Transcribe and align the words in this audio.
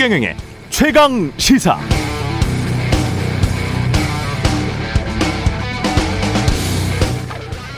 최경영의 0.00 0.34
최강 0.70 1.30
시사. 1.36 1.78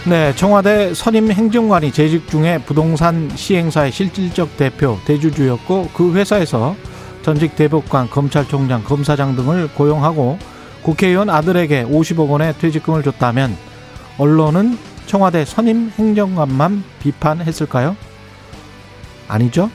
네, 0.08 0.32
청와대 0.36 0.94
선임 0.94 1.32
행정관이 1.32 1.90
재직 1.90 2.28
중에 2.28 2.58
부동산 2.58 3.28
시행사의 3.34 3.90
실질적 3.90 4.56
대표, 4.56 5.00
대주주였고 5.04 5.88
그 5.92 6.14
회사에서 6.14 6.76
전직 7.22 7.56
대법관, 7.56 8.08
검찰총장, 8.10 8.84
검사장 8.84 9.34
등을 9.34 9.66
고용하고 9.74 10.38
국회의원 10.82 11.28
아들에게 11.28 11.86
50억 11.86 12.30
원의 12.30 12.54
퇴직금을 12.60 13.02
줬다면 13.02 13.56
언론은 14.18 14.78
청와대 15.06 15.44
선임 15.44 15.90
행정관만 15.98 16.84
비판했을까요? 17.00 17.96
아니죠. 19.26 19.70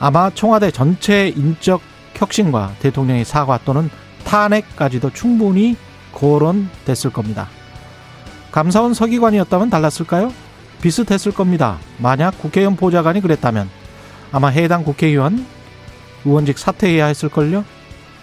아마 0.00 0.30
청와대 0.30 0.70
전체 0.70 1.28
인적 1.28 1.82
혁신과 2.14 2.74
대통령의 2.80 3.24
사과 3.24 3.58
또는 3.64 3.90
탄핵까지도 4.24 5.10
충분히 5.10 5.76
거론됐을 6.12 7.12
겁니다. 7.12 7.48
감사원 8.50 8.94
서기관이었다면 8.94 9.70
달랐을까요? 9.70 10.32
비슷했을 10.82 11.32
겁니다. 11.32 11.78
만약 11.98 12.38
국회의원 12.38 12.76
보좌관이 12.76 13.20
그랬다면 13.20 13.68
아마 14.32 14.48
해당 14.48 14.84
국회의원 14.84 15.46
의원직 16.24 16.58
사퇴해야 16.58 17.06
했을걸요? 17.06 17.64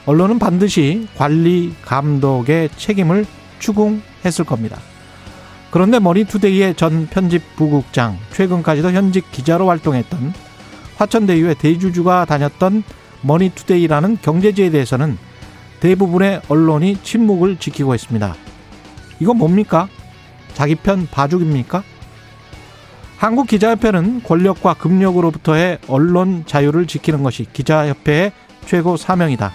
언론은 0.05 0.40
반드시 0.40 1.07
관리 1.16 1.76
감독의 1.84 2.70
책임을 2.76 3.26
추궁했을 3.59 4.46
겁니다. 4.46 4.80
그런데 5.70 5.99
머니투데이의 5.99 6.76
전 6.76 7.07
편집 7.07 7.55
부국장, 7.55 8.18
최근까지도 8.32 8.91
현직 8.91 9.32
기자로 9.32 9.68
활동했던 9.70 10.34
화천대유의 10.98 11.55
대주주가 11.55 12.26
다녔던 12.26 12.84
머니투데이라는 13.21 14.17
경제지에 14.21 14.70
대해서는 14.70 15.17
대부분의 15.79 16.41
언론이 16.49 17.01
침묵을 17.04 17.57
지키고 17.57 17.95
있습니다. 17.95 18.35
이건 19.20 19.37
뭡니까? 19.37 19.87
자기 20.54 20.76
편 20.76 21.07
봐주기입니까? 21.09 21.84
한국 23.17 23.48
기자협회는 23.48 24.23
권력과 24.23 24.76
금력으로부터의 24.76 25.79
언론 25.87 26.43
자유를 26.45 26.87
지키는 26.87 27.23
것이 27.23 27.45
기자협회의 27.51 28.32
최고 28.65 28.98
사명이다. 28.98 29.51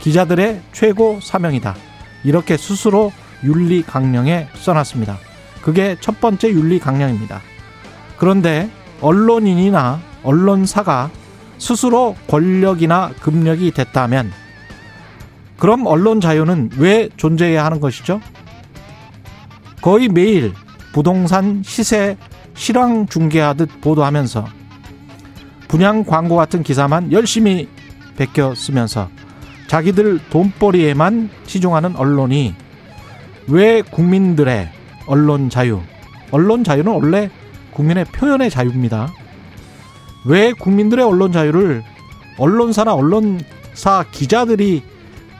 기자들의 0.00 0.60
최고 0.72 1.18
사명이다. 1.22 1.76
이렇게 2.24 2.56
스스로 2.56 3.12
윤리 3.44 3.82
강령에 3.82 4.48
써놨습니다. 4.54 5.18
그게 5.62 5.96
첫 6.00 6.20
번째 6.20 6.50
윤리 6.50 6.78
강령입니다. 6.78 7.40
그런데 8.18 8.70
언론인이나 9.00 10.00
언론사가 10.22 11.10
스스로 11.58 12.16
권력이나 12.28 13.10
금력이 13.20 13.72
됐다면 13.72 14.32
그럼 15.58 15.86
언론 15.86 16.20
자유는 16.20 16.70
왜 16.78 17.10
존재해야 17.16 17.64
하는 17.64 17.80
것이죠? 17.80 18.20
거의 19.82 20.08
매일 20.08 20.52
부동산 20.92 21.62
시세 21.64 22.16
실황 22.54 23.06
중계하듯 23.06 23.80
보도하면서 23.80 24.46
분양 25.68 26.04
광고 26.04 26.36
같은 26.36 26.62
기사만 26.62 27.12
열심히 27.12 27.68
베껴 28.16 28.54
쓰면서 28.54 29.08
자기들 29.68 30.18
돈벌이에만 30.30 31.30
치중하는 31.46 31.94
언론이 31.94 32.54
왜 33.48 33.82
국민들의 33.82 34.68
언론 35.06 35.48
자유, 35.48 35.80
언론 36.30 36.64
자유는 36.64 36.92
원래 36.92 37.30
국민의 37.72 38.04
표현의 38.06 38.50
자유입니다. 38.50 39.12
왜 40.24 40.52
국민들의 40.52 41.04
언론 41.04 41.32
자유를 41.32 41.82
언론사나 42.38 42.94
언론사 42.94 44.04
기자들이 44.10 44.82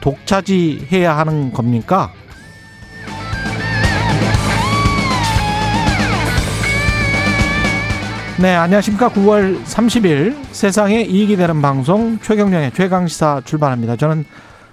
독차지해야 0.01 1.15
하는 1.17 1.53
겁니까? 1.53 2.11
네, 8.41 8.55
안녕하십니까. 8.55 9.09
9월 9.09 9.63
30일 9.65 10.35
세상에 10.51 11.01
이익이 11.01 11.35
되는 11.35 11.61
방송 11.61 12.17
최경령의 12.19 12.71
최강시사 12.73 13.41
출발합니다. 13.45 13.97
저는 13.97 14.25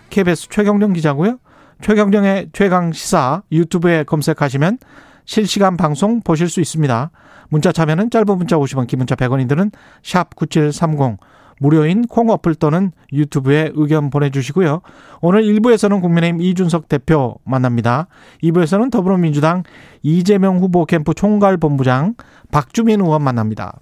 KBS 0.09 0.49
최경령 0.49 0.94
기자고요. 0.94 1.38
최경령의 1.82 2.49
최강시사 2.55 3.43
유튜브에 3.53 4.05
검색하시면 4.05 4.78
실시간 5.27 5.77
방송 5.77 6.22
보실 6.22 6.49
수 6.49 6.62
있습니다. 6.62 7.11
문자 7.48 7.72
참여는 7.72 8.10
짧은 8.10 8.38
문자 8.38 8.56
50원, 8.56 8.86
긴 8.86 8.98
문자 8.98 9.14
100원이들은 9.14 9.72
샵 10.03 10.34
9730 10.36 11.19
무료인 11.60 12.06
콩 12.06 12.31
어플 12.31 12.54
또는 12.54 12.92
유튜브에 13.12 13.72
의견 13.75 14.10
보내주시고요. 14.10 14.81
오늘 15.20 15.42
1부에서는 15.42 16.00
국민의힘 16.00 16.41
이준석 16.41 16.88
대표 16.88 17.37
만납니다. 17.44 18.06
2부에서는 18.42 18.91
더불어민주당 18.91 19.64
이재명 20.03 20.58
후보 20.58 20.87
캠프 20.87 21.14
총괄본부장 21.14 22.14
박주민 22.53 23.00
의원 23.00 23.22
만납니다. 23.22 23.81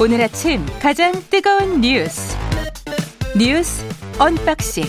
오늘 0.00 0.20
아침 0.20 0.60
가장 0.80 1.12
뜨거운 1.30 1.80
뉴스 1.80 2.36
뉴스 3.38 3.86
unboxing 4.18 4.84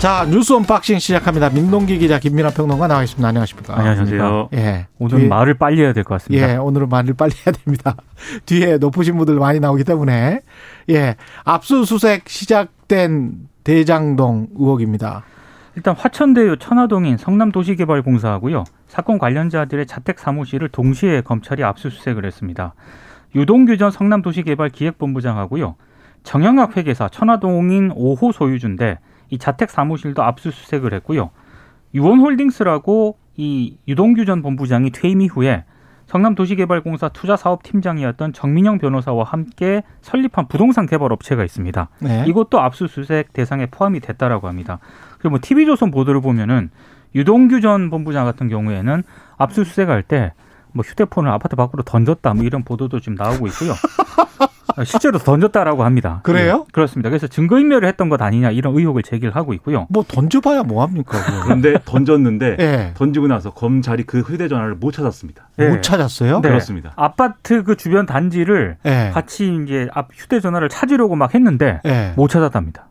자 0.00 0.26
뉴스 0.30 0.52
unboxing 0.52 0.98
시작합니다. 0.98 1.48
민동기 1.50 1.98
기자 1.98 2.18
김민아 2.18 2.50
평론가 2.50 2.86
나와 2.86 3.02
있습니다. 3.02 3.26
안녕하십니까? 3.26 3.78
안녕하세요. 3.78 4.50
예. 4.54 4.86
오늘 4.98 5.18
뒤에, 5.18 5.28
말을 5.28 5.54
빨리 5.54 5.80
해야 5.80 5.92
될 5.92 6.04
것 6.04 6.14
같습니다. 6.16 6.52
예, 6.52 6.56
오늘은 6.56 6.88
말을 6.88 7.14
빨리 7.14 7.32
해야 7.46 7.52
됩니다. 7.52 7.96
뒤에 8.46 8.76
높으신 8.78 9.16
분들 9.16 9.36
많이 9.36 9.58
나오기 9.60 9.84
때문에 9.84 10.40
예, 10.90 11.16
압수수색 11.44 12.28
시작된 12.28 13.48
대장동 13.64 14.48
의혹입니다. 14.58 15.24
일단 15.76 15.94
화천대유 15.96 16.56
천화동인 16.58 17.16
성남도시개발공사하고요. 17.16 18.64
사건 18.88 19.18
관련자들의 19.18 19.86
자택 19.86 20.18
사무실을 20.18 20.68
동시에 20.68 21.20
검찰이 21.22 21.64
압수수색을 21.64 22.24
했습니다. 22.24 22.74
유동규 23.34 23.76
전 23.76 23.90
성남도시개발기획본부장하고요. 23.90 25.74
정영학 26.26 26.76
회계사 26.76 27.08
천화동인 27.08 27.90
5호 27.90 28.32
소유주인데 28.32 28.98
이 29.30 29.38
자택 29.38 29.70
사무실도 29.70 30.24
압수수색을 30.24 30.92
했고요. 30.94 31.30
유원홀딩스라고 31.94 33.16
이 33.36 33.78
유동규 33.86 34.24
전 34.24 34.42
본부장이 34.42 34.90
퇴임 34.90 35.20
이후에 35.20 35.64
성남도시개발공사 36.06 37.08
투자사업팀장이었던 37.10 38.32
정민영 38.32 38.78
변호사와 38.78 39.24
함께 39.24 39.82
설립한 40.02 40.48
부동산 40.48 40.86
개발 40.86 41.12
업체가 41.12 41.44
있습니다. 41.44 41.88
네. 42.00 42.24
이것도 42.26 42.60
압수수색 42.60 43.32
대상에 43.32 43.66
포함이 43.66 44.00
됐다라고 44.00 44.48
합니다. 44.48 44.80
그리고 45.18 45.30
뭐 45.30 45.38
TV조선 45.40 45.92
보도를 45.92 46.20
보면은 46.20 46.70
유동규 47.14 47.60
전 47.60 47.88
본부장 47.88 48.24
같은 48.24 48.48
경우에는 48.48 49.04
압수수색할 49.38 50.02
때 50.02 50.32
뭐 50.76 50.84
휴대폰을 50.84 51.30
아파트 51.30 51.56
밖으로 51.56 51.82
던졌다 51.82 52.34
뭐 52.34 52.44
이런 52.44 52.62
보도도 52.62 53.00
지금 53.00 53.14
나오고 53.14 53.46
있고요. 53.48 53.72
실제로 54.84 55.18
던졌다라고 55.18 55.84
합니다. 55.84 56.20
그래요? 56.22 56.64
예, 56.66 56.72
그렇습니다. 56.72 57.08
그래서 57.10 57.26
증거인멸을 57.26 57.86
했던 57.86 58.08
것 58.08 58.20
아니냐 58.20 58.50
이런 58.50 58.76
의혹을 58.76 59.02
제기를 59.02 59.34
하고 59.34 59.54
있고요. 59.54 59.86
뭐 59.90 60.04
던져봐야 60.06 60.62
뭐합니까? 60.64 61.18
그런데 61.44 61.78
던졌는데 61.84 62.56
예. 62.58 62.92
던지고 62.94 63.28
나서 63.28 63.50
검찰이 63.50 64.04
그 64.04 64.20
휴대전화를 64.20 64.74
못 64.74 64.92
찾았습니다. 64.92 65.48
네. 65.56 65.68
못 65.68 65.82
찾았어요? 65.82 66.40
네. 66.40 66.48
그렇습니다. 66.48 66.92
아파트 66.96 67.62
그 67.62 67.76
주변 67.76 68.06
단지를 68.06 68.76
예. 68.84 69.10
같이 69.12 69.58
이제 69.64 69.88
앞 69.92 70.08
휴대전화를 70.12 70.68
찾으려고 70.68 71.16
막 71.16 71.34
했는데 71.34 71.80
예. 71.84 72.12
못 72.16 72.28
찾았답니다. 72.28 72.88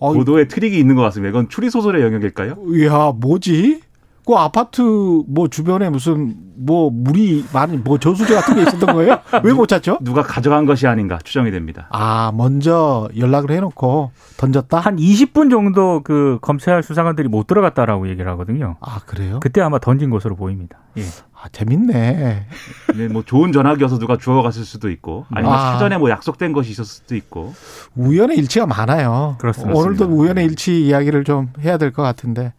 어, 0.00 0.14
보도에 0.14 0.48
트릭이 0.48 0.78
있는 0.78 0.94
것 0.94 1.02
같습니다. 1.02 1.28
이건 1.28 1.48
추리 1.50 1.68
소설의 1.68 2.02
영역일까요? 2.02 2.56
이야, 2.74 3.12
뭐지? 3.14 3.82
그 4.26 4.34
아파트 4.34 4.80
뭐 4.80 5.48
주변에 5.48 5.90
무슨 5.90 6.36
뭐 6.56 6.90
물이 6.90 7.46
많이 7.52 7.76
뭐 7.76 7.98
저수지 7.98 8.34
같은 8.34 8.54
게 8.56 8.62
있었던 8.62 8.94
거예요? 8.94 9.18
왜 9.44 9.52
못 9.52 9.66
찾죠? 9.66 9.98
누가 10.02 10.22
가져간 10.22 10.66
것이 10.66 10.86
아닌가 10.86 11.18
추정이 11.22 11.50
됩니다. 11.50 11.88
아, 11.90 12.32
먼저 12.34 13.08
연락을 13.16 13.50
해놓고 13.52 14.10
던졌다? 14.36 14.78
한 14.78 14.96
20분 14.96 15.50
정도 15.50 16.02
그 16.02 16.38
검찰 16.42 16.82
수사관들이 16.82 17.28
못 17.28 17.46
들어갔다라고 17.46 18.08
얘기를 18.08 18.30
하거든요. 18.32 18.76
아, 18.80 19.00
그래요? 19.06 19.40
그때 19.40 19.60
아마 19.60 19.78
던진 19.78 20.10
것으로 20.10 20.36
보입니다. 20.36 20.78
예. 20.98 21.02
아, 21.42 21.48
재밌네. 21.52 22.46
근데 22.86 23.08
뭐 23.08 23.22
좋은 23.24 23.52
전화기여서 23.52 23.98
누가 23.98 24.16
주워갔을 24.18 24.64
수도 24.64 24.90
있고 24.90 25.24
아니면 25.30 25.54
아. 25.54 25.72
사전에 25.72 25.96
뭐 25.98 26.10
약속된 26.10 26.52
것이 26.52 26.70
있었을 26.70 26.86
수도 26.86 27.14
있고 27.16 27.54
우연의 27.96 28.36
일치가 28.38 28.66
많아요. 28.66 29.36
그렇습니다. 29.38 29.78
오늘도. 29.78 30.06
우연의 30.06 30.44
일치 30.46 30.84
이야기를 30.86 31.24
좀 31.24 31.48
해야 31.60 31.78
될 31.78 31.92
것 31.92 32.02
같은데. 32.02 32.52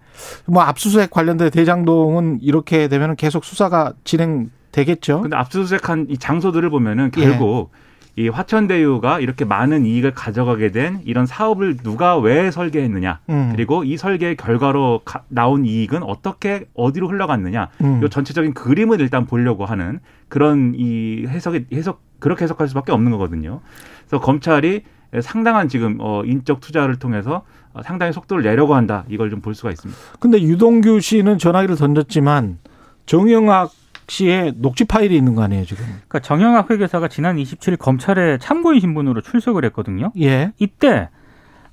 뭐 0.46 0.62
압수수색 0.64 1.10
관련된 1.10 1.50
대장동은 1.52 2.40
이렇게 2.42 2.88
되면 2.90 3.16
계속 3.16 3.46
수사가 3.46 3.91
진행되겠죠? 4.04 5.22
근데 5.22 5.36
압수수색한 5.36 6.08
이 6.10 6.18
장소들을 6.18 6.70
보면은 6.70 7.12
예. 7.18 7.22
결국 7.26 7.72
이 8.18 8.28
화천대유가 8.28 9.22
이렇게 9.22 9.46
많은 9.46 9.86
이익을 9.86 10.12
가져가게 10.14 10.72
된 10.72 11.00
이런 11.06 11.26
사업을 11.26 11.78
누가 11.78 12.18
왜 12.18 12.52
설계했느냐 12.52 13.20
음. 13.30 13.50
그리고 13.56 13.86
이 13.86 13.96
설계의 13.96 14.36
결과로 14.36 15.02
가- 15.06 15.24
나온 15.30 15.66
이익은 15.66 16.04
어떻게 16.04 16.66
어디로 16.74 17.08
흘러갔느냐 17.08 17.70
음. 17.82 18.02
요 18.04 18.10
전체적인 18.10 18.54
그림을 18.54 19.00
일단 19.00 19.26
보려고 19.26 19.66
하는 19.66 20.00
그런 20.28 20.74
이 20.76 21.26
해석이 21.28 21.68
해석 21.74 22.02
그렇게 22.20 22.44
해석할 22.44 22.68
수밖에 22.68 22.92
없는 22.92 23.12
거거든요. 23.12 23.62
그래서 24.08 24.22
검찰이 24.24 24.84
상당한 25.22 25.70
지금 25.70 25.98
어 26.00 26.24
인적 26.26 26.60
투자를 26.60 26.98
통해서 27.00 27.44
어, 27.74 27.82
상당히 27.82 28.12
속도를 28.12 28.44
내려고 28.44 28.76
한다 28.76 29.06
이걸 29.10 29.30
좀 29.30 29.40
볼 29.42 29.56
수가 29.56 29.70
있습니다. 29.72 30.00
근데 30.20 30.42
유동규 30.42 31.00
씨는 31.00 31.38
전화기를 31.38 31.78
던졌지만 31.78 32.58
정영학 33.06 33.72
씨의 34.08 34.54
녹취 34.58 34.84
파일이 34.86 35.16
있는 35.16 35.36
거 35.36 35.44
아니에요, 35.44 35.66
지금? 35.66 35.84
그러니까 35.86 36.20
정영학 36.20 36.70
회계사가 36.70 37.08
지난 37.08 37.38
27일 37.38 37.78
검찰에 37.80 38.38
참고인 38.40 38.80
신분으로 38.80 39.22
출석을 39.22 39.64
했거든요. 39.66 40.12
예. 40.20 40.52
이때 40.60 41.10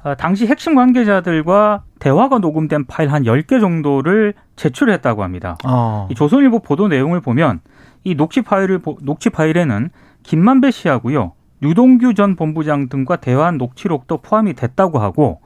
어, 0.04 0.14
당시 0.14 0.46
핵심 0.46 0.76
관계자들과 0.76 1.82
대화가 1.98 2.38
녹음된 2.38 2.86
파일 2.86 3.12
한 3.12 3.25
10개 3.25 3.60
정도를 3.60 4.34
제출했다고 4.54 5.25
합니다. 5.25 5.58
어. 5.66 6.06
이 6.10 6.14
조선일보 6.14 6.60
보도 6.60 6.86
내용을 6.86 7.20
보면 7.20 7.60
이 8.04 8.14
녹취 8.14 8.42
파일을 8.42 8.78
보- 8.78 8.98
녹취 9.02 9.31
파일에는 9.31 9.90
김만배 10.22 10.70
씨하고요. 10.70 11.32
유동규 11.62 12.14
전 12.14 12.36
본부장 12.36 12.88
등과 12.88 13.16
대화한 13.16 13.58
녹취록도 13.58 14.19
포함이 14.19 14.54
됐다고 14.54 15.00
하고 15.00 15.40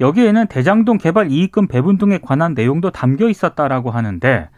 여기에는 0.00 0.48
대장동 0.48 0.98
개발 0.98 1.30
이익금 1.30 1.68
배분 1.68 1.96
등에 1.98 2.18
관한 2.18 2.54
내용도 2.54 2.90
담겨 2.90 3.28
있었다라고 3.28 3.92
하는데 3.92 4.48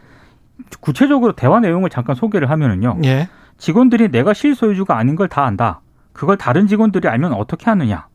구체적으로 0.81 1.33
대화 1.33 1.61
내용을 1.61 1.91
잠깐 1.91 2.15
소개를 2.17 2.51
하면은요. 2.51 2.99
예. 3.05 3.29
직원들이 3.59 4.11
내가 4.11 4.33
실소유주가 4.35 4.97
아닌 4.97 5.17
걸 5.17 5.29
다 5.29 5.45
안다. 5.45 5.81
그걸 6.13 6.37
다른 6.37 6.67
직원들이 6.67 7.09
알면 7.09 7.33
어떻게 7.33 7.67
하느냐. 7.67 8.07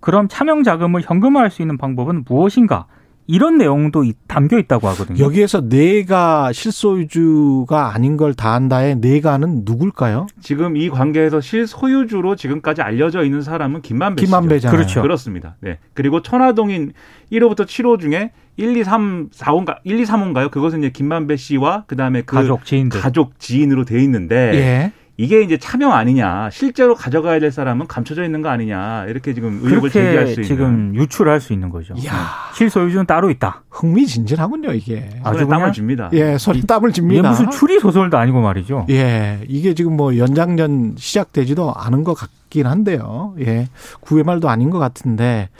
그럼 0.00 0.26
차명 0.28 0.62
자금을 0.62 1.02
현금화할 1.04 1.50
수 1.50 1.62
있는 1.62 1.76
방법은 1.78 2.24
무엇인가? 2.28 2.86
이런 3.28 3.56
내용도 3.56 4.02
이- 4.04 4.14
담겨 4.26 4.58
있다고 4.58 4.88
하거든요. 4.88 5.22
여기에서 5.24 5.68
내가 5.68 6.52
실소유주가 6.52 7.94
아닌 7.94 8.16
걸 8.16 8.34
다 8.34 8.52
한다의 8.54 8.96
내가는 8.96 9.62
누굴까요? 9.64 10.26
지금 10.40 10.76
이 10.76 10.88
관계에서 10.90 11.40
실소유주로 11.40 12.34
지금까지 12.36 12.82
알려져 12.82 13.22
있는 13.24 13.42
사람은 13.42 13.82
김만배 13.82 14.22
씨죠. 14.22 14.26
김만배잖아요. 14.36 14.76
그렇죠. 14.76 15.02
그렇습니다. 15.02 15.56
네. 15.60 15.78
그리고 15.94 16.20
천화동인 16.22 16.92
1호부터 17.30 17.64
7호 17.64 18.00
중에 18.00 18.32
1, 18.56 18.76
2, 18.76 18.84
3, 18.84 19.30
4호인가 19.30 19.78
1, 19.84 20.00
2, 20.00 20.04
3호인가요? 20.04 20.50
그것은 20.50 20.80
이제 20.80 20.90
김만배 20.90 21.36
씨와 21.36 21.84
그다음에 21.86 22.22
그 22.22 22.36
가족, 22.36 22.64
지인들. 22.64 23.00
가족 23.00 23.38
지인으로 23.38 23.84
돼 23.84 24.02
있는데 24.02 24.34
예. 24.54 24.92
이게 25.18 25.42
이제 25.42 25.58
차명 25.58 25.92
아니냐 25.92 26.48
실제로 26.50 26.94
가져가야 26.94 27.38
될 27.38 27.52
사람은 27.52 27.86
감춰져 27.86 28.24
있는 28.24 28.40
거 28.42 28.48
아니냐 28.48 29.04
이렇게 29.08 29.34
지금 29.34 29.60
의혹을 29.62 29.90
제기할 29.90 30.26
수 30.28 30.32
있는 30.40 30.44
지금 30.44 30.94
유출할 30.94 31.40
수 31.40 31.52
있는 31.52 31.68
거죠. 31.68 31.94
이야, 31.96 32.12
실소유주는 32.54 33.06
따로 33.06 33.30
있다. 33.30 33.62
흥미진진하군요, 33.70 34.72
이게. 34.72 35.10
아주 35.22 35.40
손에 35.40 35.50
땀을 35.50 35.72
줍니다. 35.72 36.10
예, 36.14 36.38
손에 36.38 36.62
땀을 36.62 36.92
줍니다. 36.92 37.28
무슨 37.28 37.50
추리 37.50 37.78
소설도 37.78 38.16
아니고 38.16 38.40
말이죠. 38.40 38.86
예, 38.90 39.40
이게 39.48 39.74
지금 39.74 39.96
뭐 39.96 40.16
연장전 40.16 40.94
시작되지도 40.96 41.72
않은 41.74 42.04
것 42.04 42.14
같긴 42.14 42.66
한데요. 42.66 43.34
예, 43.40 43.68
9회 44.00 44.24
말도 44.24 44.48
아닌 44.48 44.70
것 44.70 44.78
같은데 44.78 45.50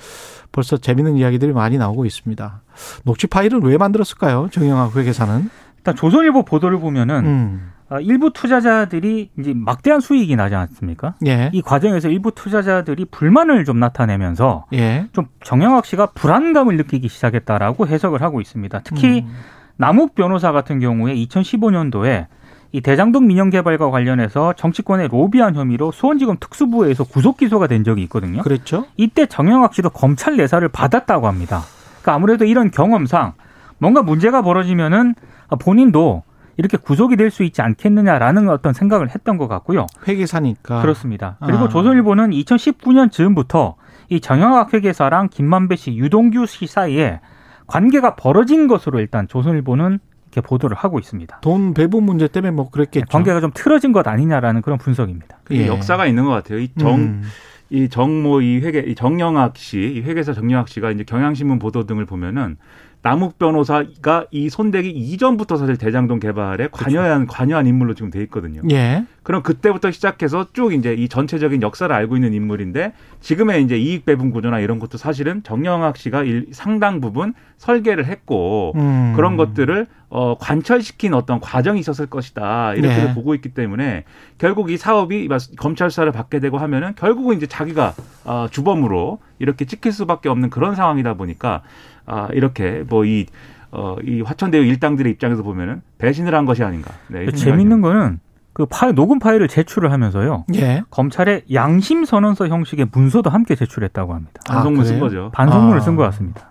벌써 0.52 0.76
재밌는 0.76 1.16
이야기들이 1.16 1.52
많이 1.52 1.78
나오고 1.78 2.04
있습니다. 2.04 2.62
녹취 3.04 3.26
파일을 3.26 3.60
왜 3.60 3.76
만들었을까요? 3.78 4.48
정영학 4.52 4.94
회계사는? 4.96 5.50
일단 5.78 5.96
조선일보 5.96 6.44
보도를 6.44 6.78
보면은 6.78 7.24
음, 7.26 7.72
어, 7.90 7.98
일부 8.00 8.32
투자자들이 8.32 9.30
이제 9.38 9.52
막대한 9.54 10.00
수익이 10.00 10.36
나지 10.36 10.54
않습니까? 10.54 11.14
예, 11.26 11.50
이 11.52 11.60
과정에서 11.60 12.08
일부 12.08 12.30
투자자들이 12.32 13.06
불만을 13.06 13.64
좀 13.64 13.80
나타내면서 13.80 14.66
예. 14.74 15.08
좀 15.12 15.26
정영학 15.42 15.86
씨가 15.86 16.06
불안감을 16.14 16.76
느끼기 16.76 17.08
시작했다라고 17.08 17.86
해석을 17.88 18.22
하고 18.22 18.40
있습니다. 18.40 18.80
특히 18.84 19.22
음, 19.26 19.34
남욱 19.76 20.14
변호사 20.14 20.52
같은 20.52 20.78
경우에 20.78 21.14
2015년도에 21.14 22.26
이 22.72 22.80
대장동 22.80 23.26
민영 23.26 23.50
개발과 23.50 23.90
관련해서 23.90 24.54
정치권에 24.54 25.08
로비한 25.08 25.54
혐의로 25.54 25.92
수원지검 25.92 26.38
특수부에서 26.40 27.04
구속 27.04 27.36
기소가 27.36 27.66
된 27.66 27.84
적이 27.84 28.02
있거든요. 28.04 28.42
그랬죠? 28.42 28.86
이때 28.96 29.26
정영학 29.26 29.74
씨도 29.74 29.90
검찰 29.90 30.36
내사를 30.36 30.66
받았다고 30.68 31.26
합니다. 31.26 31.60
그러니까 32.00 32.14
아무래도 32.14 32.44
이런 32.46 32.70
경험상 32.70 33.34
뭔가 33.78 34.02
문제가 34.02 34.40
벌어지면은 34.42 35.14
본인도 35.60 36.22
이렇게 36.56 36.76
구속이 36.78 37.16
될 37.16 37.30
수 37.30 37.44
있지 37.44 37.60
않겠느냐라는 37.62 38.48
어떤 38.48 38.72
생각을 38.72 39.10
했던 39.10 39.36
것 39.36 39.48
같고요. 39.48 39.86
회계사니까. 40.08 40.80
그렇습니다. 40.82 41.36
그리고 41.44 41.64
아. 41.64 41.68
조선일보는 41.68 42.30
2019년 42.30 43.10
즈음부터 43.10 43.76
이 44.08 44.20
정영학 44.20 44.72
회계사랑 44.74 45.28
김만배 45.30 45.76
씨, 45.76 45.94
유동규 45.96 46.46
씨 46.46 46.66
사이에 46.66 47.20
관계가 47.66 48.16
벌어진 48.16 48.66
것으로 48.68 49.00
일단 49.00 49.28
조선일보는 49.28 49.98
이렇게 50.32 50.40
보도를 50.40 50.76
하고 50.76 50.98
있습니다. 50.98 51.40
돈 51.40 51.74
배분 51.74 52.04
문제 52.04 52.26
때문에 52.26 52.50
뭐 52.50 52.70
그랬겠죠. 52.70 53.06
관계가 53.10 53.40
좀 53.40 53.50
틀어진 53.54 53.92
것 53.92 54.06
아니냐라는 54.08 54.62
그런 54.62 54.78
분석입니다. 54.78 55.38
예. 55.52 55.66
역사가 55.66 56.06
있는 56.06 56.24
것 56.24 56.30
같아요. 56.30 56.58
이 56.58 56.70
정, 56.78 56.94
음, 56.94 57.22
이 57.68 57.88
정모 57.88 58.40
이 58.40 58.60
회계 58.60 58.80
이 58.80 58.94
정영학 58.94 59.56
씨, 59.56 59.78
이 59.78 60.00
회계사 60.00 60.32
정영학 60.32 60.68
씨가 60.68 60.90
이제 60.90 61.04
경향신문 61.04 61.58
보도 61.58 61.84
등을 61.84 62.06
보면은 62.06 62.56
남욱 63.02 63.38
변호사가 63.38 64.26
이 64.30 64.48
손대기 64.48 64.88
이전부터 64.88 65.56
사실 65.56 65.76
대장동 65.76 66.20
개발에 66.20 66.68
관여한 66.70 67.26
관여한 67.26 67.66
인물로 67.66 67.94
지금 67.94 68.10
돼 68.10 68.22
있거든요. 68.22 68.62
예. 68.70 69.04
그럼 69.22 69.42
그때부터 69.42 69.90
시작해서 69.90 70.46
쭉 70.52 70.72
이제 70.72 70.94
이 70.94 71.08
전체적인 71.08 71.62
역사를 71.62 71.94
알고 71.94 72.16
있는 72.16 72.32
인물인데 72.32 72.92
지금의 73.20 73.62
이제 73.62 73.76
이익 73.76 74.04
배분 74.04 74.30
구조나 74.30 74.58
이런 74.58 74.78
것도 74.78 74.98
사실은 74.98 75.42
정영학 75.42 75.96
씨가 75.96 76.24
일, 76.24 76.48
상당 76.52 77.00
부분 77.00 77.34
설계를 77.58 78.06
했고 78.06 78.72
음. 78.76 79.12
그런 79.14 79.36
것들을 79.36 79.86
어, 80.08 80.36
관철시킨 80.38 81.14
어떤 81.14 81.40
과정이 81.40 81.80
있었을 81.80 82.06
것이다 82.06 82.74
이렇게 82.74 83.04
네. 83.04 83.14
보고 83.14 83.34
있기 83.34 83.50
때문에 83.50 84.04
결국 84.38 84.70
이 84.70 84.76
사업이 84.76 85.28
검찰 85.56 85.90
수사를 85.90 86.10
받게 86.10 86.40
되고 86.40 86.58
하면은 86.58 86.94
결국은 86.96 87.36
이제 87.36 87.46
자기가 87.46 87.94
어, 88.24 88.46
주범으로 88.50 89.20
이렇게 89.38 89.64
찍힐 89.64 89.92
수밖에 89.92 90.28
없는 90.28 90.50
그런 90.50 90.74
상황이다 90.74 91.14
보니까 91.14 91.62
아, 92.06 92.28
이렇게 92.32 92.84
뭐이 92.88 93.26
어, 93.70 93.96
이 94.04 94.20
화천대유 94.20 94.64
일당들의 94.64 95.10
입장에서 95.12 95.42
보면은 95.42 95.80
배신을 95.98 96.34
한 96.34 96.44
것이 96.44 96.62
아닌가. 96.62 96.92
네, 97.08 97.30
재밌는 97.30 97.80
거는 97.80 98.20
그 98.52 98.66
파일 98.66 98.94
녹음 98.94 99.18
파일을 99.18 99.48
제출을 99.48 99.92
하면서요. 99.92 100.44
예. 100.56 100.82
검찰에 100.90 101.42
양심 101.52 102.04
선언서 102.04 102.48
형식의 102.48 102.88
문서도 102.92 103.30
함께 103.30 103.54
제출했다고 103.54 104.14
합니다. 104.14 104.40
반성문 104.46 104.82
아, 104.82 104.84
쓴? 104.84 105.00
거죠. 105.00 105.30
반성문을 105.32 105.78
아. 105.78 105.80
쓴것 105.80 106.04
같습니다. 106.10 106.50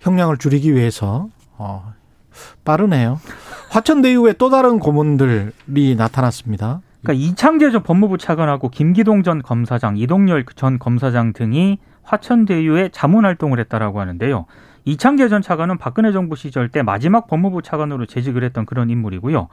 형량을 0.00 0.36
줄이기 0.36 0.74
위해서 0.74 1.28
어, 1.56 1.92
빠르네요. 2.64 3.20
화천대유의 3.70 4.34
또 4.38 4.50
다른 4.50 4.78
고문들이 4.78 5.94
나타났습니다. 5.96 6.80
그러니까 7.02 7.24
이창재 7.26 7.70
전 7.70 7.82
법무부 7.82 8.18
차관하고 8.18 8.68
김기동 8.68 9.22
전 9.22 9.40
검사장, 9.40 9.96
이동열 9.96 10.44
전 10.54 10.78
검사장 10.78 11.32
등이 11.32 11.78
화천대유에 12.02 12.90
자문 12.92 13.24
활동을 13.24 13.58
했다라고 13.60 14.00
하는데요. 14.00 14.44
이창재 14.84 15.28
전 15.28 15.40
차관은 15.42 15.78
박근혜 15.78 16.12
정부 16.12 16.36
시절 16.36 16.68
때 16.68 16.82
마지막 16.82 17.26
법무부 17.26 17.62
차관으로 17.62 18.06
재직을 18.06 18.44
했던 18.44 18.66
그런 18.66 18.90
인물이고요. 18.90 19.48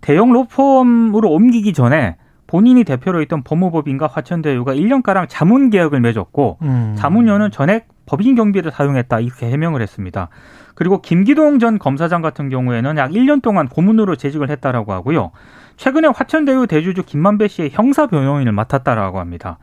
대형 0.00 0.32
로펌으로 0.32 1.30
옮기기 1.30 1.72
전에 1.72 2.16
본인이 2.46 2.82
대표로 2.82 3.22
있던 3.22 3.42
법무법인과 3.44 4.08
화천대유가 4.08 4.74
1년가량 4.74 5.26
자문 5.28 5.70
계약을 5.70 6.00
맺었고 6.00 6.58
음. 6.62 6.94
자문료는 6.98 7.52
전액 7.52 7.86
법인 8.06 8.34
경비를 8.34 8.72
사용했다 8.72 9.20
이렇게 9.20 9.48
해명을 9.50 9.80
했습니다. 9.82 10.30
그리고 10.74 11.00
김기동 11.00 11.60
전 11.60 11.78
검사장 11.78 12.22
같은 12.22 12.48
경우에는 12.48 12.96
약 12.96 13.12
1년 13.12 13.40
동안 13.40 13.68
고문으로 13.68 14.16
재직을 14.16 14.50
했다라고 14.50 14.92
하고요. 14.92 15.30
최근에 15.76 16.08
화천대유 16.08 16.66
대주주 16.66 17.04
김만배 17.04 17.46
씨의 17.46 17.70
형사 17.70 18.06
변호인을 18.06 18.50
맡았다라고 18.50 19.20
합니다. 19.20 19.58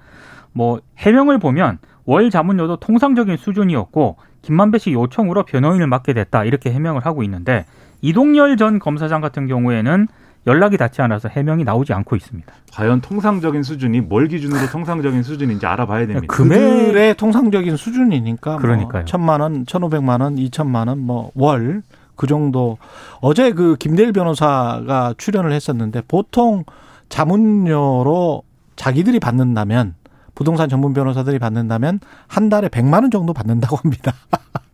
뭐 0.54 0.80
해명을 0.98 1.40
보면 1.40 1.80
월 2.06 2.30
자문료도 2.30 2.78
통상적인 2.78 3.36
수준이었고 3.36 4.16
김만배 4.44 4.78
씨 4.78 4.94
요청으로 4.94 5.44
변호인을 5.44 5.88
맡게 5.88 6.14
됐다 6.14 6.46
이렇게 6.46 6.72
해명을 6.72 7.06
하고 7.06 7.22
있는데 7.24 7.66
이동열 8.02 8.56
전 8.56 8.80
검사장 8.80 9.20
같은 9.20 9.48
경우에는 9.48 10.08
연락이 10.48 10.78
닿지 10.78 11.02
않아서 11.04 11.30
해명이 11.30 11.64
나오지 11.64 11.94
않고 11.94 12.16
있습니다. 12.16 12.52
과연 12.74 13.02
통상적인 13.02 13.64
수준이 13.64 14.02
뭘 14.02 14.28
기준으로 14.28 14.68
통상적인 14.72 15.22
수준인지 15.24 15.66
알아봐야 15.66 16.08
됩니다. 16.08 16.34
금액 16.34 16.58
그들의 16.60 17.16
통상적인 17.16 17.76
수준이니까 17.78 18.52
뭐 18.52 18.60
그러니까요. 18.60 19.06
천만 19.06 19.42
원, 19.42 19.66
천오백만 19.66 20.22
원, 20.22 20.38
이천만 20.38 20.88
원, 20.88 21.00
뭐 21.00 21.32
월 21.36 21.84
그 22.18 22.28
정도. 22.28 22.78
어제 23.22 23.54
그 23.54 23.78
김대일 23.78 24.12
변호사가 24.12 25.14
출연을 25.18 25.54
했었는데 25.54 26.02
보통 26.08 26.66
자문료로 27.10 28.44
자기들이 28.76 29.20
받는다면 29.20 29.96
부동산 30.36 30.68
전문 30.68 30.94
변호사들이 30.94 31.40
받는다면 31.40 32.00
한 32.28 32.50
달에 32.50 32.70
백만 32.70 33.04
원 33.04 33.12
정도 33.12 33.34
받는다고 33.34 33.78
합니다. 33.78 34.14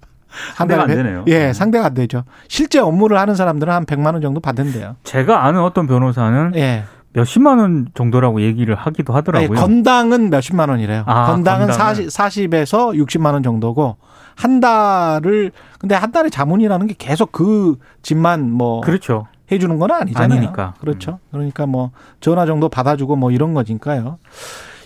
한 0.55 0.67
상대가 0.67 0.83
안 0.83 0.87
되네요. 0.87 1.23
예, 1.27 1.37
네. 1.39 1.53
상대가 1.53 1.85
안 1.85 1.93
되죠. 1.93 2.23
실제 2.47 2.79
업무를 2.79 3.17
하는 3.17 3.35
사람들은 3.35 3.73
한 3.73 3.85
백만 3.85 4.13
원 4.13 4.21
정도 4.21 4.39
받는데요. 4.39 4.95
제가 5.03 5.45
아는 5.45 5.61
어떤 5.61 5.87
변호사는 5.87 6.53
예. 6.55 6.83
몇십만 7.13 7.59
원 7.59 7.87
정도라고 7.93 8.41
얘기를 8.41 8.73
하기도 8.75 9.13
하더라고요. 9.13 9.49
아니, 9.51 9.59
건당은 9.59 10.29
몇십만 10.31 10.69
원이래요. 10.69 11.03
아, 11.05 11.27
건당은 11.27 11.67
건당은. 11.67 11.95
40, 11.95 12.11
40 12.11 12.53
에서 12.55 12.89
60만 12.89 13.33
원 13.33 13.43
정도고 13.43 13.97
한 14.35 14.59
달을 14.59 15.51
근데 15.79 15.93
한 15.93 16.11
달에 16.11 16.29
자문이라는 16.29 16.87
게 16.87 16.95
계속 16.97 17.31
그 17.31 17.77
집만 18.01 18.51
뭐 18.51 18.81
그렇죠. 18.81 19.27
해 19.51 19.59
주는 19.59 19.77
건 19.77 19.91
아니잖아요. 19.91 20.39
아니니까. 20.39 20.73
음. 20.75 20.81
그렇죠. 20.81 21.19
그러니까 21.31 21.67
뭐 21.67 21.91
전화 22.19 22.45
정도 22.47 22.69
받아 22.69 22.95
주고 22.95 23.15
뭐 23.15 23.29
이런 23.29 23.53
거니까요. 23.53 24.17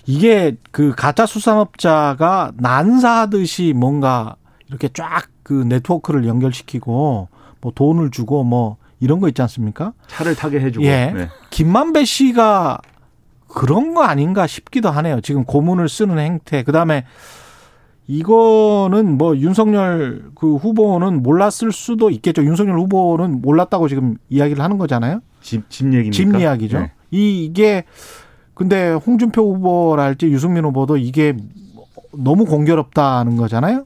이게 0.06 0.56
그 0.72 0.94
가짜 0.96 1.26
수산업자가 1.26 2.52
난사하듯이 2.58 3.74
뭔가 3.76 4.36
이렇게 4.68 4.90
쫙 4.90 5.28
그 5.48 5.54
네트워크를 5.54 6.28
연결시키고 6.28 7.30
뭐 7.62 7.72
돈을 7.74 8.12
주고 8.12 8.44
뭐 8.44 8.76
이런 9.00 9.22
거 9.22 9.30
있지 9.30 9.42
않습니까? 9.42 9.94
차를 10.08 10.36
타게 10.36 10.60
해주고. 10.60 10.86
예. 10.86 11.14
네. 11.16 11.30
김만배 11.52 12.04
씨가 12.04 12.82
그런 13.48 13.94
거 13.94 14.04
아닌가 14.04 14.46
싶기도 14.46 14.90
하네요. 14.90 15.22
지금 15.22 15.46
고문을 15.46 15.88
쓰는 15.88 16.20
행태. 16.20 16.64
그 16.64 16.74
다음에 16.74 17.06
이거는 18.08 19.18
뭐 19.18 19.38
윤석열 19.38 20.32
그 20.36 20.58
후보는 20.58 21.24
몰랐을 21.24 21.72
수도 21.72 22.10
있겠죠. 22.10 22.44
윤석열 22.44 22.78
후보는 22.80 23.42
몰랐다고 23.42 23.88
지금 23.88 24.18
이야기를 24.30 24.62
하는 24.62 24.78
거잖아요. 24.78 25.22
집, 25.42 25.70
집 25.70 25.86
얘기입니까? 25.94 26.12
집 26.12 26.36
이야기죠. 26.36 26.80
네. 26.80 26.92
이 27.12 27.46
이게 27.46 27.86
근데 28.54 28.92
홍준표 28.92 29.56
후보랄지 29.56 30.28
유승민 30.28 30.66
후보도 30.66 30.98
이게 30.98 31.38
너무 32.12 32.44
공교롭다는 32.44 33.38
거잖아요. 33.38 33.86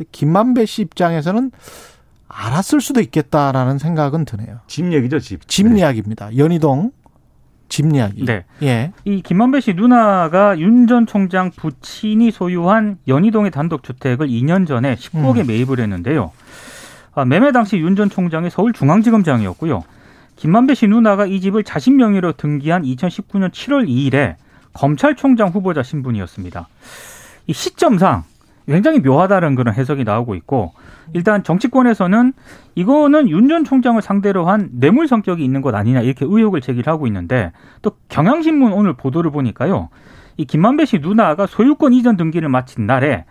근데 0.00 0.08
김만배 0.12 0.64
씨 0.64 0.82
입장에서는 0.82 1.50
알았을 2.26 2.80
수도 2.80 3.00
있겠다라는 3.00 3.76
생각은 3.78 4.24
드네요. 4.24 4.60
집 4.66 4.90
얘기죠, 4.92 5.18
집. 5.20 5.46
집 5.46 5.66
네. 5.68 5.80
이야기입니다. 5.80 6.36
연희동 6.38 6.92
집 7.68 7.94
이야기. 7.94 8.24
네. 8.24 8.44
예. 8.62 8.92
이 9.04 9.20
김만배 9.20 9.60
씨 9.60 9.74
누나가 9.74 10.58
윤 10.58 10.86
전 10.86 11.06
총장 11.06 11.50
부친이 11.50 12.30
소유한 12.30 12.96
연희동의 13.08 13.50
단독 13.50 13.82
주택을 13.82 14.28
2년 14.28 14.66
전에 14.66 14.94
19억에 14.94 15.40
음. 15.42 15.46
매입을 15.46 15.78
했는데요. 15.80 16.32
아, 17.14 17.24
매매 17.26 17.52
당시 17.52 17.76
윤 17.76 17.94
전 17.94 18.08
총장이 18.08 18.48
서울중앙지검장이었고요. 18.50 19.84
김만배 20.36 20.74
씨 20.76 20.86
누나가 20.86 21.26
이 21.26 21.40
집을 21.40 21.62
자신 21.64 21.96
명의로 21.96 22.32
등기한 22.32 22.82
2019년 22.84 23.50
7월 23.50 23.86
2일에 23.86 24.36
검찰총장 24.72 25.48
후보자 25.48 25.82
신분이었습니다. 25.82 26.68
이 27.48 27.52
시점상 27.52 28.24
굉장히 28.70 29.00
묘하다는 29.00 29.54
그런 29.56 29.74
해석이 29.74 30.04
나오고 30.04 30.34
있고 30.34 30.72
일단 31.12 31.42
정치권에서는 31.42 32.32
이거는 32.76 33.28
윤 33.28 33.48
전 33.48 33.64
총장을 33.64 34.00
상대로 34.00 34.48
한 34.48 34.68
뇌물 34.72 35.08
성격이 35.08 35.44
있는 35.44 35.60
것 35.60 35.74
아니냐 35.74 36.02
이렇게 36.02 36.24
의혹을 36.24 36.60
제기를 36.60 36.92
하고 36.92 37.06
있는데 37.08 37.50
또 37.82 37.92
경향신문 38.08 38.72
오늘 38.72 38.92
보도를 38.92 39.32
보니까요. 39.32 39.88
이 40.36 40.44
김만배 40.44 40.84
씨 40.84 40.98
누나가 41.00 41.46
소유권 41.46 41.92
이전 41.94 42.16
등기를 42.16 42.48
마친 42.48 42.86
날에 42.86 43.24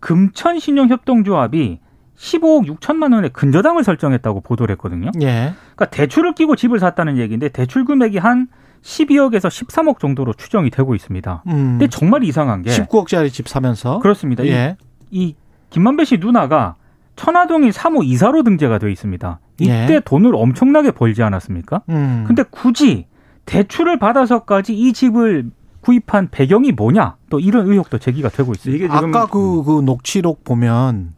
금천 0.00 0.58
신용협동조합이 0.58 1.80
15억 2.16 2.66
6천만 2.78 3.14
원의 3.14 3.30
근저당을 3.30 3.82
설정했다고 3.82 4.40
보도를 4.42 4.72
했거든요. 4.74 5.10
예. 5.22 5.52
그러니까 5.74 5.86
대출을 5.86 6.34
끼고 6.34 6.56
집을 6.56 6.78
샀다는 6.78 7.16
얘기인데 7.18 7.48
대출 7.48 7.84
금액이 7.84 8.18
한 8.18 8.48
12억에서 8.86 9.48
13억 9.48 9.98
정도로 9.98 10.32
추정이 10.34 10.70
되고 10.70 10.94
있습니다. 10.94 11.42
음. 11.48 11.52
근데 11.78 11.88
정말 11.88 12.22
이상한 12.22 12.62
게 12.62 12.70
19억짜리 12.70 13.32
집 13.32 13.48
사면서 13.48 13.98
그렇습니다. 13.98 14.44
이- 14.44 14.48
예. 14.48 14.76
이 15.10 15.34
김만배 15.70 16.04
씨 16.04 16.18
누나가 16.18 16.76
천화동인 17.16 17.70
3호 17.70 18.04
이사로 18.04 18.42
등재가 18.44 18.78
되어 18.78 18.88
있습니다. 18.90 19.40
이때 19.58 19.94
예. 19.94 20.00
돈을 20.04 20.34
엄청나게 20.36 20.92
벌지 20.92 21.22
않았습니까? 21.22 21.82
음. 21.88 22.24
근데 22.26 22.44
굳이 22.48 23.06
대출을 23.46 23.98
받아서까지 23.98 24.74
이 24.74 24.92
집을 24.92 25.50
구입한 25.80 26.28
배경이 26.30 26.72
뭐냐? 26.72 27.16
또 27.30 27.38
이런 27.40 27.68
의혹도 27.68 27.98
제기가 27.98 28.28
되고 28.28 28.52
있습니다. 28.52 28.76
이게 28.84 28.92
지금 28.92 29.14
아까 29.14 29.26
그, 29.26 29.62
그 29.64 29.80
녹취록 29.82 30.44
보면 30.44 31.14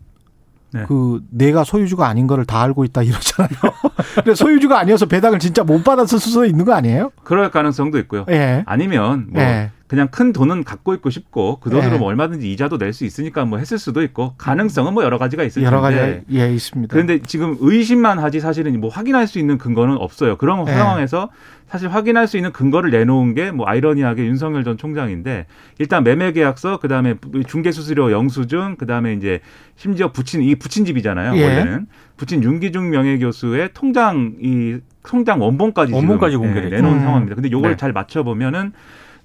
네. 0.72 0.84
그 0.86 1.20
내가 1.30 1.64
소유주가 1.64 2.06
아닌 2.06 2.26
거를 2.26 2.44
다 2.44 2.62
알고 2.62 2.84
있다 2.84 3.02
이러잖아요. 3.02 3.50
근데 4.16 4.34
소유주가 4.34 4.78
아니어서 4.78 5.06
배당을 5.06 5.38
진짜 5.38 5.64
못 5.64 5.82
받았을 5.82 6.18
수도 6.18 6.44
있는 6.44 6.64
거 6.64 6.74
아니에요? 6.74 7.10
그럴 7.24 7.50
가능성도 7.50 7.98
있고요. 8.00 8.26
예. 8.28 8.62
아니면 8.66 9.28
뭐 9.30 9.42
예. 9.42 9.70
그냥 9.88 10.08
큰 10.08 10.32
돈은 10.34 10.64
갖고 10.64 10.92
있고 10.94 11.08
싶고 11.10 11.58
그 11.60 11.70
돈으로 11.70 11.92
네. 11.92 11.98
뭐 11.98 12.08
얼마든지 12.08 12.52
이자도 12.52 12.76
낼 12.76 12.92
수 12.92 13.04
있으니까 13.04 13.44
뭐 13.46 13.58
했을 13.58 13.78
수도 13.78 14.02
있고 14.02 14.34
가능성은 14.38 14.92
뭐 14.94 15.02
여러 15.02 15.18
가지가 15.18 15.42
있을 15.44 15.62
여러 15.62 15.80
가지 15.80 15.96
텐데 15.96 16.24
예 16.30 16.52
있습니다. 16.52 16.92
그런데 16.92 17.20
지금 17.20 17.56
의심만 17.60 18.18
하지 18.18 18.38
사실은 18.40 18.78
뭐 18.80 18.90
확인할 18.90 19.26
수 19.26 19.38
있는 19.38 19.56
근거는 19.58 19.96
없어요. 19.96 20.36
그런 20.36 20.64
네. 20.64 20.74
상황에서 20.74 21.30
사실 21.68 21.88
확인할 21.88 22.26
수 22.26 22.36
있는 22.36 22.52
근거를 22.52 22.90
내놓은 22.90 23.34
게 23.34 23.50
뭐 23.50 23.66
아이러니하게 23.66 24.24
윤석열 24.26 24.62
전 24.64 24.76
총장인데 24.76 25.46
일단 25.78 26.04
매매 26.04 26.32
계약서 26.32 26.78
그다음에 26.78 27.14
중개 27.46 27.72
수수료 27.72 28.12
영수증 28.12 28.76
그다음에 28.76 29.14
이제 29.14 29.40
심지어 29.76 30.12
부친 30.12 30.42
이 30.42 30.54
부친 30.54 30.84
집이잖아요. 30.84 31.36
예. 31.36 31.42
원래는 31.42 31.86
부친 32.16 32.42
윤기중 32.42 32.90
명예 32.90 33.18
교수의 33.18 33.70
통장 33.74 34.34
이 34.40 34.78
통장 35.02 35.40
원본까지 35.40 35.92
원본까지 35.92 36.34
예, 36.34 36.36
공개를 36.38 36.70
내놓은 36.70 36.94
했죠. 36.94 37.04
상황입니다. 37.04 37.34
근데 37.36 37.50
요걸 37.50 37.70
네. 37.72 37.76
잘 37.78 37.92
맞춰 37.92 38.22
보면은 38.22 38.72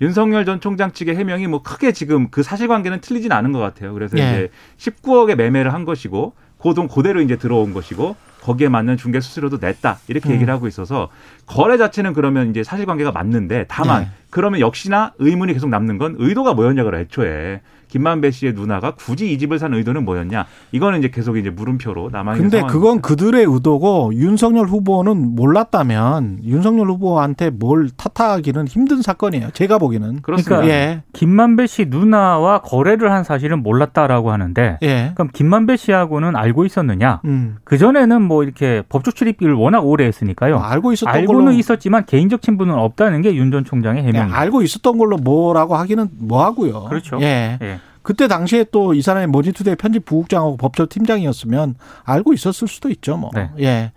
윤석열 0.03 0.43
전 0.43 0.59
총장 0.59 0.91
측의 0.91 1.15
해명이 1.15 1.47
뭐 1.47 1.63
크게 1.63 1.93
지금 1.93 2.27
그 2.29 2.43
사실관계는 2.43 2.99
틀리진 2.99 3.31
않은 3.31 3.53
것 3.53 3.59
같아요. 3.59 3.93
그래서 3.93 4.17
예. 4.19 4.49
이제 4.77 4.91
19억에 4.91 5.35
매매를 5.35 5.73
한 5.73 5.85
것이고 5.85 6.33
고돈 6.57 6.89
그대로 6.89 7.21
이제 7.21 7.37
들어온 7.37 7.73
것이고 7.73 8.17
거기에 8.41 8.67
맞는 8.67 8.97
중개 8.97 9.21
수수료도 9.21 9.59
냈다 9.61 9.99
이렇게 10.09 10.29
음. 10.29 10.35
얘기를 10.35 10.53
하고 10.53 10.67
있어서 10.67 11.09
거래 11.45 11.77
자체는 11.77 12.11
그러면 12.11 12.49
이제 12.49 12.63
사실관계가 12.63 13.13
맞는데 13.13 13.65
다만 13.69 14.03
예. 14.03 14.07
그러면 14.29 14.59
역시나 14.59 15.13
의문이 15.19 15.53
계속 15.53 15.69
남는 15.69 15.97
건 15.97 16.15
의도가 16.19 16.53
뭐였냐가 16.53 16.99
애초에 16.99 17.61
김만배 17.93 18.31
씨의 18.31 18.53
누나가 18.53 18.95
굳이 18.95 19.31
이 19.31 19.37
집을 19.37 19.59
산 19.59 19.71
의도는 19.75 20.03
뭐였냐 20.03 20.47
이거는 20.71 20.97
이제 20.97 21.09
계속 21.09 21.37
이제 21.37 21.51
물음표로 21.51 22.09
남아 22.11 22.31
있는 22.33 22.45
근데 22.49 22.57
상황입니다. 22.57 22.67
그건 22.73 23.01
그들의 23.01 23.45
의도고 23.47 24.13
윤석열 24.15 24.65
후보는 24.65 25.35
몰랐다면 25.35 26.39
윤석열 26.43 26.87
후보한테 26.89 27.51
뭘 27.51 27.89
탓하기는 27.95 28.67
힘든 28.67 29.03
사건이에요. 29.03 29.51
제가 29.53 29.77
보기에는. 29.77 30.23
그렇습니다. 30.23 30.55
그러니까 30.61 30.73
예. 30.75 31.03
김만배 31.13 31.67
씨 31.67 31.85
누나와 31.87 32.61
거래를 32.61 33.11
한 33.11 33.23
사실은 33.23 33.61
몰랐다라고 33.61 34.31
하는데 34.31 34.79
예. 34.81 35.11
그럼 35.13 35.29
김만배 35.31 35.77
씨하고는 35.77 36.35
알고 36.35 36.65
있었느냐? 36.65 37.21
음. 37.25 37.57
그 37.63 37.77
전에는 37.77 38.23
뭐 38.23 38.43
이렇게 38.43 38.81
법조 38.89 39.11
출입을 39.11 39.53
워낙 39.53 39.85
오래 39.85 40.05
했으니까요. 40.05 40.57
알고 40.57 40.93
있었던 40.93 41.13
알고는 41.13 41.45
걸로 41.45 41.51
있었지만 41.55 42.05
개인적 42.07 42.41
친분은 42.41 42.73
없다는 42.73 43.21
게 43.21 43.35
윤 43.35 43.51
전 43.51 43.63
총장의 43.63 44.01
예, 44.03 44.07
해명입니다. 44.07 44.39
알고 44.39 44.63
있었던 44.63 44.97
걸로 44.97 45.17
뭐라고 45.17 45.75
하기는 45.75 46.07
뭐 46.17 46.43
하고요. 46.43 46.85
그렇죠. 46.85 47.19
예. 47.21 47.59
예. 47.61 47.79
그때 48.03 48.27
당시에 48.27 48.65
또 48.71 48.93
이 48.93 49.01
사람이 49.01 49.27
머니투데이 49.27 49.75
편집 49.75 50.05
부국장하고 50.05 50.57
법조 50.57 50.85
팀장이었으면 50.87 51.75
알고 52.03 52.33
있었을 52.33 52.67
수도 52.67 52.89
있죠, 52.89 53.17
뭐. 53.17 53.31
네. 53.33 53.49
예. 53.59 53.91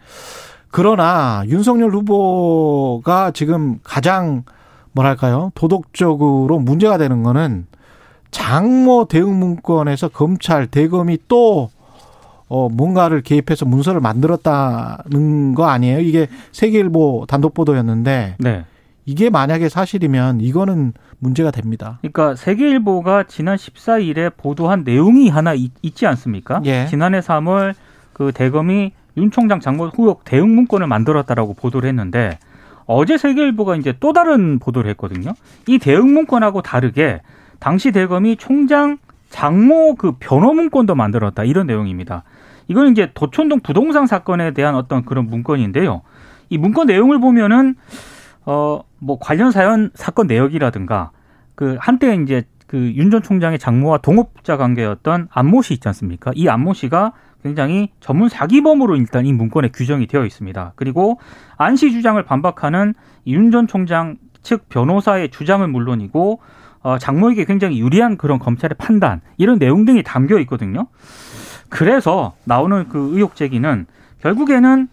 그러나 0.70 1.42
윤석열 1.46 1.90
후보가 1.92 3.32
지금 3.32 3.78
가장 3.82 4.44
뭐랄까요? 4.92 5.52
도덕적으로 5.54 6.58
문제가 6.58 6.98
되는 6.98 7.22
거는 7.22 7.66
장모 8.30 9.06
대응 9.08 9.38
문건에서 9.38 10.08
검찰 10.08 10.66
대검이 10.66 11.18
또 11.28 11.70
어, 12.48 12.68
뭔가를 12.68 13.22
개입해서 13.22 13.64
문서를 13.66 14.00
만들었다는 14.00 15.54
거 15.54 15.66
아니에요? 15.66 16.00
이게 16.00 16.28
세계일보 16.52 17.24
단독 17.28 17.54
보도였는데 17.54 18.36
네. 18.38 18.64
이게 19.04 19.30
만약에 19.30 19.68
사실이면 19.68 20.40
이거는 20.40 20.92
문제가 21.18 21.50
됩니다. 21.50 21.98
그러니까 22.00 22.34
세계일보가 22.34 23.24
지난 23.24 23.56
14일에 23.56 24.32
보도한 24.36 24.84
내용이 24.84 25.28
하나 25.28 25.54
있, 25.54 25.72
지 25.94 26.06
않습니까? 26.06 26.60
예. 26.64 26.86
지난해 26.86 27.20
3월 27.20 27.74
그 28.12 28.32
대검이 28.32 28.92
윤 29.16 29.30
총장 29.30 29.60
장모 29.60 29.86
후역 29.86 30.24
대응 30.24 30.54
문건을 30.54 30.86
만들었다라고 30.86 31.54
보도를 31.54 31.88
했는데 31.88 32.38
어제 32.84 33.16
세계일보가 33.18 33.76
이제 33.76 33.94
또 33.98 34.12
다른 34.12 34.58
보도를 34.58 34.90
했거든요. 34.90 35.32
이 35.66 35.78
대응 35.78 36.12
문건하고 36.12 36.62
다르게 36.62 37.20
당시 37.58 37.92
대검이 37.92 38.36
총장 38.36 38.98
장모 39.30 39.96
그 39.96 40.12
변호 40.18 40.52
문건도 40.52 40.94
만들었다 40.94 41.44
이런 41.44 41.66
내용입니다. 41.66 42.24
이건 42.68 42.92
이제 42.92 43.10
도촌동 43.14 43.60
부동산 43.60 44.06
사건에 44.06 44.52
대한 44.52 44.74
어떤 44.74 45.04
그런 45.04 45.26
문건인데요. 45.26 46.02
이 46.48 46.58
문건 46.58 46.86
내용을 46.86 47.18
보면은 47.20 47.74
어 48.46 48.80
뭐 48.98 49.18
관련 49.20 49.50
사연 49.52 49.90
사건 49.94 50.26
내역이라든가 50.26 51.10
그 51.54 51.76
한때 51.78 52.14
이제 52.14 52.44
그 52.66 52.92
윤 52.96 53.10
전 53.10 53.22
총장의 53.22 53.58
장모와 53.58 53.98
동업자 53.98 54.56
관계였던 54.56 55.28
안모 55.30 55.62
씨 55.62 55.74
있지 55.74 55.86
않습니까? 55.88 56.32
이 56.34 56.48
안모 56.48 56.72
씨가 56.74 57.12
굉장히 57.44 57.90
전문 58.00 58.28
사기범으로 58.28 58.96
일단 58.96 59.26
이 59.26 59.32
문건에 59.32 59.68
규정이 59.68 60.06
되어 60.08 60.24
있습니다. 60.24 60.72
그리고 60.76 61.20
안 61.58 61.76
씨 61.76 61.92
주장을 61.92 62.20
반박하는 62.24 62.94
윤 63.26 63.50
전 63.52 63.66
총장 63.68 64.16
측 64.42 64.68
변호사의 64.68 65.30
주장은 65.30 65.70
물론이고 65.70 66.40
어, 66.82 66.98
장모에게 66.98 67.44
굉장히 67.44 67.78
유리한 67.80 68.16
그런 68.16 68.38
검찰의 68.38 68.76
판단 68.78 69.20
이런 69.36 69.58
내용 69.58 69.84
등이 69.84 70.02
담겨 70.02 70.38
있거든요. 70.40 70.86
그래서 71.68 72.34
나오는 72.44 72.88
그 72.88 73.10
의혹 73.14 73.36
제기는 73.36 73.86
결국에는 74.20 74.88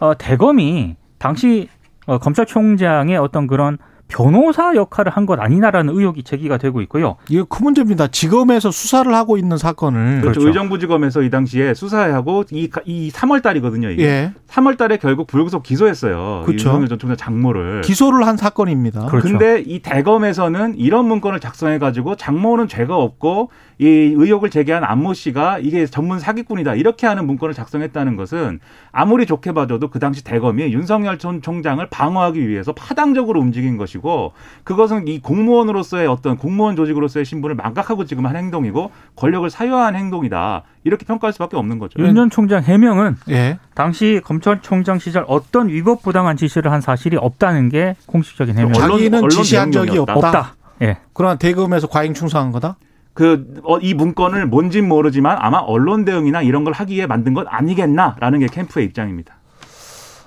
어, 0.00 0.14
대검이 0.16 0.96
당시 1.18 1.68
어, 2.06 2.18
검찰총장의 2.18 3.16
어떤 3.16 3.46
그런 3.46 3.78
변호사 4.08 4.74
역할을 4.74 5.10
한 5.10 5.24
것 5.24 5.40
아니냐라는 5.40 5.94
의혹이 5.96 6.22
제기가 6.22 6.58
되고 6.58 6.82
있고요. 6.82 7.16
이거 7.30 7.44
큰 7.44 7.64
문제입니다. 7.64 8.08
지검에서 8.08 8.70
수사를 8.70 9.12
하고 9.14 9.38
있는 9.38 9.56
사건을 9.56 10.20
그렇죠. 10.20 10.40
그렇죠. 10.40 10.46
의정부지검에서 10.48 11.22
이 11.22 11.30
당시에 11.30 11.72
수사하고 11.72 12.44
이, 12.50 12.68
이 12.84 13.10
3월 13.10 13.42
달이거든요. 13.42 13.90
이게. 13.90 14.04
예 14.04 14.32
3월 14.48 14.76
달에 14.76 14.98
결국 14.98 15.26
불구속 15.26 15.62
기소했어요. 15.62 16.42
그렇죠. 16.44 16.68
윤석열 16.68 16.88
전 16.88 16.98
총장 16.98 17.16
장모를. 17.16 17.80
기소를 17.80 18.26
한 18.26 18.36
사건입니다. 18.36 19.06
그렇죠. 19.06 19.26
근데 19.28 19.62
이 19.66 19.80
대검에서는 19.80 20.74
이런 20.76 21.06
문건을 21.06 21.40
작성해 21.40 21.78
가지고 21.78 22.14
장모는 22.14 22.68
죄가 22.68 22.94
없고 22.96 23.50
이 23.78 23.86
의혹을 23.86 24.50
제기한 24.50 24.84
안모 24.84 25.14
씨가 25.14 25.58
이게 25.58 25.86
전문 25.86 26.20
사기꾼이다 26.20 26.74
이렇게 26.76 27.06
하는 27.08 27.26
문건을 27.26 27.54
작성했다는 27.54 28.16
것은 28.16 28.60
아무리 28.92 29.26
좋게 29.26 29.52
봐줘도 29.52 29.88
그 29.88 29.98
당시 29.98 30.22
대검이 30.22 30.62
윤석열 30.72 31.18
전 31.18 31.42
총장을 31.42 31.84
방어하기 31.90 32.46
위해서 32.46 32.72
파당적으로 32.72 33.40
움직인 33.40 33.76
것이 33.76 33.93
고 33.98 34.32
그것은 34.64 35.06
이 35.08 35.20
공무원으로서의 35.20 36.06
어떤 36.06 36.36
공무원 36.36 36.76
조직으로서의 36.76 37.24
신분을 37.24 37.54
망각하고 37.56 38.04
지금 38.04 38.26
한 38.26 38.36
행동이고 38.36 38.90
권력을 39.16 39.48
사유한 39.50 39.94
행동이다 39.96 40.62
이렇게 40.84 41.04
평가할 41.06 41.32
수밖에 41.32 41.56
없는 41.56 41.78
거죠. 41.78 42.00
윤 42.02 42.14
전 42.14 42.30
총장 42.30 42.62
해명은 42.62 43.16
예. 43.30 43.58
당시 43.74 44.20
검찰총장 44.24 44.98
시절 44.98 45.24
어떤 45.28 45.68
위법 45.68 46.02
부당한 46.02 46.36
지시를 46.36 46.70
한 46.72 46.80
사실이 46.80 47.16
없다는 47.16 47.68
게 47.68 47.96
공식적인 48.06 48.56
해명. 48.58 48.72
언론- 48.76 48.90
자기는 48.98 49.18
언론 49.18 49.30
지시한 49.30 49.72
적이. 49.72 49.98
없다. 49.98 50.14
없다. 50.14 50.54
예. 50.82 50.98
그러나 51.12 51.36
대검에서 51.36 51.86
과잉 51.86 52.14
충성한 52.14 52.50
거다. 52.52 52.76
그이 53.14 53.94
문건을 53.94 54.46
뭔진 54.46 54.88
모르지만 54.88 55.36
아마 55.40 55.58
언론 55.58 56.04
대응이나 56.04 56.42
이런 56.42 56.64
걸 56.64 56.72
하기에 56.72 57.06
만든 57.06 57.32
것 57.32 57.46
아니겠나라는 57.48 58.40
게 58.40 58.46
캠프의 58.48 58.86
입장입니다. 58.86 59.36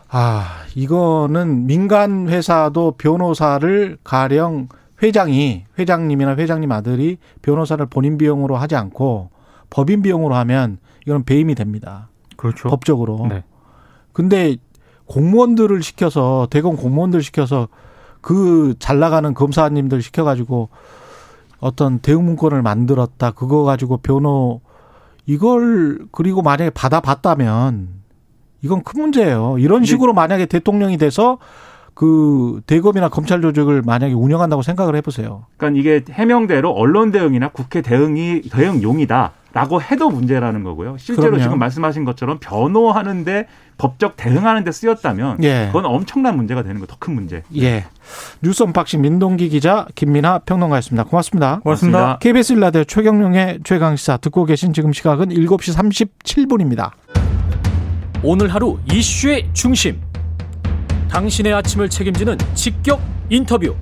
아, 0.10 0.64
이거는 0.76 1.66
민간 1.68 2.30
회사도 2.30 2.92
변호사를 2.98 3.98
가령 4.04 4.70
회장이 5.04 5.66
회장님이나 5.78 6.36
회장님 6.36 6.72
아들이 6.72 7.18
변호사를 7.42 7.86
본인 7.88 8.18
비용으로 8.18 8.56
하지 8.56 8.76
않고 8.76 9.30
법인 9.70 10.02
비용으로 10.02 10.36
하면 10.36 10.78
이건 11.06 11.24
배임이 11.24 11.56
됩니다. 11.56 12.10
그렇죠. 12.36 12.70
법적으로. 12.70 13.28
네. 13.30 13.44
근데 14.14 14.58
공무원들을 15.06 15.84
시켜서 15.84 16.48
대검 16.50 16.76
공무원들 16.76 17.22
시켜서 17.22 17.68
그 18.22 18.74
잘 18.80 19.00
나가는 19.00 19.34
검사님들 19.34 20.02
시켜 20.02 20.24
가지고 20.24 20.70
어떤 21.60 22.00
대응 22.00 22.26
문건을 22.26 22.62
만들었다. 22.62 23.32
그거 23.32 23.64
가지고 23.64 23.98
변호 23.98 24.62
이걸 25.26 26.00
그리고 26.12 26.42
만약에 26.42 26.70
받아봤다면 26.72 27.97
이건 28.62 28.84
큰 28.84 29.02
문제예요. 29.02 29.58
이런 29.60 29.86
식으로 29.86 30.14
만약에 30.14 30.46
대통령이 30.48 30.98
돼서 30.98 31.38
그 31.94 32.62
대검이나 32.68 33.10
검찰 33.10 33.42
조직을 33.42 33.82
만약에 33.84 34.14
운영한다고 34.14 34.62
생각을 34.62 34.96
해보세요. 34.96 35.46
그러니까 35.58 35.80
이게 35.80 36.04
해명대로 36.12 36.72
언론 36.72 37.12
대응이나 37.12 37.50
국회 37.50 37.82
대응이 37.82 38.44
대응용이다 38.52 39.32
라고 39.54 39.82
해도 39.82 40.10
문제라는 40.12 40.64
거고요. 40.64 40.98
실제로 41.00 41.30
그럼요. 41.30 41.42
지금 41.44 41.58
말씀하신 41.58 42.06
것처럼 42.06 42.38
변호하는데 42.40 43.48
법적 43.80 44.14
대응하는데 44.16 44.72
쓰였다면 44.72 45.44
예. 45.44 45.66
그건 45.68 45.86
엄청난 45.86 46.36
문제가 46.36 46.62
되는 46.62 46.80
거 46.80 46.86
더 46.86 46.96
큰 47.00 47.16
문제. 47.16 47.42
예. 47.56 47.86
뉴스 48.44 48.62
unboxing 48.62 49.02
민동기 49.02 49.50
기자 49.50 49.88
김민아 49.96 50.40
평론가였습니다. 50.40 51.06
고맙습니다. 51.06 51.62
고맙습니다. 51.64 52.18
KBS 52.20 52.54
일라디오 52.54 52.84
최경영의 52.84 53.60
최강시사 53.64 54.18
듣고 54.18 54.46
계신 54.46 54.74
지금 54.74 54.94
시각은 54.94 55.30
7시 55.30 55.76
37분입니다. 56.24 56.92
오늘 58.24 58.48
하루 58.52 58.80
이슈의 58.92 59.48
중심. 59.54 60.02
당신의 61.10 61.54
아침을 61.54 61.88
책임지는 61.88 62.38
직격 62.56 63.00
인터뷰. 63.30 63.76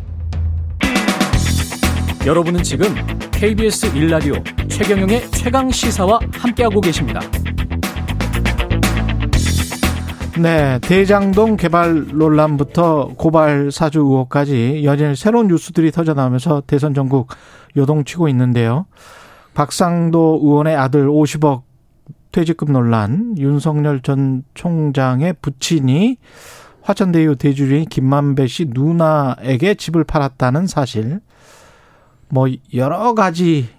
여러분은 2.25 2.61
지금 2.61 2.93
KBS 3.31 3.95
일라디오 3.95 4.33
최경영의 4.67 5.31
최강 5.31 5.69
시사와 5.69 6.19
함께하고 6.33 6.81
계십니다. 6.81 7.21
네, 10.37 10.79
대장동 10.79 11.55
개발 11.55 12.05
논란부터 12.07 13.13
고발 13.15 13.71
사주 13.71 13.99
의혹까지 13.99 14.81
연일 14.83 15.15
새로운 15.15 15.47
뉴스들이 15.47 15.91
터져나오면서 15.91 16.63
대선 16.67 16.93
전국 16.93 17.29
요동치고 17.77 18.27
있는데요. 18.29 18.85
박상도 19.53 20.41
의원의 20.43 20.75
아들 20.75 21.07
50억 21.07 21.61
퇴직금 22.35 22.73
논란, 22.73 23.37
윤석열 23.37 24.01
전 24.01 24.43
총장의 24.55 25.35
부친이 25.41 26.17
화천대유 26.81 27.37
대주주인 27.37 27.85
김만배 27.85 28.47
씨 28.47 28.65
누나에게 28.65 29.75
집을 29.75 30.03
팔았다는 30.03 30.67
사실, 30.67 31.21
뭐 32.27 32.49
여러 32.73 33.13
가지 33.13 33.69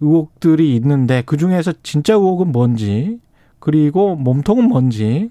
의혹들이 0.00 0.74
있는데 0.74 1.22
그 1.24 1.36
중에서 1.36 1.72
진짜 1.84 2.14
의혹은 2.14 2.50
뭔지, 2.50 3.20
그리고 3.60 4.16
몸통은 4.16 4.64
뭔지, 4.68 5.30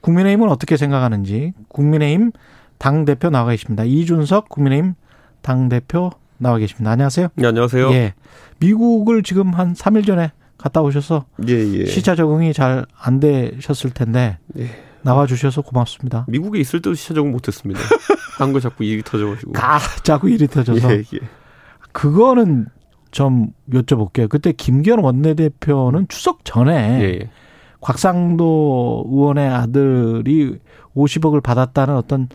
국민의힘은 0.00 0.48
어떻게 0.48 0.76
생각하는지 0.76 1.52
국민의힘 1.68 2.32
당 2.78 3.04
대표 3.04 3.30
나와 3.30 3.50
계십니다. 3.50 3.84
이준석 3.84 4.48
국민의힘 4.48 4.94
당 5.40 5.68
대표 5.68 6.10
나와 6.38 6.58
계십니다. 6.58 6.90
안녕하세요. 6.90 7.28
네, 7.36 7.46
안녕하세요. 7.46 7.92
예. 7.92 8.14
미국을 8.58 9.22
지금 9.22 9.50
한 9.54 9.72
3일 9.72 10.04
전에 10.04 10.32
갔다 10.66 10.82
오셔서 10.82 11.24
예, 11.48 11.52
예. 11.54 11.86
시차 11.86 12.14
적응이 12.14 12.52
잘 12.52 12.86
안 13.00 13.20
되셨을 13.20 13.90
텐데 13.90 14.38
예. 14.58 14.68
나와 15.02 15.26
주셔서 15.26 15.62
고맙습니다. 15.62 16.24
미국에 16.28 16.58
있을 16.58 16.80
때도 16.80 16.94
시차 16.94 17.14
적응 17.14 17.30
못했습니다. 17.32 17.80
한거 18.38 18.58
자꾸 18.60 18.84
일이 18.84 19.02
터져가지고. 19.02 19.52
가 19.52 19.78
자꾸 20.02 20.28
일이 20.28 20.46
터져서 20.48 20.92
예, 20.92 20.98
예. 20.98 21.18
그거는 21.92 22.66
좀 23.12 23.48
여쭤볼게요. 23.72 24.28
그때 24.28 24.52
김기현 24.52 24.98
원내대표는 24.98 26.06
추석 26.08 26.44
전에 26.44 27.00
예, 27.00 27.04
예. 27.04 27.30
곽상도 27.80 29.06
의원의 29.08 29.48
아들이 29.48 30.58
50억을 30.96 31.42
받았다는 31.42 31.94
어떤 31.96 32.28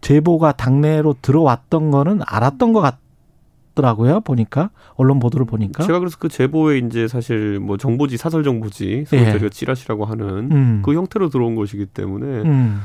제보가 0.00 0.52
당내로 0.52 1.16
들어왔던 1.22 1.90
거는 1.90 2.20
알았던 2.26 2.72
것 2.72 2.82
같 2.82 2.98
더라고요. 3.78 4.20
보니까 4.20 4.70
언론 4.94 5.20
보도를 5.20 5.46
보니까. 5.46 5.84
제가 5.84 6.00
그래서 6.00 6.16
그 6.18 6.28
제보에 6.28 6.78
이제 6.78 7.06
사실 7.06 7.60
뭐 7.60 7.76
정보지 7.76 8.16
사설 8.16 8.42
정보지 8.42 9.04
예. 9.12 9.30
저희가 9.30 9.48
찌라시라고 9.50 10.04
하는 10.04 10.50
음. 10.50 10.82
그 10.84 10.94
형태로 10.94 11.28
들어온 11.28 11.54
것이기 11.54 11.86
때문에 11.86 12.26
음. 12.42 12.80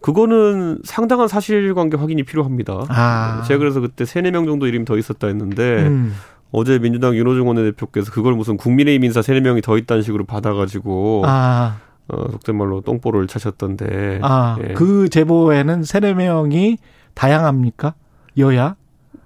그거는 0.00 0.80
상당한 0.84 1.28
사실관계 1.28 1.96
확인이 1.96 2.22
필요합니다. 2.22 2.84
아. 2.88 3.42
제가 3.46 3.58
그래서 3.58 3.80
그때 3.80 4.04
세네 4.04 4.30
명 4.30 4.46
정도 4.46 4.66
이름이 4.66 4.84
더 4.84 4.96
있었다 4.96 5.26
했는데 5.26 5.86
음. 5.86 6.14
어제 6.50 6.78
민주당 6.78 7.14
윤호중 7.14 7.46
원내대표께서 7.46 8.10
그걸 8.10 8.34
무슨 8.34 8.56
국민의힘 8.56 9.04
인사 9.04 9.20
세네 9.20 9.40
명이 9.40 9.60
더 9.60 9.76
있다는 9.76 10.02
식으로 10.02 10.24
받아가지고 10.24 11.24
아, 11.26 11.76
어, 12.08 12.30
속된 12.30 12.56
말로 12.56 12.80
똥볼을 12.80 13.26
차셨던데 13.26 14.20
아, 14.22 14.56
예. 14.66 14.72
그 14.72 15.10
제보에는 15.10 15.82
세네 15.82 16.14
명이 16.14 16.78
다양합니까? 17.14 17.94
여야? 18.38 18.76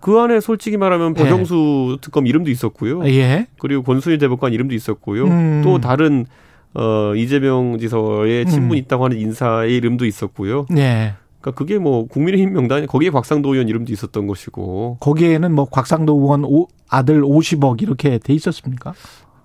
그 0.02 0.18
안에 0.18 0.40
솔직히 0.40 0.76
말하면 0.76 1.14
예. 1.16 1.22
박영수 1.22 1.98
특검 2.02 2.26
이름도 2.26 2.50
있었고요. 2.50 3.06
예. 3.08 3.46
그리고 3.58 3.82
권순일 3.82 4.18
대법관 4.18 4.52
이름도 4.52 4.74
있었고요. 4.74 5.24
음. 5.24 5.60
또 5.64 5.80
다른 5.80 6.26
어 6.74 7.14
이재명 7.14 7.78
지사의 7.78 8.46
친분이 8.46 8.80
음. 8.80 8.84
있다고 8.84 9.04
하는 9.04 9.18
인사의 9.18 9.74
이름도 9.76 10.04
있었고요. 10.04 10.66
예. 10.76 11.14
그러니까 11.40 11.58
그게 11.58 11.78
뭐 11.78 12.06
국민의힘 12.06 12.52
명단 12.52 12.86
거기에 12.86 13.10
곽상도 13.10 13.52
의원 13.52 13.68
이름도 13.68 13.92
있었던 13.92 14.26
것이고 14.26 14.98
거기에는 15.00 15.52
뭐 15.52 15.66
곽상도 15.66 16.12
의원 16.14 16.44
오- 16.44 16.68
아들 16.88 17.22
50억 17.22 17.80
이렇게 17.82 18.18
돼 18.18 18.32
있었습니까? 18.32 18.94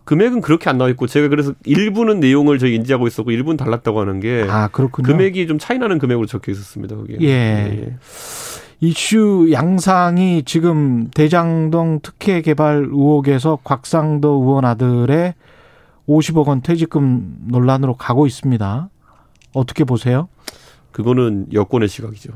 금액은 0.06 0.40
그렇게 0.42 0.70
안 0.70 0.78
나와 0.78 0.90
있고 0.92 1.06
제가 1.06 1.28
그래서 1.28 1.54
일부는 1.66 2.20
내용을 2.22 2.60
저희 2.60 2.76
인지하고 2.76 3.08
있었고 3.08 3.30
일부는 3.32 3.58
달랐다고 3.58 4.00
하는 4.00 4.22
게 4.22 4.46
아, 4.50 4.70
그렇군요. 4.70 5.08
예. 5.08 5.12
금액이 5.12 5.48
좀 5.48 5.60
차이 5.60 5.78
나는 5.80 6.00
금액으로 6.00 6.26
적혀 6.28 6.52
있었습니다. 6.54 6.96
거기에. 6.96 7.18
예. 7.22 7.96
이슈 8.80 9.50
양상이 9.52 10.44
지금 10.44 11.10
대장동 11.10 12.02
특혜 12.04 12.42
개발 12.42 12.88
의혹에서 12.90 13.58
곽상도 13.64 14.30
의원 14.44 14.66
아들의 14.66 15.34
50억 16.08 16.48
원 16.48 16.62
퇴직금 16.62 17.38
논란으로 17.48 17.96
가고 17.96 18.28
있습니다. 18.28 18.90
어떻게 19.54 19.84
보세요? 19.84 20.30
그거는 20.92 21.48
여권의 21.52 21.90
시각이죠. 21.90 22.34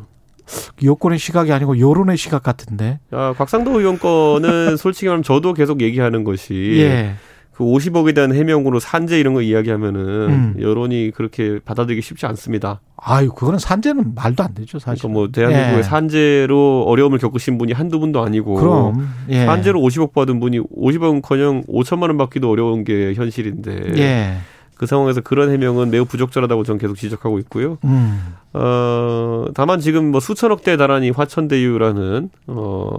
여권의 0.83 1.19
시각이 1.19 1.51
아니고 1.53 1.79
여론의 1.79 2.17
시각 2.17 2.43
같은데. 2.43 2.99
아, 3.11 3.33
곽상도 3.37 3.79
의원 3.79 3.99
건은 3.99 4.77
솔직히 4.77 5.05
말하면 5.05 5.23
저도 5.23 5.53
계속 5.53 5.81
얘기하는 5.81 6.23
것이 6.23 6.77
예. 6.81 7.15
그 7.61 7.65
50억에 7.65 8.15
대한 8.15 8.33
해명으로 8.33 8.79
산재 8.79 9.19
이런 9.19 9.35
거 9.35 9.43
이야기하면은 9.43 10.01
음. 10.01 10.55
여론이 10.59 11.11
그렇게 11.13 11.59
받아들이기 11.63 12.01
쉽지 12.01 12.25
않습니다. 12.25 12.81
아유, 12.97 13.31
그거는 13.31 13.59
산재는 13.59 14.15
말도 14.15 14.43
안 14.43 14.55
되죠, 14.55 14.79
사실. 14.79 15.03
그러니까 15.03 15.19
뭐 15.19 15.31
대한민국에 15.31 15.77
예. 15.77 15.83
산재로 15.83 16.85
어려움을 16.87 17.19
겪으신 17.19 17.59
분이 17.59 17.73
한두 17.73 17.99
분도 17.99 18.23
아니고 18.23 18.55
그럼. 18.55 19.07
예. 19.29 19.45
산재로 19.45 19.79
50억 19.79 20.13
받은 20.13 20.39
분이 20.39 20.59
50억은커녕 20.59 21.67
5천만 21.67 22.03
원 22.03 22.17
받기도 22.17 22.49
어려운 22.49 22.83
게 22.83 23.13
현실인데 23.13 23.93
예. 23.97 24.37
그 24.75 24.87
상황에서 24.87 25.21
그런 25.21 25.51
해명은 25.51 25.91
매우 25.91 26.05
부적절하다고 26.05 26.63
저는 26.63 26.79
계속 26.79 26.95
지적하고 26.95 27.37
있고요. 27.39 27.77
음. 27.83 28.33
어, 28.53 29.45
다만 29.53 29.79
지금 29.79 30.09
뭐 30.09 30.19
수천억 30.19 30.63
대 30.63 30.77
달하니 30.77 31.11
화천대유라는 31.11 32.31
어, 32.47 32.91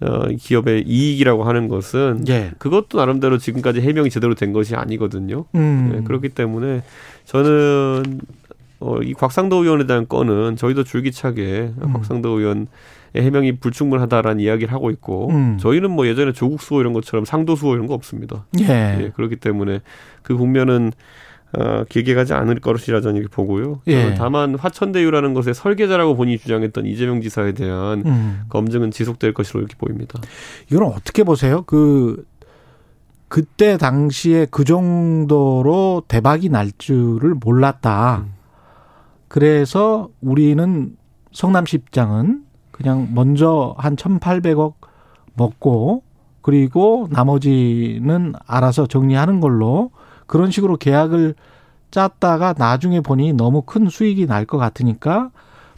어 0.00 0.28
기업의 0.28 0.84
이익이라고 0.86 1.44
하는 1.44 1.68
것은 1.68 2.24
예. 2.28 2.52
그것도 2.58 2.98
나름대로 2.98 3.38
지금까지 3.38 3.80
해명이 3.80 4.10
제대로 4.10 4.34
된 4.34 4.52
것이 4.52 4.76
아니거든요. 4.76 5.46
음. 5.56 5.90
네, 5.92 6.00
그렇기 6.04 6.28
때문에 6.30 6.82
저는 7.24 8.20
어, 8.80 8.98
이 9.02 9.12
곽상도 9.12 9.56
의원에 9.56 9.86
대한 9.86 10.06
건은 10.06 10.56
저희도 10.56 10.84
줄기차게 10.84 11.72
음. 11.82 11.92
곽상도 11.94 12.28
의원의 12.28 12.66
해명이 13.16 13.58
불충분하다라는 13.58 14.40
이야기를 14.40 14.72
하고 14.72 14.90
있고 14.90 15.30
음. 15.30 15.58
저희는 15.58 15.90
뭐 15.90 16.06
예전에 16.06 16.32
조국 16.32 16.62
수호 16.62 16.80
이런 16.80 16.92
것처럼 16.92 17.24
상도 17.24 17.56
수호 17.56 17.74
이런 17.74 17.86
거 17.86 17.94
없습니다. 17.94 18.46
예. 18.60 18.64
예, 19.00 19.12
그렇기 19.16 19.36
때문에 19.36 19.80
그 20.22 20.36
국면은 20.36 20.92
어, 21.56 21.84
길게 21.88 22.14
가지 22.14 22.34
않을 22.34 22.60
것이라 22.60 23.00
저는 23.00 23.16
이렇게 23.20 23.34
보고요. 23.34 23.80
예. 23.86 24.04
어, 24.04 24.14
다만 24.16 24.54
화천대유라는 24.54 25.34
것의 25.34 25.54
설계자라고 25.54 26.14
본인이 26.16 26.38
주장했던 26.38 26.86
이재명 26.86 27.22
지사에 27.22 27.52
대한 27.52 28.02
음. 28.04 28.40
검증은 28.50 28.90
지속될 28.90 29.32
것으로 29.32 29.60
이렇게 29.60 29.74
보입니다. 29.78 30.20
이건 30.70 30.88
어떻게 30.88 31.22
보세요? 31.24 31.62
그 31.62 32.26
그때 33.28 33.76
당시에 33.76 34.46
그 34.50 34.64
정도로 34.64 36.02
대박이 36.08 36.48
날 36.48 36.70
줄을 36.76 37.34
몰랐다. 37.34 38.24
음. 38.26 38.32
그래서 39.28 40.08
우리는 40.20 40.96
성남시 41.32 41.76
입장은 41.76 42.42
그냥 42.70 43.08
먼저 43.14 43.74
한 43.78 43.96
1,800억 43.96 44.74
먹고 45.34 46.02
그리고 46.42 47.08
나머지는 47.10 48.34
알아서 48.46 48.86
정리하는 48.86 49.40
걸로 49.40 49.90
그런 50.28 50.52
식으로 50.52 50.76
계약을 50.76 51.34
짰다가 51.90 52.54
나중에 52.56 53.00
보니 53.00 53.32
너무 53.32 53.62
큰 53.62 53.88
수익이 53.88 54.26
날 54.26 54.44
것 54.46 54.58
같으니까 54.58 55.30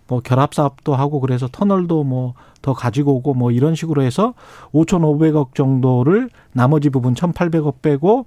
뭐 0.09 0.21
결합 0.21 0.53
사업도 0.55 0.95
하고 0.95 1.21
그래서 1.21 1.49
터널도 1.51 2.05
뭐 2.05 2.35
더 2.63 2.75
가지고 2.75 3.15
오고 3.15 3.33
뭐 3.33 3.51
이런 3.51 3.75
식으로 3.75 4.03
해서 4.03 4.35
5,500억 4.75 5.55
정도를 5.55 6.29
나머지 6.53 6.91
부분 6.91 7.15
1,800억 7.15 7.77
빼고 7.81 8.27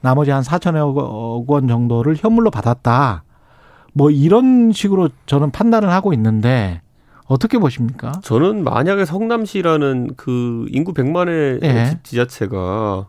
나머지 0.00 0.30
한 0.30 0.42
4천억 0.42 1.46
원 1.46 1.68
정도를 1.68 2.16
현물로 2.16 2.50
받았다. 2.50 3.24
뭐 3.92 4.10
이런 4.10 4.72
식으로 4.72 5.10
저는 5.26 5.50
판단을 5.50 5.90
하고 5.90 6.14
있는데 6.14 6.80
어떻게 7.26 7.58
보십니까? 7.58 8.12
저는 8.22 8.64
만약에 8.64 9.04
성남시라는 9.04 10.12
그 10.16 10.64
인구 10.70 10.94
100만의 10.94 11.62
예. 11.62 11.84
지- 11.90 11.98
지자체가 12.04 13.06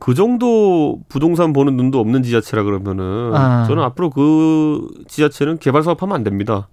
그 0.00 0.14
정도 0.14 0.98
부동산 1.08 1.52
보는 1.52 1.76
눈도 1.76 2.00
없는 2.00 2.22
지자체라 2.22 2.64
그러면은 2.64 3.32
아. 3.34 3.64
저는 3.68 3.82
앞으로 3.82 4.10
그 4.10 4.88
지자체는 5.06 5.58
개발 5.58 5.82
사업하면 5.82 6.16
안 6.16 6.24
됩니다. 6.24 6.68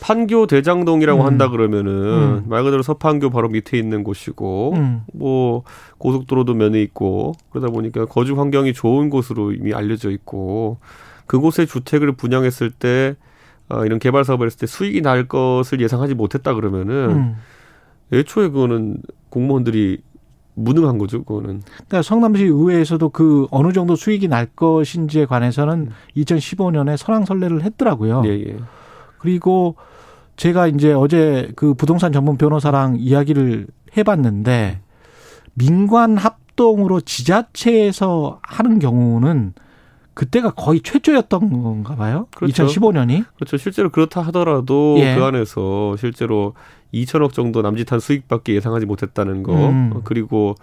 판교 0.00 0.46
대장동이라고 0.48 1.20
음. 1.20 1.26
한다 1.26 1.48
그러면은 1.48 1.92
음. 1.92 2.44
말 2.48 2.64
그대로 2.64 2.82
서판교 2.82 3.30
바로 3.30 3.48
밑에 3.48 3.78
있는 3.78 4.02
곳이고 4.02 4.72
음. 4.74 5.02
뭐 5.14 5.62
고속도로도 5.98 6.54
면에 6.54 6.82
있고 6.82 7.32
그러다 7.50 7.68
보니까 7.68 8.06
거주 8.06 8.36
환경이 8.38 8.72
좋은 8.72 9.08
곳으로 9.08 9.52
이미 9.52 9.72
알려져 9.72 10.10
있고 10.10 10.78
그곳에 11.26 11.64
주택을 11.64 12.12
분양했을 12.12 12.70
때 12.70 13.14
어, 13.68 13.84
이런 13.84 14.00
개발 14.00 14.24
사업을 14.24 14.46
했을 14.46 14.58
때 14.58 14.66
수익이 14.66 15.00
날 15.00 15.28
것을 15.28 15.80
예상하지 15.80 16.14
못했다 16.14 16.54
그러면은 16.54 17.10
음. 17.10 17.36
애초에 18.12 18.48
그거는 18.48 18.96
공무원들이 19.28 19.98
무능한 20.60 20.98
거죠, 20.98 21.22
그거는. 21.24 21.62
그러니까 21.64 22.02
성남시 22.02 22.44
의회에서도 22.44 23.08
그 23.10 23.46
어느 23.50 23.72
정도 23.72 23.96
수익이 23.96 24.28
날 24.28 24.46
것인지에 24.46 25.26
관해서는 25.26 25.90
2015년에 26.16 26.96
선왕설래를 26.96 27.62
했더라고요. 27.62 28.22
예, 28.26 28.30
예. 28.30 28.56
그리고 29.18 29.76
제가 30.36 30.68
이제 30.68 30.92
어제 30.92 31.52
그 31.56 31.74
부동산 31.74 32.12
전문 32.12 32.38
변호사랑 32.38 32.96
이야기를 32.98 33.66
해봤는데 33.96 34.80
민관 35.54 36.16
합동으로 36.16 37.00
지자체에서 37.00 38.40
하는 38.42 38.78
경우는 38.78 39.52
그때가 40.14 40.50
거의 40.50 40.80
최초였던 40.80 41.62
건가 41.62 41.94
봐요. 41.94 42.26
그렇죠. 42.34 42.66
2015년이. 42.66 43.24
그렇죠. 43.36 43.56
실제로 43.56 43.90
그렇다 43.90 44.20
하더라도 44.22 44.96
예. 44.98 45.14
그 45.14 45.24
안에서 45.24 45.96
실제로 45.96 46.54
2천억 46.92 47.32
정도 47.32 47.62
남짓한 47.62 48.00
수익밖에 48.00 48.54
예상하지 48.54 48.86
못했다는 48.86 49.42
거. 49.42 49.52
음. 49.52 49.92
어, 49.94 50.00
그리고 50.04 50.56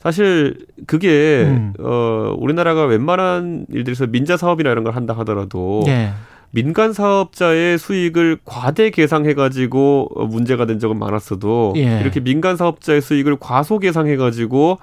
사실 0.00 0.66
그게 0.86 1.44
음. 1.46 1.74
어 1.78 2.34
우리나라가 2.36 2.84
웬만한 2.86 3.66
일들에서 3.70 4.08
민자 4.08 4.36
사업이나 4.36 4.70
이런 4.70 4.82
걸 4.82 4.94
한다 4.94 5.14
하더라도 5.18 5.84
예. 5.86 6.10
민간 6.50 6.92
사업자의 6.92 7.78
수익을 7.78 8.38
과대 8.44 8.90
계상해 8.90 9.34
가지고 9.34 10.10
문제가 10.28 10.66
된 10.66 10.78
적은 10.78 10.98
많았어도 10.98 11.74
예. 11.76 12.00
이렇게 12.00 12.20
민간 12.20 12.56
사업자의 12.56 13.00
수익을 13.00 13.36
과소 13.40 13.78
계상해 13.78 14.16
가지고 14.16 14.78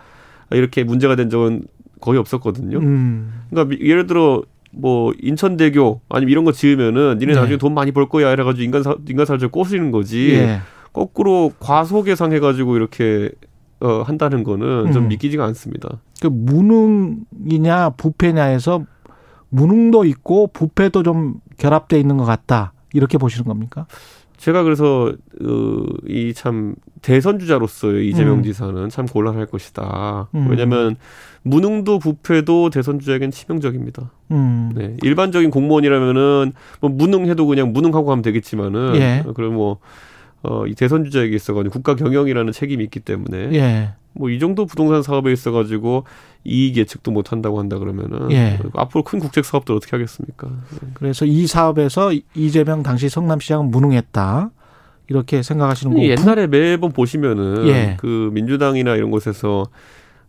이렇게 0.51 0.83
문제가 0.83 1.15
된 1.15 1.29
적은 1.29 1.63
거의 2.01 2.19
없었거든요. 2.19 2.77
음. 2.79 3.43
그러니까 3.49 3.75
미- 3.75 3.89
예를 3.89 4.07
들어 4.07 4.41
뭐 4.71 5.11
인천대교 5.21 6.01
아니면 6.09 6.31
이런 6.31 6.45
거 6.45 6.51
지으면은 6.51 7.17
니네 7.19 7.33
네. 7.33 7.39
나중에 7.39 7.57
돈 7.57 7.73
많이 7.73 7.91
벌 7.91 8.07
거야 8.07 8.31
이래가지고 8.31 8.63
인간 8.63 8.83
사 8.83 8.95
인간 9.07 9.25
사업자 9.25 9.47
꼬시는 9.47 9.91
거지. 9.91 10.31
예. 10.33 10.59
거꾸로 10.93 11.51
과소 11.59 12.03
계상해가지고 12.03 12.75
이렇게 12.75 13.29
어 13.79 14.01
한다는 14.01 14.43
거는 14.43 14.91
좀 14.91 15.03
음. 15.03 15.07
믿기지가 15.07 15.43
않습니다. 15.45 15.99
그 16.21 16.27
무능이냐 16.27 17.91
부패냐에서 17.91 18.83
무능도 19.49 20.05
있고 20.05 20.47
부패도 20.47 21.03
좀 21.03 21.35
결합돼 21.57 21.99
있는 21.99 22.17
것 22.17 22.25
같다. 22.25 22.73
이렇게 22.93 23.17
보시는 23.17 23.45
겁니까? 23.45 23.85
제가 24.39 24.63
그래서 24.63 25.11
어, 25.43 25.83
이 26.07 26.33
참 26.33 26.75
대선 27.01 27.39
주자로서의 27.39 28.07
이재명 28.07 28.39
음. 28.39 28.43
지사는 28.43 28.89
참 28.89 29.05
곤란할 29.05 29.45
것이다. 29.47 30.29
음. 30.33 30.47
왜냐하면 30.49 30.95
무능도 31.43 31.99
부패도 31.99 32.69
대선 32.69 32.99
주자에겐 32.99 33.31
치명적입니다. 33.31 34.11
음. 34.31 34.71
네. 34.75 34.95
일반적인 35.03 35.49
공무원이라면은 35.51 36.53
뭐 36.81 36.89
무능해도 36.89 37.45
그냥 37.47 37.73
무능하고 37.73 38.05
가면 38.05 38.21
되겠지만은 38.21 38.95
예. 38.95 39.23
어, 39.25 39.33
그럼 39.33 39.55
뭐 39.55 39.79
어, 40.43 40.65
이 40.65 40.73
대선 40.73 41.03
주자에게 41.03 41.35
있어가지고 41.35 41.73
국가 41.73 41.95
경영이라는 41.95 42.51
책임이 42.53 42.83
있기 42.85 43.01
때문에 43.01 43.53
예. 43.53 43.89
뭐이 44.13 44.39
정도 44.39 44.65
부동산 44.65 45.01
사업에 45.01 45.31
있어가지고 45.31 46.05
이익 46.43 46.77
예측도 46.77 47.11
못 47.11 47.31
한다고 47.31 47.59
한다 47.59 47.77
그러면은 47.77 48.31
예. 48.31 48.59
앞으로 48.73 49.03
큰 49.03 49.19
국책 49.19 49.45
사업들 49.45 49.75
어떻게 49.75 49.91
하겠습니까? 49.91 50.49
그래서 50.93 51.25
이 51.25 51.47
사업에서 51.47 52.11
이재명 52.35 52.83
당시 52.83 53.09
성남시장은 53.09 53.71
무능했다. 53.71 54.51
이렇게 55.09 55.41
생각하시는 55.41 55.93
거고. 55.93 56.07
옛날에 56.07 56.47
매번 56.47 56.91
보시면은 56.91 57.67
예. 57.67 57.97
그 57.99 58.29
민주당이나 58.31 58.95
이런 58.95 59.09
곳에서 59.09 59.65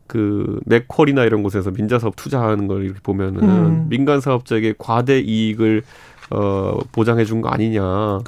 그 0.07 0.59
맥쿼리나 0.67 1.25
이런 1.25 1.43
곳에서 1.45 1.71
민자 1.71 2.01
사업 2.01 2.17
투자하는 2.17 2.67
걸 2.67 2.85
이렇게 2.85 2.99
보면은 3.01 3.43
음. 3.43 3.87
민간 3.89 4.21
사업자에게 4.21 4.75
과대 4.77 5.21
이익을 5.21 5.83
어 6.31 6.79
보장해 6.93 7.25
준 7.25 7.41
거 7.43 7.49
아니냐. 7.49 7.81
연 7.83 8.23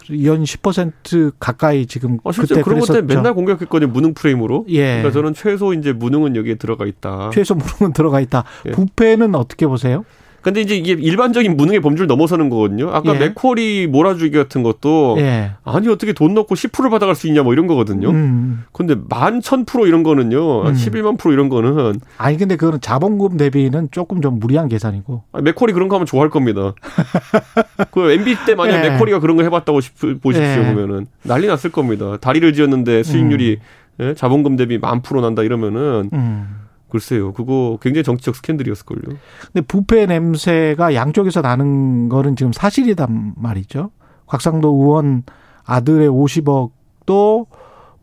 10% 0.45 1.33
가까이 1.39 1.87
지금 1.87 2.19
어, 2.25 2.33
실제 2.33 2.55
그때 2.55 2.63
그런 2.63 2.81
것 2.81 2.87
때문에. 2.93 3.15
맨날 3.15 3.35
공격했거든요. 3.35 3.91
무능 3.93 4.13
프레임으로. 4.15 4.67
예. 4.69 4.87
그러니까 4.99 5.11
저는 5.13 5.35
최소 5.35 5.73
이제 5.73 5.93
무능은 5.93 6.35
여기에 6.37 6.57
들어가 6.57 6.85
있다. 6.87 7.31
최소 7.33 7.55
무능은 7.55 7.93
들어가 7.93 8.21
있다. 8.21 8.45
예. 8.67 8.71
부패는 8.73 9.35
어떻게 9.35 9.67
보세요? 9.67 10.05
근데 10.43 10.61
이제 10.61 10.75
이게 10.77 10.93
일반적인 10.93 11.57
무능의 11.57 11.81
범주를 11.81 12.07
넘어서는 12.09 12.51
거거든요. 12.51 12.91
아까 12.91 13.15
예. 13.15 13.19
맥쿼리 13.19 13.87
몰아주기 13.87 14.37
같은 14.37 14.63
것도 14.63 15.15
예. 15.19 15.53
아니 15.65 15.89
어떻게 15.89 16.13
돈 16.13 16.35
넣고 16.35 16.55
10% 16.55 16.91
받아갈 16.91 17.15
수 17.15 17.27
있냐 17.29 17.43
뭐 17.43 17.53
이런 17.53 17.67
거거든요. 17.69 18.11
음. 18.11 18.65
근데 18.73 18.97
만 19.09 19.41
천 19.41 19.65
프로 19.65 19.87
이런 19.87 20.03
거는요. 20.03 20.63
음. 20.69 20.73
11만 20.75 21.19
프로 21.19 21.33
이런 21.33 21.49
거는 21.49 22.01
아니 22.19 22.37
근데 22.37 22.57
그거는 22.57 22.81
자본금 22.81 23.37
대비는 23.37 23.89
조금 23.93 24.21
좀 24.21 24.39
무리한 24.41 24.69
계산이고. 24.69 25.23
아, 25.33 25.41
맥쿼리 25.41 25.73
그런 25.73 25.89
거 25.89 25.97
하면 25.97 26.07
좋아할 26.07 26.29
겁니다. 26.31 26.75
그 27.91 28.11
MB 28.13 28.37
때 28.47 28.55
만약 28.55 28.85
예. 28.85 28.91
맥쿼리가 28.91 29.21
그런 29.21 29.37
거 29.37 29.43
해봤다고 29.43 29.81
싶, 29.81 29.95
보십시오 30.21 30.63
예. 30.63 30.73
보면은 30.75 31.07
난리 31.23 31.47
났을 31.47 31.71
겁니다. 31.71 32.17
다리를 32.21 32.53
지었는데 32.53 33.03
수익률이 33.03 33.59
예? 34.01 34.15
자본금 34.15 34.57
대비 34.57 34.79
만 34.79 35.03
프로 35.03 35.21
난다 35.21 35.43
이러면은 35.43 36.11
음. 36.13 36.57
글쎄요. 36.93 37.33
그거 37.33 37.79
굉장히 37.81 38.05
정치적 38.05 38.37
스캔들이었을걸요. 38.37 39.17
근데 39.47 39.67
부패 39.67 40.05
냄새가 40.05 40.95
양쪽에서 40.95 41.41
나는 41.41 42.11
거는 42.11 42.37
지금 42.37 42.53
사실이단 42.53 43.33
말이죠. 43.39 43.91
곽상도 44.27 44.69
의원 44.69 45.23
아들의 45.65 46.07
50억도 46.11 47.47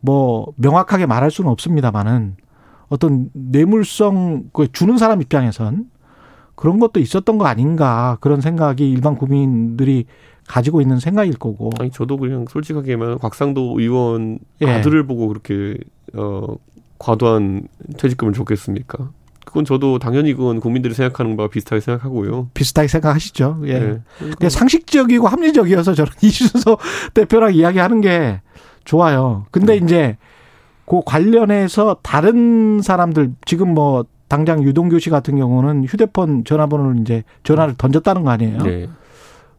뭐 0.00 0.52
명확하게 0.56 1.06
말할 1.06 1.30
수는 1.30 1.52
없습니다만은 1.52 2.34
어떤 2.88 3.30
뇌물성 3.32 4.50
그 4.52 4.66
주는 4.72 4.98
사람 4.98 5.22
입장에선 5.22 5.88
그런 6.56 6.80
것도 6.80 6.98
있었던 6.98 7.38
거 7.38 7.46
아닌가 7.46 8.18
그런 8.20 8.40
생각이 8.40 8.90
일반 8.90 9.14
국민들이 9.14 10.06
가지고 10.48 10.80
있는 10.80 10.98
생각일 10.98 11.34
거고. 11.38 11.70
아니 11.78 11.92
저도 11.92 12.16
그냥 12.16 12.44
솔직하게 12.48 12.96
말하면 12.96 13.18
곽상도 13.20 13.78
의원 13.78 14.40
예. 14.62 14.66
아들을 14.66 15.06
보고 15.06 15.28
그렇게 15.28 15.78
어 16.12 16.56
과도한 17.00 17.66
퇴직금을 17.96 18.32
줬겠습니까? 18.34 19.10
그건 19.44 19.64
저도 19.64 19.98
당연히 19.98 20.34
그건 20.34 20.60
국민들이 20.60 20.94
생각하는 20.94 21.36
바와 21.36 21.48
비슷하게 21.48 21.80
생각하고요. 21.80 22.50
비슷하게 22.54 22.86
생각하시죠. 22.86 23.62
예. 23.64 23.78
네. 23.80 24.00
근데 24.18 24.48
상식적이고 24.48 25.26
합리적이어서 25.26 25.94
저는 25.94 26.12
이준석 26.22 26.78
대표랑 27.14 27.54
이야기하는 27.54 28.00
게 28.00 28.42
좋아요. 28.84 29.46
근데 29.50 29.78
네. 29.78 29.84
이제 29.84 30.16
그 30.84 31.00
관련해서 31.04 31.96
다른 32.02 32.80
사람들 32.82 33.32
지금 33.44 33.74
뭐 33.74 34.04
당장 34.28 34.62
유동규 34.62 35.00
씨 35.00 35.10
같은 35.10 35.36
경우는 35.36 35.84
휴대폰 35.84 36.44
전화번호를 36.44 37.00
이제 37.00 37.24
전화를 37.42 37.74
던졌다는 37.76 38.22
거 38.22 38.30
아니에요? 38.30 38.58
네. 38.58 38.88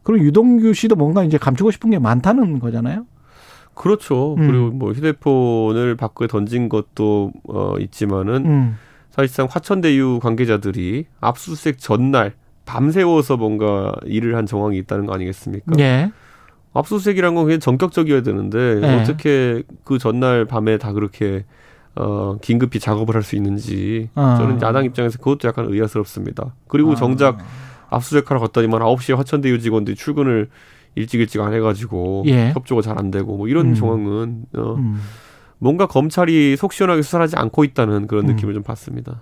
그럼 0.02 0.20
유동규 0.20 0.72
씨도 0.72 0.94
뭔가 0.94 1.24
이제 1.24 1.38
감추고 1.38 1.70
싶은 1.72 1.90
게 1.90 1.98
많다는 1.98 2.60
거잖아요. 2.60 3.04
그렇죠. 3.74 4.34
음. 4.38 4.46
그리고 4.46 4.70
뭐 4.70 4.92
휴대폰을 4.92 5.96
밖에 5.96 6.26
던진 6.26 6.68
것도 6.68 7.32
어 7.48 7.74
있지만은 7.78 8.46
음. 8.46 8.76
사실상 9.10 9.46
화천대유 9.50 10.20
관계자들이 10.22 11.06
압수수색 11.20 11.78
전날 11.78 12.32
밤새워서 12.64 13.36
뭔가 13.36 13.94
일을 14.04 14.36
한 14.36 14.46
정황이 14.46 14.78
있다는 14.78 15.06
거 15.06 15.14
아니겠습니까? 15.14 15.72
예. 15.78 16.10
압수수색이란 16.74 17.34
건 17.34 17.44
그냥 17.44 17.60
전격적이어야 17.60 18.22
되는데 18.22 18.80
네. 18.80 19.00
어떻게 19.00 19.62
그 19.84 19.98
전날 19.98 20.46
밤에 20.46 20.78
다 20.78 20.92
그렇게 20.92 21.44
어 21.94 22.36
긴급히 22.40 22.78
작업을 22.80 23.14
할 23.14 23.22
수 23.22 23.36
있는지 23.36 24.08
어. 24.14 24.36
저는 24.38 24.62
야당 24.62 24.84
입장에서 24.86 25.18
그것도 25.18 25.48
약간 25.48 25.66
의아스럽습니다. 25.68 26.54
그리고 26.68 26.92
아. 26.92 26.94
정작 26.94 27.38
압수수색하러 27.90 28.40
갔더니만 28.40 28.80
9시에 28.80 29.14
화천대유 29.16 29.58
직원들이 29.60 29.96
출근을 29.96 30.48
일찍 30.94 31.20
일찍 31.20 31.40
안 31.40 31.52
해가지고 31.54 32.24
예. 32.26 32.50
협조가 32.52 32.82
잘 32.82 32.98
안 32.98 33.10
되고 33.10 33.36
뭐 33.36 33.48
이런 33.48 33.68
음. 33.68 33.74
정황은 33.74 34.44
어, 34.56 34.74
음. 34.74 35.00
뭔가 35.58 35.86
검찰이 35.86 36.56
속 36.56 36.72
시원하게 36.72 37.02
수사하지 37.02 37.36
않고 37.36 37.64
있다는 37.64 38.06
그런 38.06 38.28
음. 38.28 38.34
느낌을 38.34 38.52
좀 38.54 38.62
받습니다. 38.62 39.20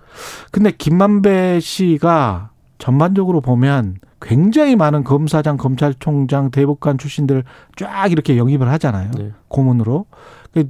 근데 0.51 0.71
김만배 0.71 1.59
씨가 1.59 2.49
전반적으로 2.79 3.41
보면 3.41 3.95
굉장히 4.19 4.75
많은 4.75 5.03
검사장, 5.03 5.57
검찰총장, 5.57 6.51
대법관 6.51 6.97
출신들 6.97 7.43
쫙 7.75 8.11
이렇게 8.11 8.37
영입을 8.37 8.69
하잖아요. 8.71 9.11
네. 9.17 9.31
고문으로. 9.47 10.05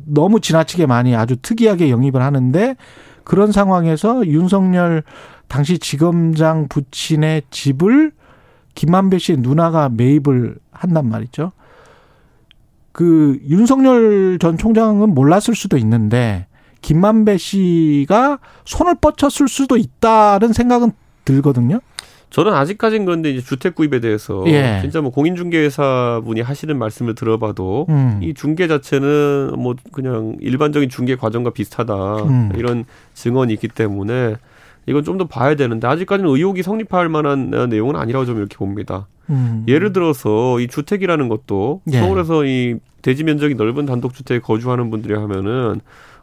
너무 0.05 0.39
지나치게 0.39 0.85
많이 0.85 1.15
아주 1.15 1.37
특이하게 1.37 1.89
영입을 1.89 2.21
하는데 2.21 2.75
그런 3.23 3.51
상황에서 3.51 4.27
윤석열 4.27 5.03
당시 5.47 5.79
지검장 5.79 6.67
부친의 6.69 7.43
집을 7.49 8.11
김만배 8.75 9.19
씨의 9.19 9.39
누나가 9.39 9.89
매입을 9.89 10.55
한단 10.71 11.10
말이죠. 11.10 11.51
그 12.91 13.39
윤석열 13.47 14.38
전 14.39 14.57
총장은 14.57 15.13
몰랐을 15.13 15.55
수도 15.55 15.77
있는데 15.77 16.47
김만배 16.81 17.38
씨가 17.38 18.39
손을 18.65 18.95
뻗쳤을 18.99 19.47
수도 19.47 19.77
있다는 19.77 20.53
생각은 20.53 20.91
들거든요. 21.25 21.79
저는 22.31 22.53
아직까지는 22.53 23.05
그런데 23.05 23.29
이제 23.29 23.41
주택 23.41 23.75
구입에 23.75 23.99
대해서 23.99 24.43
예. 24.47 24.79
진짜 24.81 25.01
뭐 25.01 25.12
공인중개사 25.12 26.21
분이 26.23 26.39
하시는 26.39 26.77
말씀을 26.79 27.13
들어봐도 27.13 27.86
음. 27.89 28.19
이 28.23 28.34
중개 28.34 28.69
자체는 28.69 29.51
뭐 29.57 29.75
그냥 29.91 30.38
일반적인 30.39 30.89
중개 30.89 31.17
과정과 31.17 31.51
비슷하다 31.51 32.23
음. 32.23 32.51
이런 32.55 32.86
증언이 33.15 33.53
있기 33.53 33.67
때문에 33.67 34.38
이건 34.88 35.04
좀 35.04 35.17
더 35.17 35.28
봐야 35.28 35.56
되는데 35.56 35.88
아직까지는 35.88 36.30
의혹이 36.30 36.63
성립할 36.63 37.10
만한 37.10 37.54
어, 37.54 37.67
내용은 37.67 37.96
아니라고 37.96 38.26
좀 38.26 38.38
이렇게 38.38 38.56
봅니다. 38.58 39.08
음. 39.30 39.63
예를 39.67 39.94
들어서 39.94 40.60
이 40.60 40.67
주택이라는 40.67 41.30
것도 41.30 41.82
예. 41.91 42.00
서울에서 42.00 42.46
이 42.46 42.78
대지 43.02 43.24
면적이 43.24 43.56
넓은 43.56 43.86
단독 43.86 44.13
주택에 44.13 44.39
거주하는 44.39 44.89
분들이 44.89 45.13
하면은 45.13 45.80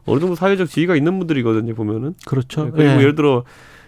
어느 0.06 0.20
정도 0.20 0.34
사회적 0.34 0.68
지위가 0.68 0.96
있는 0.96 1.18
분들이거든요 1.18 1.74
보면은 1.74 2.14
그렇죠. 2.26 2.64
네, 2.64 2.70
그리고 2.74 2.90
예. 2.90 2.96
예를 2.96 3.14
들어 3.14 3.44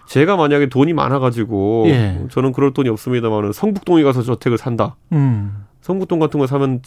제가 0.06 0.36
만약에 0.36 0.68
돈이 0.68 0.92
많아가지고 0.92 1.84
예. 1.88 2.20
저는 2.30 2.52
그럴 2.52 2.72
돈이 2.72 2.88
없습니다만은 2.88 3.52
성북동에 3.52 4.02
가서 4.02 4.22
저택을 4.22 4.58
산다. 4.58 4.96
음. 5.12 5.64
성북동 5.80 6.18
같은 6.18 6.38
거 6.40 6.46
사면 6.46 6.80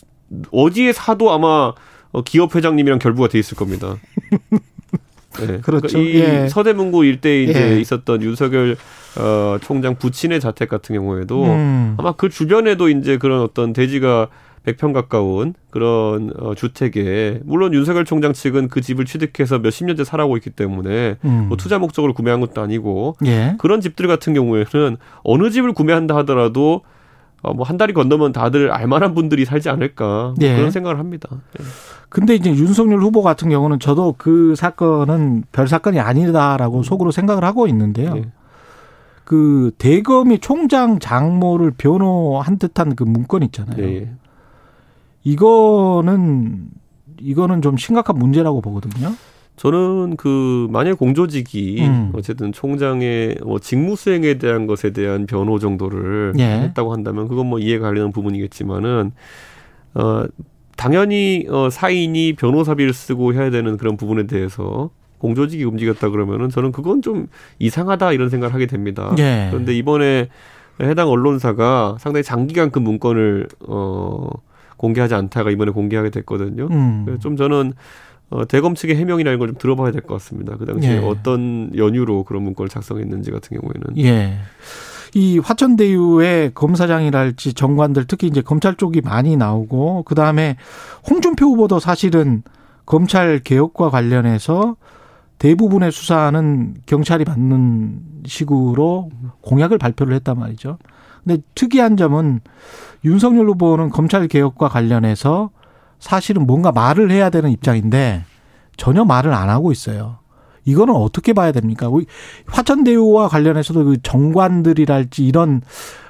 어디에 0.52 0.94
사도 0.94 1.32
아마 1.32 1.74
어, 2.12 2.22
기업 2.24 2.56
회장님이랑 2.56 3.00
결부가 3.00 3.28
돼 3.28 3.40
있을 3.40 3.58
겁니다. 3.58 3.96
네. 5.40 5.60
그렇죠. 5.62 5.88
그러니까 5.88 6.00
이 6.00 6.16
예. 6.20 6.48
서대문구 6.48 7.06
일대에 7.06 7.44
이제 7.44 7.72
예. 7.74 7.80
있었던 7.80 8.22
윤석열 8.22 8.76
어, 9.18 9.58
총장 9.62 9.96
부친의 9.96 10.40
자택 10.40 10.70
같은 10.70 10.96
경우에도 10.96 11.44
음. 11.44 11.96
아마 11.98 12.14
그 12.14 12.30
주변에도 12.30 12.90
이제 12.90 13.18
그런 13.18 13.42
어떤 13.42 13.74
대지가 13.74 14.28
100평 14.66 14.94
가까운 14.94 15.54
그런 15.70 16.32
어, 16.40 16.56
주택에 16.56 17.40
물론 17.44 17.74
윤석열 17.74 18.06
총장 18.06 18.34
측은 18.34 18.70
그 18.70 18.82
집을 18.82 19.06
취득해서 19.06 19.60
몇십 19.60 19.86
년째 19.86 20.04
살아오고 20.04 20.38
있기 20.38 20.52
때문에 20.52 21.18
음. 21.26 21.46
뭐 21.50 21.58
투자 21.58 21.80
목적으로 21.80 22.14
구매한 22.14 22.40
것도 22.40 22.62
아니고 22.62 23.18
예. 23.26 23.56
그런 23.60 23.82
집들 23.82 24.08
같은 24.08 24.34
경우에는 24.34 24.98
어느 25.24 25.50
집을 25.50 25.74
구매한다 25.74 26.16
하더라도 26.18 26.82
어, 27.44 27.54
뭐 27.54 27.66
한 27.66 27.78
달이 27.78 27.94
건너면 27.94 28.32
다들 28.32 28.72
알만한 28.72 29.14
분들이 29.14 29.46
살지 29.46 29.70
않을까 29.70 30.06
뭐 30.06 30.36
예. 30.42 30.56
그런 30.56 30.72
생각을 30.72 30.98
합니다. 30.98 31.30
예. 31.60 31.64
근데 32.10 32.36
이제 32.36 32.50
윤석열 32.50 33.00
후보 33.02 33.22
같은 33.22 33.50
경우는 33.50 33.80
저도 33.80 34.16
그 34.18 34.56
사건은 34.56 35.44
별 35.52 35.68
사건이 35.68 36.00
아니다라고 36.00 36.84
속으로 36.84 37.12
생각을 37.12 37.44
하고 37.44 37.68
있는데요. 37.68 38.16
예. 38.18 38.32
그 39.26 39.72
대검이 39.78 40.40
총장 40.40 41.00
장모를 41.00 41.72
변호한 41.78 42.58
듯한 42.58 42.96
그 42.96 43.04
문건 43.04 43.44
있잖아요. 43.44 44.08
이거는 45.24 46.68
이거는 47.20 47.62
좀 47.62 47.78
심각한 47.78 48.18
문제라고 48.18 48.62
보거든요. 48.62 49.14
저는 49.56 50.16
그 50.18 50.68
만약 50.72 50.98
공조직이 50.98 51.78
음. 51.82 52.12
어쨌든 52.16 52.52
총장의 52.52 53.38
뭐 53.44 53.60
직무 53.60 53.96
수행에 53.96 54.36
대한 54.36 54.66
것에 54.66 54.92
대한 54.92 55.28
변호 55.28 55.60
정도를 55.60 56.34
예. 56.40 56.44
했다고 56.44 56.92
한다면 56.92 57.28
그건 57.28 57.48
뭐 57.48 57.60
이해가 57.60 57.88
가려는 57.88 58.12
부분이겠지만은 58.12 59.12
어 59.94 60.26
당연히 60.76 61.46
어 61.50 61.70
사인이 61.70 62.34
변호사비를 62.34 62.94
쓰고 62.94 63.34
해야 63.34 63.52
되는 63.52 63.78
그런 63.78 63.96
부분에 63.96 64.26
대해서 64.26 64.90
공조직이 65.20 65.64
움직였다 65.64 66.10
그러면은 66.10 66.50
저는 66.50 66.72
그건 66.72 67.02
좀 67.02 67.28
이상하다 67.60 68.12
이런 68.14 68.30
생각을 68.30 68.54
하게 68.54 68.66
됩니다. 68.66 69.16
예. 69.20 69.48
그런데 69.52 69.74
이번에 69.76 70.30
해당 70.82 71.10
언론사가 71.10 71.98
상당히 72.00 72.24
장기간 72.24 72.72
그 72.72 72.80
문건을 72.80 73.48
어 73.68 74.30
공개하지 74.78 75.14
않다가 75.14 75.52
이번에 75.52 75.72
공개하게 75.72 76.10
됐거든요. 76.10 76.68
음. 76.72 77.18
좀 77.22 77.38
저는 77.38 77.74
어, 78.34 78.46
대검 78.46 78.74
측의 78.76 78.96
해명이라는 78.96 79.38
걸좀 79.38 79.58
들어봐야 79.60 79.92
될 79.92 80.02
것 80.02 80.16
같습니다. 80.16 80.56
그 80.58 80.66
당시에 80.66 80.94
예. 80.96 80.98
어떤 80.98 81.72
연유로 81.76 82.24
그런 82.24 82.44
문건을 82.44 82.68
작성했는지 82.70 83.30
같은 83.32 83.60
경우에는. 83.60 83.98
예. 84.04 84.38
이 85.14 85.38
화천대유의 85.38 86.54
검사장이랄지 86.56 87.54
정관들 87.54 88.06
특히 88.08 88.26
이제 88.28 88.42
검찰 88.42 88.74
쪽이 88.76 89.02
많이 89.02 89.38
나오고 89.38 90.04
그 90.04 90.16
다음에 90.16 90.58
홍준표 91.08 91.46
후보도 91.46 91.80
사실은 91.80 92.42
검찰 92.88 93.38
개혁과 93.40 93.92
관련해서 93.92 94.76
대부분의 95.38 95.92
수사는 95.92 96.74
경찰이 96.88 97.26
받는 97.26 98.00
식으로 98.26 99.12
공약을 99.42 99.78
발표를 99.78 100.16
했단 100.16 100.40
말이죠. 100.40 100.80
근데 101.24 101.42
특이한 101.54 101.96
점은 101.96 102.42
윤석열 103.06 103.48
후보는 103.50 103.90
검찰 103.90 104.28
개혁과 104.28 104.68
관련해서 104.70 105.52
사실은 106.04 106.46
뭔가 106.46 106.74
말을 106.74 107.12
해야 107.12 107.30
되는 107.30 107.50
입장인데 107.50 108.26
전혀 108.76 109.06
말을 109.06 109.34
안 109.34 109.50
하고 109.50 109.72
있어요. 109.72 110.18
이거는 110.66 110.94
어떻게 110.94 111.32
봐야 111.32 111.54
됩니까? 111.54 111.90
화천대유와 112.48 113.30
관련해서도 113.30 113.86
그 113.86 114.02
정관들이랄지 114.02 115.26
이런 115.26 115.62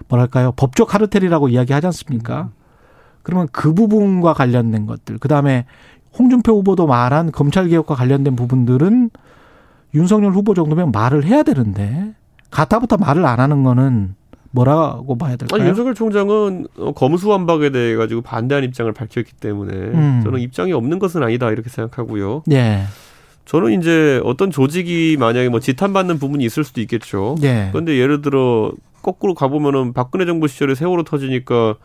뭐랄까요 0.08 0.52
법적 0.54 0.88
카르텔이라고 0.88 1.50
이야기하지 1.50 1.86
않습니까? 1.86 2.50
그러면 3.22 3.48
그 3.52 3.76
부분과 3.76 4.34
관련된 4.34 4.88
것들, 4.88 5.20
그 5.20 5.28
다음에 5.28 5.66
홍준표 6.18 6.58
후보도 6.58 6.88
말한 6.88 7.32
검찰 7.32 7.68
개혁과 7.68 7.94
관련된 7.94 8.36
부분들은 8.36 9.12
윤석열 9.94 10.32
후보 10.32 10.56
정도면 10.56 10.92
말을 10.92 11.24
해야 11.24 11.44
되는데 11.44 12.16
가타부터 12.50 12.98
말을 12.98 13.28
안 13.28 13.40
하는 13.40 13.62
거는 13.62 14.16
뭐라고 14.54 15.18
봐야 15.18 15.36
될까요? 15.36 15.60
아니 15.60 15.68
윤석열 15.68 15.96
총장은 15.96 16.68
어, 16.78 16.92
검수완박에 16.92 17.72
대해 17.72 17.96
가지고 17.96 18.22
반대하는 18.22 18.68
입장을 18.70 18.92
밝혔기 18.92 19.34
때문에 19.40 19.74
음. 19.74 20.22
저는 20.24 20.40
입장이 20.40 20.74
없는 20.74 21.00
것은 21.00 21.24
아니다 21.24 21.50
이렇게 21.50 21.70
생각하고요. 21.70 22.44
예, 22.52 22.84
저는 23.46 23.80
이제 23.80 24.22
어떤 24.24 24.52
조직이 24.52 25.18
만약에 25.20 25.50
뭐 25.50 25.60
지탄받는 25.60 26.20
부분이 26.20 26.46
있을 26.46 26.64
수도 26.64 26.82
있겠죠. 26.82 27.36
예, 27.42 27.70
그런데 27.72 27.98
예를 27.98 28.22
들어 28.22 28.72
거꾸로 29.02 29.34
가보면은 29.34 29.94
박근혜 29.94 30.26
정부 30.26 30.48
시절에 30.48 30.76
세월호 30.76 31.04
터지니까 31.04 31.76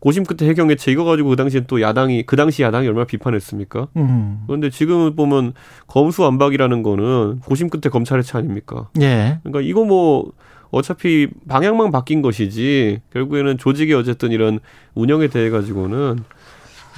고심 0.00 0.24
끝에 0.24 0.48
해경해체 0.48 0.92
이거 0.92 1.04
가지고 1.04 1.30
그 1.30 1.36
당시에 1.36 1.62
또 1.66 1.80
야당이 1.80 2.24
그 2.24 2.36
당시 2.36 2.62
야당이 2.62 2.86
얼마나 2.88 3.06
비판했습니까? 3.06 3.88
음, 3.96 4.42
그런데 4.46 4.70
지금 4.70 5.14
보면 5.14 5.52
검수완박이라는 5.86 6.82
거는 6.82 7.40
고심 7.40 7.68
끝에 7.68 7.90
검찰의 7.90 8.24
차 8.24 8.38
아닙니까? 8.38 8.88
예, 9.00 9.38
그러니까 9.42 9.60
이거 9.60 9.84
뭐 9.84 10.32
어차피 10.70 11.28
방향만 11.48 11.90
바뀐 11.92 12.22
것이지 12.22 13.00
결국에는 13.12 13.58
조직의 13.58 13.94
어쨌든 13.94 14.32
이런 14.32 14.58
운영에 14.94 15.28
대해 15.28 15.50
가지고는 15.50 16.18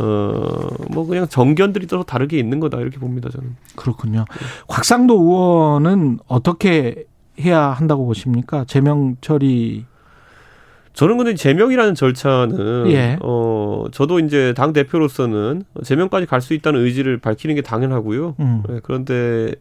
어뭐 0.00 1.07
그냥 1.09 1.26
정견들이 1.28 1.87
또 1.87 2.02
다르게 2.04 2.38
있는 2.38 2.61
거다 2.61 2.78
이렇게 2.78 2.98
봅니다 2.98 3.28
저는. 3.31 3.57
그렇군요. 3.76 4.24
곽상도 4.68 5.14
의원은 5.20 6.18
어떻게 6.26 7.04
해야 7.40 7.61
한다고 7.70 8.07
보십니까? 8.07 8.64
제명 8.66 9.16
처리 9.20 9.85
저는 10.92 11.16
근데 11.16 11.35
제명이라는 11.35 11.94
절차는 11.94 12.90
예. 12.90 13.18
어 13.22 13.85
저도 13.92 14.18
이제 14.18 14.52
당 14.57 14.72
대표로서는 14.72 15.62
제명까지 15.85 16.26
갈 16.26 16.40
수 16.40 16.54
있다는 16.54 16.81
의지를 16.81 17.18
밝히는 17.18 17.54
게 17.54 17.62
당연하고요. 17.62 18.35
음. 18.40 18.62
예, 18.70 18.81
그런데 18.83 19.52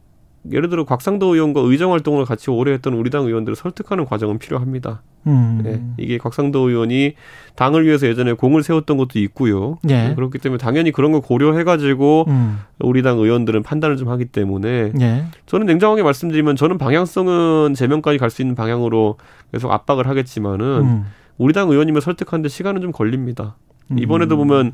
예를 0.52 0.70
들어 0.70 0.86
곽상도 0.86 1.34
의원과 1.36 1.62
의정 1.62 1.92
활동을 1.92 2.26
같이 2.26 2.50
오래 2.50 2.72
했던 2.72 2.94
우리 2.94 3.10
당 3.10 3.26
의원들을 3.26 3.56
설득하는 3.56 4.06
과정은 4.06 4.40
필요합니다. 4.40 5.02
음. 5.28 5.62
예, 5.66 5.82
이게 6.04 6.18
곽상도 6.18 6.70
의원이 6.70 7.14
당을 7.56 7.86
위해서 7.86 8.08
예전에 8.08 8.34
공을 8.34 8.64
세웠던 8.64 8.98
것도 8.98 9.20
있고요. 9.20 9.78
예. 9.90 10.10
예, 10.10 10.16
그렇기 10.16 10.38
때문에 10.40 10.58
당연히 10.58 10.92
그런 10.92 11.12
걸 11.12 11.22
고려해가지고 11.22 12.26
음. 12.30 12.60
우리 12.80 13.02
당 13.02 13.18
의원들은 13.20 13.64
판단을 13.64 13.98
좀 13.98 14.10
하기 14.10 14.26
때문에 14.26 14.94
예. 15.02 15.26
저는 15.48 15.66
냉정하게 15.66 16.04
말씀드리면 16.04 16.56
저는 16.56 16.78
방향성은 16.78 17.74
제명까지 17.74 18.18
갈 18.18 18.30
수 18.30 18.42
있는 18.42 18.56
방향으로 18.56 19.18
계속 19.52 19.72
압박을 19.72 20.08
하겠지만은 20.08 20.66
음. 20.66 21.06
우리 21.38 21.54
당 21.54 21.70
의원님을 21.70 22.02
설득하는데 22.02 22.50
시간은 22.50 22.82
좀 22.82 22.92
걸립니다. 22.92 23.56
음. 23.92 24.00
이번에도 24.00 24.38
보면 24.38 24.74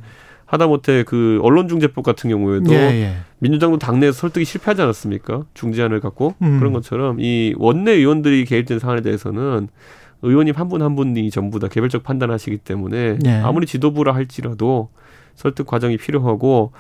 하다못해 0.54 1.04
그 1.04 1.40
언론중재법 1.42 2.04
같은 2.04 2.30
경우에도 2.30 2.72
예, 2.74 2.78
예. 2.78 3.14
민주당도 3.40 3.80
당내에서 3.80 4.14
설득이 4.18 4.46
실패하지 4.46 4.84
않았습니까? 4.84 5.44
중재안을 5.56 6.00
갖고 6.00 6.36
음. 6.44 6.60
그런 6.60 6.74
것처럼 6.74 7.20
이 7.20 7.54
원내 7.58 7.92
의원들이 7.94 8.46
개입된 8.46 8.78
사안에 8.80 9.02
대해서는 9.02 9.68
의원님 10.22 10.54
한 10.56 10.70
분 10.70 10.82
한 10.82 10.96
분이 10.96 11.30
전부 11.32 11.60
다 11.60 11.68
개별적 11.68 12.04
판단하시기 12.04 12.58
때문에 12.60 13.18
예. 13.26 13.32
아무리 13.44 13.66
지도부라 13.66 14.14
할지라도 14.16 14.90
설득 15.36 15.66
과정이 15.68 15.98
필요하고 15.98 16.72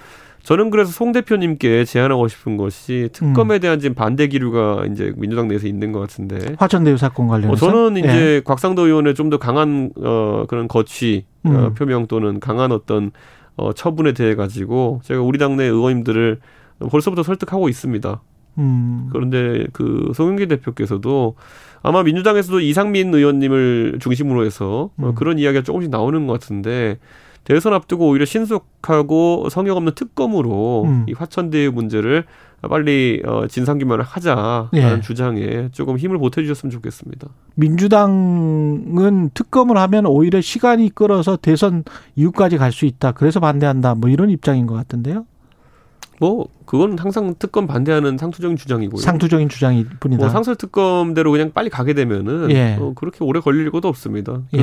저는 0.43 0.69
그래서 0.69 0.91
송 0.91 1.11
대표님께 1.13 1.85
제안하고 1.85 2.27
싶은 2.27 2.57
것이 2.57 3.09
특검에 3.13 3.59
대한 3.59 3.79
지금 3.79 3.95
반대 3.95 4.27
기류가 4.27 4.85
이제 4.91 5.13
민주당 5.17 5.47
내에서 5.47 5.67
있는 5.67 5.91
것 5.93 5.99
같은데 6.01 6.55
화천대유 6.59 6.97
사건 6.97 7.27
관련해서 7.27 7.53
어, 7.65 7.69
저는 7.71 7.97
이제 7.97 8.35
예. 8.35 8.41
곽상도 8.45 8.85
의원의 8.85 9.15
좀 9.15 9.29
더 9.29 9.37
강한 9.37 9.89
어 9.97 10.45
그런 10.47 10.67
거취 10.67 11.25
어, 11.45 11.49
음. 11.49 11.73
표명 11.73 12.07
또는 12.07 12.39
강한 12.39 12.71
어떤 12.71 13.11
어 13.55 13.73
처분에 13.73 14.13
대해 14.13 14.35
가지고 14.35 15.01
제가 15.03 15.21
우리 15.21 15.37
당내 15.37 15.65
의원님들을 15.65 16.39
벌써부터 16.89 17.23
설득하고 17.23 17.69
있습니다. 17.69 18.21
음. 18.59 19.09
그런데 19.11 19.65
그 19.73 20.11
송영기 20.15 20.47
대표께서도 20.47 21.35
아마 21.81 22.03
민주당에서도 22.03 22.59
이상민 22.61 23.13
의원님을 23.13 23.99
중심으로 24.01 24.45
해서 24.45 24.89
어, 24.97 25.09
음. 25.09 25.15
그런 25.15 25.39
이야기가 25.39 25.63
조금씩 25.63 25.89
나오는 25.89 26.27
것 26.27 26.33
같은데 26.33 26.97
대선 27.43 27.73
앞두고 27.73 28.07
오히려 28.07 28.25
신속하고 28.25 29.49
성역 29.49 29.77
없는 29.77 29.95
특검으로 29.95 30.83
음. 30.85 31.05
이 31.07 31.13
화천대유 31.13 31.71
문제를 31.73 32.25
빨리 32.69 33.21
어, 33.25 33.47
진상규명을 33.47 34.03
하자라는 34.03 34.69
예. 34.73 35.01
주장에 35.01 35.69
조금 35.71 35.97
힘을 35.97 36.17
보태주셨으면 36.17 36.71
좋겠습니다. 36.71 37.27
민주당은 37.55 39.29
특검을 39.33 39.77
하면 39.77 40.05
오히려 40.05 40.41
시간이 40.41 40.89
끌어서 40.95 41.37
대선 41.37 41.83
이후까지 42.15 42.57
갈 42.57 42.73
수 42.73 42.85
있다. 42.85 43.11
그래서 43.11 43.39
반대한다. 43.39 43.93
뭐 43.95 44.09
이런 44.09 44.29
입장인 44.31 44.65
것 44.65 44.73
같은데요. 44.73 45.25
뭐 46.19 46.47
그건 46.65 46.97
항상 46.97 47.35
특검 47.37 47.67
반대하는 47.67 48.17
상투적인 48.17 48.57
주장이고요. 48.57 48.99
상투적인 49.01 49.49
주장일 49.49 49.87
뿐이다. 49.99 50.19
뭐 50.23 50.29
상설 50.29 50.55
특검대로 50.55 51.31
그냥 51.31 51.51
빨리 51.53 51.69
가게 51.69 51.93
되면은 51.93 52.49
예. 52.51 52.77
어, 52.79 52.93
그렇게 52.95 53.23
오래 53.23 53.39
걸릴 53.41 53.69
것도 53.69 53.87
없습니다. 53.89 54.41
예. 54.55 54.59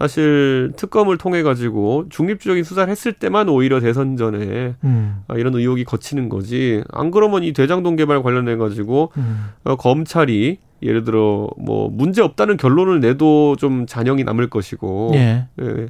그 0.00 0.08
사실 0.08 0.72
특검을 0.76 1.18
통해 1.18 1.42
가지고 1.42 2.06
중립적인 2.08 2.64
수사를 2.64 2.90
했을 2.90 3.12
때만 3.12 3.48
오히려 3.50 3.80
대선 3.80 4.16
전에 4.16 4.74
음. 4.82 5.22
아, 5.28 5.36
이런 5.36 5.54
의혹이 5.54 5.84
거치는 5.84 6.30
거지. 6.30 6.82
안 6.90 7.10
그러면 7.10 7.44
이 7.44 7.52
대장동 7.52 7.96
개발 7.96 8.22
관련해 8.22 8.56
가지고 8.56 9.12
음. 9.18 9.50
어, 9.64 9.76
검찰이 9.76 10.58
예를 10.82 11.04
들어 11.04 11.48
뭐 11.58 11.90
문제 11.90 12.22
없다는 12.22 12.56
결론을 12.56 13.00
내도 13.00 13.56
좀 13.56 13.86
잔영이 13.86 14.24
남을 14.24 14.48
것이고 14.48 15.12
예. 15.14 15.46
예. 15.60 15.88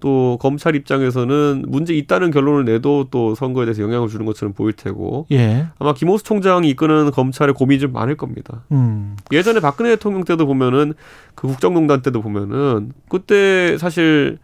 또 0.00 0.38
검찰 0.40 0.76
입장에서는 0.76 1.64
문제 1.66 1.94
있다는 1.94 2.30
결론을 2.30 2.64
내도 2.64 3.08
또 3.10 3.34
선거에 3.34 3.64
대해서 3.64 3.82
영향을 3.82 4.08
주는 4.08 4.26
것처럼 4.26 4.52
보일 4.52 4.74
테고 4.74 5.26
예. 5.32 5.66
아마 5.78 5.94
김호수 5.94 6.24
총장이 6.24 6.68
이끄는 6.70 7.10
검찰의 7.10 7.54
고민이 7.54 7.80
좀 7.80 7.92
많을 7.92 8.16
겁니다. 8.16 8.64
음. 8.72 9.16
예전에 9.32 9.60
박근혜 9.60 9.90
대통령 9.90 10.24
때도 10.24 10.46
보면은 10.46 10.94
그 11.34 11.48
국정농단 11.48 12.02
때도 12.02 12.20
보면은 12.20 12.92
그때 13.08 13.78
사실 13.78 14.38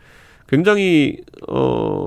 굉장히 0.48 1.18
어 1.48 2.06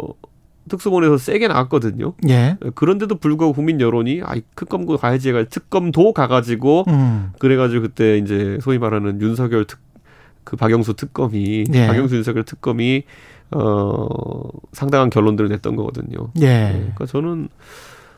특수본에서 0.70 1.18
세게 1.18 1.48
나왔거든요. 1.48 2.14
예. 2.30 2.58
그런데도 2.74 3.16
불구하고 3.16 3.54
국민 3.54 3.80
여론이 3.80 4.22
아이 4.24 4.42
특검도 4.56 4.98
가야지 4.98 5.30
해가 5.30 5.44
특검도 5.44 6.14
가가지고 6.14 6.86
음. 6.88 7.32
그래가지고 7.38 7.84
그때 7.84 8.18
이제 8.18 8.58
소위 8.62 8.78
말하는 8.78 9.22
윤석열 9.22 9.66
특 9.66 9.80
그 10.44 10.56
박영수 10.56 10.96
특검이 10.96 11.66
예. 11.74 11.88
박영수 11.88 12.16
윤석열 12.16 12.44
특검이 12.44 13.04
어 13.56 14.50
상당한 14.72 15.10
결론들을 15.10 15.50
냈던 15.50 15.76
거거든요. 15.76 16.30
예. 16.42 16.72
그러니까 16.74 17.06
저는 17.06 17.50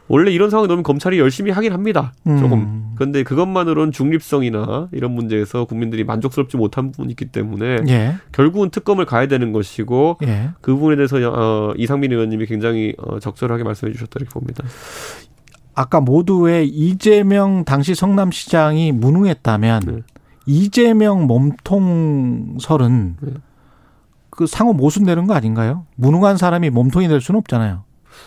원래 0.07 0.31
이런 0.31 0.49
상황이 0.49 0.67
너무 0.67 0.83
검찰이 0.83 1.19
열심히 1.19 1.51
하긴 1.51 1.73
합니다. 1.73 2.13
조금. 2.25 2.53
음. 2.53 2.93
그런데 2.95 3.23
그것만으로는 3.23 3.91
중립성이나 3.91 4.89
이런 4.91 5.11
문제에서 5.11 5.65
국민들이 5.65 6.03
만족스럽지 6.03 6.57
못한 6.57 6.91
부분이 6.91 7.11
있기 7.11 7.25
때문에 7.25 7.77
예. 7.87 8.15
결국은 8.31 8.69
특검을 8.69 9.05
가야 9.05 9.27
되는 9.27 9.51
것이고 9.51 10.19
예. 10.23 10.49
그 10.61 10.75
부분에 10.75 10.95
대해서 10.95 11.17
어, 11.17 11.73
이상민 11.75 12.11
의원님이 12.11 12.45
굉장히 12.45 12.93
어, 12.97 13.19
적절하게 13.19 13.63
말씀해 13.63 13.93
주셨다 13.93 14.11
이렇게 14.17 14.31
봅니다. 14.31 14.63
아까 15.73 15.99
모두의 15.99 16.67
이재명 16.69 17.65
당시 17.65 17.95
성남시장이 17.95 18.93
무능했다면 18.93 19.81
네. 19.85 19.97
이재명 20.45 21.25
몸통설은 21.25 23.17
네. 23.19 23.31
그 24.35 24.47
상호 24.47 24.73
모순되는 24.73 25.27
거 25.27 25.33
아닌가요? 25.33 25.85
무능한 25.95 26.37
사람이 26.37 26.69
몸통이 26.69 27.07
될 27.07 27.21
수는 27.21 27.39
없잖아요. 27.39 27.83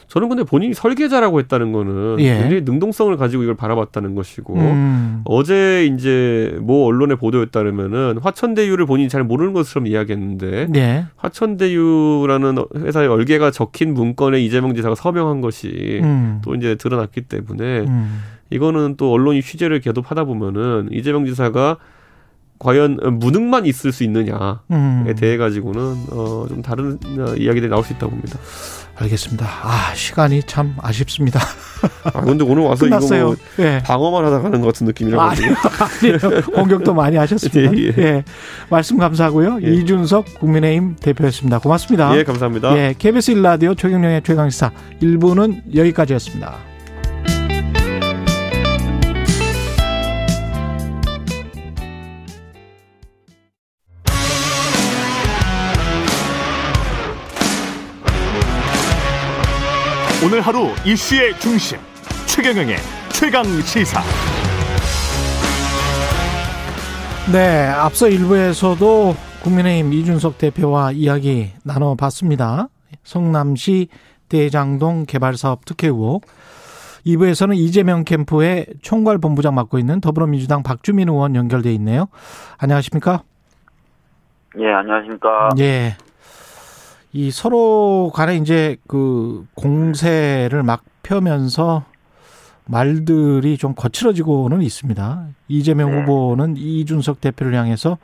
저는 0.09 0.29
근데 0.29 0.43
본인이 0.43 0.75
설계자라고 0.75 1.39
했다는 1.41 1.73
거는 1.73 2.17
예. 2.21 2.39
굉장히 2.39 2.63
능동성을 2.63 3.17
가지고 3.17 3.43
이걸 3.43 3.55
바라봤다는 3.57 4.15
것이고 4.15 4.55
음. 4.55 5.23
어제 5.25 5.87
이제 5.87 6.57
모 6.61 6.87
언론의 6.87 7.17
보도에 7.17 7.47
따르면은 7.47 8.19
화천대유를 8.23 8.87
본인이 8.87 9.09
잘 9.09 9.25
모르는 9.25 9.53
것처럼 9.53 9.87
이야기했는데 9.87 10.67
네. 10.71 11.07
화천대유라는 11.17 12.59
회사의 12.77 13.09
얼개가 13.09 13.51
적힌 13.51 13.95
문건에 13.95 14.41
이재명 14.41 14.75
지사가 14.75 14.95
서명한 14.95 15.41
것이 15.41 16.01
음. 16.03 16.41
또 16.45 16.55
이제 16.55 16.75
드러났기 16.75 17.23
때문에 17.23 17.81
음. 17.81 18.23
이거는 18.51 18.95
또 18.97 19.13
언론이 19.13 19.43
취재를 19.43 19.81
계속 19.81 20.11
하다 20.11 20.25
보면은 20.25 20.89
이재명 20.91 21.27
지사가 21.27 21.77
과연 22.59 22.99
무능만 23.21 23.67
있을 23.67 23.93
수 23.93 24.03
있느냐에 24.05 24.55
음. 24.73 25.15
대해 25.19 25.37
가지고는 25.37 25.97
어 26.11 26.47
좀 26.49 26.63
다른 26.63 26.99
어, 27.19 27.35
이야기들이 27.37 27.69
나올 27.69 27.85
수 27.85 27.93
있다고 27.93 28.11
봅니다. 28.11 28.39
알겠습니다. 28.97 29.47
아 29.63 29.95
시간이 29.95 30.43
참 30.45 30.75
아쉽습니다. 30.81 31.39
아 32.03 32.21
근데 32.23 32.43
오늘 32.45 32.65
와서 32.65 32.87
이거 32.87 32.97
끝났어요. 32.97 33.27
뭐 33.27 33.37
예. 33.61 33.81
방어만 33.85 34.25
하다 34.25 34.41
가는 34.41 34.61
것 34.61 34.69
같은 34.69 34.87
느낌이라 34.87 35.23
아니요. 35.23 35.55
아니요. 36.03 36.43
공격도 36.53 36.95
많이 36.95 37.17
하셨습니다. 37.17 37.73
예, 37.79 37.83
예, 37.83 37.93
예. 38.03 38.25
말씀 38.71 38.99
감사하고요. 38.99 39.61
예. 39.63 39.73
이준석 39.75 40.41
국민의힘 40.41 40.97
대표였습니다. 40.97 41.61
고맙습니다. 41.61 42.17
예, 42.17 42.25
감사합니다. 42.25 42.77
예, 42.77 42.95
KBS 42.99 43.35
1라디오 43.35 43.77
최경영의 43.79 44.23
최강시사 44.25 44.73
1부는 45.01 45.75
여기까지였습니다. 45.77 46.68
오늘 60.25 60.41
하루 60.41 60.67
이슈의 60.85 61.39
중심 61.39 61.79
최경영의 62.27 62.75
최강 63.13 63.45
시사. 63.45 64.01
네, 67.33 67.69
앞서 67.69 68.07
1부에서도 68.07 69.15
국민의힘 69.45 69.93
이준석 69.93 70.39
대표와 70.39 70.91
이야기 70.91 71.53
나눠봤습니다. 71.65 72.67
성남시 73.05 73.87
대장동 74.29 75.05
개발사업 75.07 75.65
특혜 75.65 75.87
의혹. 75.87 76.27
2부에서는 77.07 77.57
이재명 77.57 78.03
캠프의 78.03 78.67
총괄 78.83 79.19
본부장 79.19 79.55
맡고 79.55 79.79
있는 79.79 80.01
더불어민주당 80.01 80.65
박주민 80.65 81.09
의원 81.09 81.37
연결돼 81.37 81.73
있네요. 81.75 82.09
안녕하십니까? 82.59 83.23
예, 84.59 84.67
안녕하십니까. 84.67 85.51
예. 85.61 85.97
이 87.13 87.31
서로 87.31 88.11
간에 88.15 88.37
이제 88.37 88.77
그 88.87 89.47
공세를 89.55 90.63
막 90.63 90.83
펴면서 91.03 91.85
말들이 92.67 93.57
좀 93.57 93.75
거칠어지고는 93.75 94.61
있습니다. 94.61 95.27
이재명 95.49 95.91
네. 95.91 96.01
후보는 96.01 96.57
이준석 96.59 97.21
대표를 97.21 97.55
향해서 97.55 97.97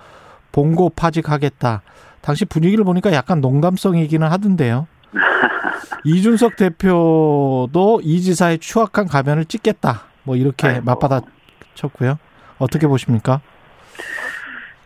봉고 0.52 0.90
파직하겠다. 0.90 1.82
당시 2.22 2.46
분위기를 2.46 2.84
보니까 2.84 3.12
약간 3.12 3.42
농담성이기는 3.42 4.26
하던데요. 4.26 4.86
이준석 6.04 6.56
대표도 6.56 8.00
이 8.02 8.20
지사의 8.22 8.58
추악한 8.58 9.06
가면을 9.06 9.44
찍겠다. 9.44 10.04
뭐 10.22 10.36
이렇게 10.36 10.68
아이고. 10.68 10.84
맞받아쳤고요. 10.84 12.18
어떻게 12.58 12.86
보십니까? 12.86 13.42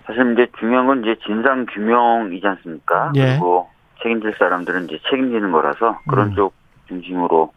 사실 0.07 0.33
이제 0.33 0.51
중요한 0.59 0.87
건 0.89 1.03
이제 1.03 1.15
진상 1.25 1.67
규명이지 1.73 2.45
않습니까? 2.45 3.13
예. 3.15 3.27
그리고 3.27 3.69
책임질 4.03 4.35
사람들은 4.39 4.85
이제 4.85 4.99
책임지는 5.11 5.51
거라서 5.53 5.99
그런 6.09 6.29
음. 6.29 6.35
쪽 6.35 6.55
중심으로 6.89 7.53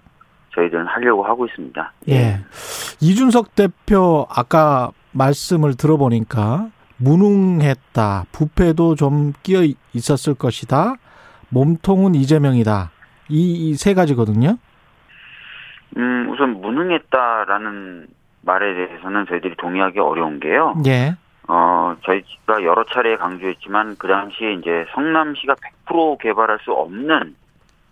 저희들은 0.55 0.85
하려고 0.87 1.23
하고 1.23 1.45
있습니다. 1.45 1.93
예. 2.09 2.39
이준석 2.99 3.55
대표 3.55 4.27
아까 4.29 4.91
말씀을 5.13 5.75
들어보니까 5.77 6.69
무능했다. 6.97 8.25
부패도 8.31 8.95
좀 8.95 9.33
끼어 9.43 9.61
있었을 9.93 10.35
것이다. 10.35 10.95
몸통은 11.49 12.15
이재명이다. 12.15 12.91
이 13.29 13.75
세 13.77 13.93
가지거든요. 13.93 14.57
음, 15.97 16.29
우선 16.31 16.61
무능했다라는 16.61 18.07
말에 18.43 18.73
대해서는 18.87 19.25
저희들이 19.27 19.55
동의하기 19.57 19.99
어려운 19.99 20.39
게요. 20.39 20.75
예. 20.85 21.15
어, 21.47 21.95
저희가 22.05 22.63
여러 22.63 22.83
차례 22.85 23.15
강조했지만 23.17 23.95
그 23.97 24.07
당시에 24.07 24.53
이제 24.53 24.85
성남시가 24.93 25.55
100% 25.85 26.19
개발할 26.19 26.59
수 26.63 26.71
없는 26.71 27.35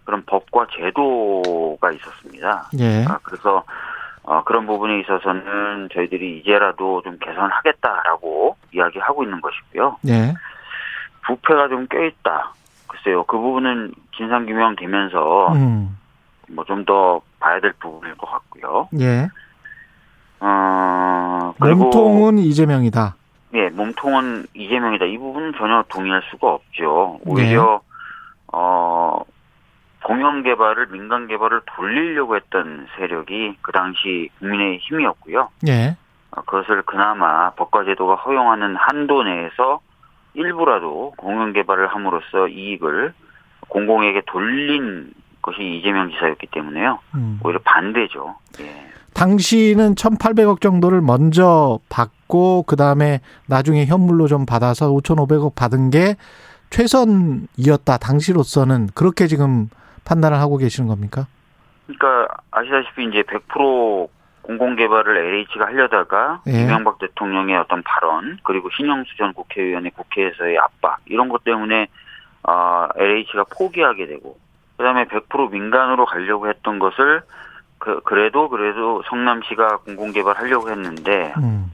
그런 0.05 0.23
법과 0.25 0.67
제도가 0.75 1.91
있었습니다. 1.91 2.69
예. 2.79 3.05
아, 3.07 3.19
그래서 3.23 3.63
어, 4.23 4.43
그런 4.43 4.65
부분에 4.65 4.99
있어서는 5.01 5.89
저희들이 5.93 6.39
이제라도 6.39 7.01
좀 7.01 7.17
개선하겠다라고 7.19 8.57
이야기하고 8.73 9.23
있는 9.23 9.41
것이고요. 9.41 9.97
예. 10.07 10.33
부패가 11.25 11.67
좀 11.67 11.87
껴있다. 11.87 12.53
글쎄요, 12.87 13.23
그 13.23 13.37
부분은 13.37 13.93
진상규명 14.17 14.75
되면서 14.75 15.53
음. 15.53 15.97
뭐좀 16.49 16.85
더 16.85 17.21
봐야 17.39 17.59
될 17.59 17.73
부분일 17.79 18.15
것 18.15 18.29
같고요. 18.29 18.89
예. 18.99 19.27
어, 20.39 21.53
그리고 21.59 21.83
몸통은 21.83 22.39
이재명이다. 22.39 23.15
예, 23.53 23.69
몸통은 23.69 24.45
이재명이다. 24.53 25.05
이 25.05 25.17
부분은 25.17 25.53
전혀 25.57 25.83
동의할 25.89 26.21
수가 26.29 26.53
없죠. 26.53 27.19
오히려 27.25 27.81
어 28.51 29.21
공영 30.03 30.43
개발을 30.43 30.87
민간 30.87 31.27
개발을 31.27 31.61
돌리려고 31.65 32.35
했던 32.35 32.87
세력이 32.95 33.57
그 33.61 33.71
당시 33.71 34.29
국민의 34.39 34.79
힘이었고요. 34.79 35.49
예. 35.67 35.97
어, 36.31 36.41
그것을 36.41 36.83
그나마 36.83 37.51
법과 37.51 37.85
제도가 37.85 38.15
허용하는 38.15 38.75
한도 38.75 39.23
내에서 39.23 39.81
일부라도 40.35 41.13
공영 41.17 41.53
개발을 41.53 41.87
함으로써 41.87 42.47
이익을 42.47 43.13
공공에게 43.67 44.21
돌린 44.27 45.11
것이 45.41 45.61
이재명 45.61 46.11
지사였기 46.11 46.47
때문에요. 46.47 46.99
음. 47.15 47.39
오히려 47.43 47.59
반대죠. 47.63 48.35
예. 48.61 48.89
당시는 49.13 49.95
1,800억 49.95 50.61
정도를 50.61 51.01
먼저 51.01 51.79
받 51.89 52.09
고 52.29 52.63
그다음에 52.63 53.21
나중에 53.47 53.85
현물로 53.87 54.27
좀 54.27 54.45
받아서 54.45 54.89
5,500억 54.91 55.55
받은 55.55 55.89
게 55.89 56.15
최선이었다. 56.69 57.97
당시로서는 57.97 58.89
그렇게 58.93 59.25
지금 59.25 59.67
판단을 60.05 60.37
하고 60.37 60.57
계시는 60.57 60.87
겁니까? 60.87 61.25
그러니까 61.87 62.27
아시다시피 62.51 63.05
이제 63.05 63.23
100% 63.23 64.07
공공 64.43 64.75
개발을 64.75 65.17
LH가 65.17 65.65
하려다가 65.65 66.41
예. 66.47 66.61
이명박 66.63 66.99
대통령의 66.99 67.55
어떤 67.57 67.83
발언 67.83 68.37
그리고 68.43 68.69
신영수 68.75 69.17
전 69.17 69.33
국회의원의 69.33 69.91
국회에서의 69.91 70.57
압박 70.57 70.99
이런 71.05 71.29
것 71.29 71.43
때문에 71.43 71.87
아 72.43 72.89
LH가 72.95 73.45
포기하게 73.57 74.07
되고 74.07 74.37
그다음에 74.77 75.05
100% 75.05 75.51
민간으로 75.51 76.05
가려고 76.05 76.47
했던 76.47 76.79
것을 76.79 77.21
그 77.79 78.01
그래도 78.01 78.49
그래도 78.49 79.03
성남시가 79.09 79.77
공공 79.79 80.11
개발하려고 80.11 80.69
했는데 80.69 81.33
음. 81.37 81.71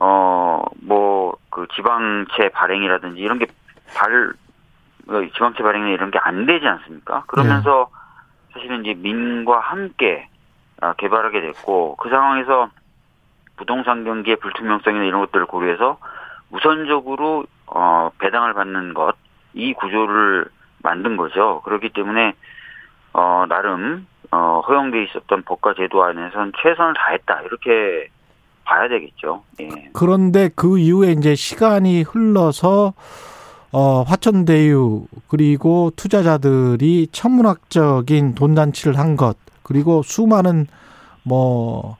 어뭐 0.00 1.34
그 1.50 1.66
지방채 1.74 2.48
발행이라든지 2.50 3.20
이런 3.20 3.38
게발 3.38 4.32
어, 5.08 5.20
지방채 5.34 5.62
발행이나 5.62 5.90
이런 5.92 6.10
게 6.10 6.18
안 6.22 6.46
되지 6.46 6.66
않습니까? 6.66 7.24
그러면서 7.26 7.90
사실은 8.52 8.84
이제 8.84 8.94
민과 8.94 9.60
함께 9.60 10.28
아, 10.80 10.94
개발하게 10.94 11.40
됐고 11.42 11.96
그 11.96 12.08
상황에서 12.08 12.70
부동산 13.56 14.04
경기의 14.04 14.36
불투명성이나 14.36 15.04
이런 15.04 15.20
것들을 15.20 15.46
고려해서 15.46 15.98
우선적으로 16.50 17.44
어 17.66 18.10
배당을 18.18 18.54
받는 18.54 18.94
것 18.94 19.14
이 19.52 19.74
구조를 19.74 20.46
만든 20.82 21.16
거죠. 21.16 21.60
그렇기 21.64 21.88
때문에 21.88 22.34
어 23.12 23.46
나름 23.48 24.06
어 24.30 24.60
허용돼 24.66 25.02
있었던 25.02 25.42
법과 25.42 25.74
제도 25.74 26.04
안에서는 26.04 26.52
최선을 26.62 26.94
다했다 26.94 27.42
이렇게 27.42 28.08
봐야 28.70 28.88
되겠죠. 28.88 29.42
예. 29.60 29.68
그런데 29.92 30.48
그 30.54 30.78
이후에 30.78 31.12
이제 31.12 31.34
시간이 31.34 32.02
흘러서 32.02 32.92
어, 33.72 34.02
화천대유 34.02 35.06
그리고 35.28 35.90
투자자들이 35.96 37.08
천문학적인 37.10 38.34
돈 38.36 38.54
잔치를 38.54 38.96
한 38.98 39.16
것 39.16 39.36
그리고 39.64 40.02
수많은 40.04 40.66
뭐 41.24 41.96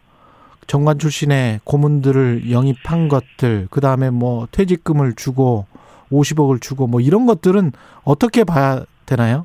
정관 0.68 0.98
출신의 1.00 1.60
고문들을 1.64 2.50
영입한 2.52 3.08
것들 3.08 3.66
그 3.70 3.80
다음에 3.80 4.10
뭐 4.10 4.46
퇴직금을 4.52 5.14
주고 5.14 5.66
50억을 6.12 6.60
주고 6.60 6.86
뭐 6.86 7.00
이런 7.00 7.26
것들은 7.26 7.72
어떻게 8.04 8.44
봐야 8.44 8.84
되나요? 9.06 9.44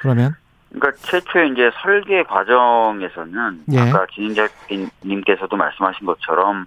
그러면 0.00 0.34
그러니까 0.70 0.92
최초의 1.02 1.52
이제 1.52 1.70
설계 1.82 2.22
과정에서는 2.22 3.64
예. 3.72 3.80
아까 3.80 4.06
진행자님께서도 4.14 5.56
말씀하신 5.56 6.06
것처럼 6.06 6.66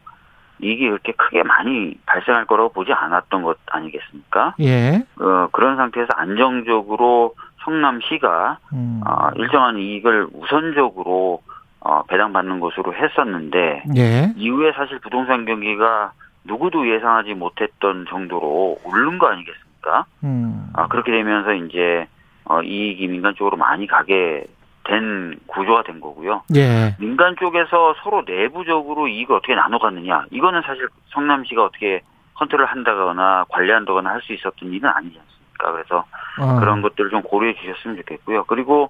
이게 0.61 0.89
그렇게 0.89 1.13
크게 1.13 1.43
많이 1.43 1.95
발생할 2.05 2.45
거라고 2.45 2.69
보지 2.73 2.91
않았던 2.91 3.43
것 3.43 3.57
아니겠습니까? 3.67 4.55
예. 4.59 5.05
어, 5.19 5.47
그런 5.51 5.77
상태에서 5.77 6.09
안정적으로 6.15 7.35
성남시가 7.63 8.57
음. 8.73 9.01
어, 9.05 9.29
일정한 9.35 9.77
이익을 9.77 10.27
우선적으로 10.33 11.41
어, 11.81 12.03
배당받는 12.03 12.59
것으로 12.59 12.93
했었는데 12.93 13.83
예. 13.95 14.33
이후에 14.35 14.73
사실 14.73 14.99
부동산 14.99 15.45
경기가 15.45 16.11
누구도 16.43 16.89
예상하지 16.89 17.35
못했던 17.35 18.05
정도로 18.09 18.79
오른 18.83 19.17
거 19.17 19.27
아니겠습니까? 19.27 20.05
음. 20.23 20.69
아, 20.73 20.87
그렇게 20.87 21.11
되면서 21.11 21.53
이제 21.53 22.07
어, 22.49 22.61
이익이 22.63 23.07
민간 23.07 23.35
쪽으로 23.35 23.55
많이 23.57 23.85
가게 23.87 24.43
된 24.83 25.39
구조가 25.45 25.83
된 25.83 25.99
거고요. 26.01 26.41
예. 26.55 26.95
민간 26.99 27.35
쪽에서 27.39 27.93
서로 28.03 28.23
내부적으로 28.25 29.07
이익을 29.07 29.35
어떻게 29.35 29.53
나눠 29.53 29.77
갔느냐. 29.77 30.25
이거는 30.31 30.63
사실 30.63 30.87
성남시가 31.13 31.63
어떻게 31.63 32.01
컨트롤 32.33 32.65
한다거나 32.65 33.45
관리한다거나 33.49 34.09
할 34.09 34.21
수 34.21 34.33
있었던 34.33 34.73
일은 34.73 34.89
아니지 34.89 35.19
않습니까? 35.19 35.71
그래서 35.73 36.05
어. 36.39 36.59
그런 36.59 36.81
것들을 36.81 37.11
좀 37.11 37.21
고려해 37.21 37.53
주셨으면 37.53 37.97
좋겠고요. 37.97 38.45
그리고 38.45 38.89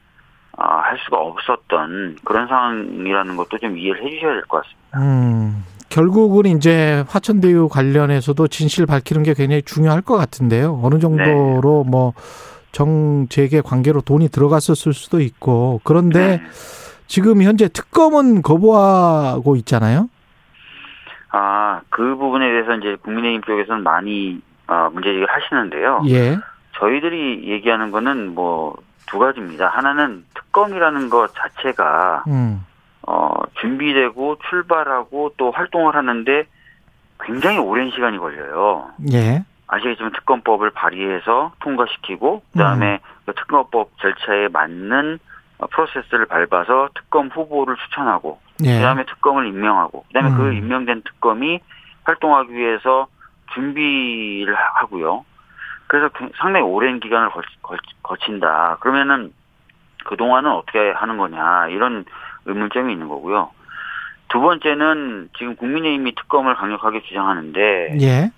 아, 0.59 0.77
할 0.81 0.99
수가 1.05 1.17
없었던 1.19 2.19
그런 2.25 2.47
상황이라는 2.47 3.37
것도 3.37 3.59
좀 3.59 3.79
이해를 3.79 4.05
해주셔야 4.05 4.33
될 4.33 4.43
것 4.43 4.63
같습니다. 4.63 4.99
음, 5.01 5.65
결국은 5.89 6.45
이제 6.47 7.05
화천대유 7.09 7.69
관련해서도 7.69 8.49
진실 8.49 8.85
밝히는 8.85 9.23
게 9.23 9.33
굉장히 9.35 9.63
중요할 9.63 10.03
것 10.03 10.17
같은데요. 10.19 10.79
어느 10.83 10.99
정도로 10.99 11.85
뭐 11.85 12.13
정재계 12.73 13.63
관계로 13.63 14.01
돈이 14.03 14.29
들어갔었을 14.29 14.93
수도 14.93 15.21
있고 15.21 15.81
그런데 15.85 16.39
네. 16.39 16.43
지금 17.07 17.43
현재 17.43 17.69
특검은 17.69 18.43
거부하고 18.43 19.57
있잖아요. 19.57 20.09
아, 21.33 21.81
그 21.89 22.17
부분에 22.17 22.49
대해서 22.51 22.75
이제 22.77 22.97
국민의힘 23.03 23.43
쪽에서는 23.43 23.83
많이 23.83 24.41
아, 24.67 24.89
문제제기를 24.93 25.27
하시는데요. 25.29 26.03
예. 26.09 26.39
저희들이 26.79 27.49
얘기하는 27.49 27.91
거는 27.91 28.35
뭐 28.35 28.77
두 29.13 29.19
가지입니다. 29.19 29.69
하나는 29.69 30.25
특검이라는 30.35 31.11
것 31.11 31.33
자체가 31.35 32.25
음. 32.29 32.65
어, 33.07 33.31
준비되고 33.61 34.39
출발하고 34.49 35.35
또 35.37 35.51
활동을 35.51 35.95
하는데 35.95 36.45
굉장히 37.21 37.59
오랜 37.59 37.91
시간이 37.91 38.19
걸려요. 38.19 38.89
예. 39.13 39.45
아시겠지만 39.67 40.13
특검법을 40.13 40.71
발의해서 40.71 41.53
통과시키고 41.61 42.43
그다음에 42.53 43.01
그 43.27 43.35
특검법 43.35 43.91
절차에 44.01 44.49
맞는 44.49 45.19
어, 45.59 45.67
프로세스를 45.67 46.27
밟아서 46.27 46.89
특검 46.95 47.29
후보를 47.29 47.77
추천하고 47.77 48.41
예. 48.65 48.77
그다음에 48.77 49.05
특검을 49.07 49.47
임명하고 49.47 50.05
그다음에 50.09 50.31
음. 50.31 50.37
그 50.37 50.53
임명된 50.55 51.03
특검이 51.03 51.61
활동하기 52.05 52.53
위해서 52.53 53.07
준비를 53.55 54.55
하- 54.55 54.81
하고요. 54.81 55.25
그래서 55.87 56.09
그- 56.15 56.31
상당히 56.37 56.65
오랜 56.65 57.01
기간을 57.01 57.31
거, 57.63 58.17
친다 58.25 58.77
그러면은 58.81 59.33
그 60.05 60.17
동안은 60.17 60.51
어떻게 60.51 60.91
하는 60.91 61.17
거냐 61.17 61.69
이런 61.69 62.05
의문점이 62.45 62.93
있는 62.93 63.09
거고요. 63.09 63.51
두 64.29 64.41
번째는 64.41 65.29
지금 65.39 65.57
국민의힘이 65.57 66.15
특검을 66.15 66.55
강력하게 66.55 67.03
주장하는데 67.03 67.99
예. 68.01 68.31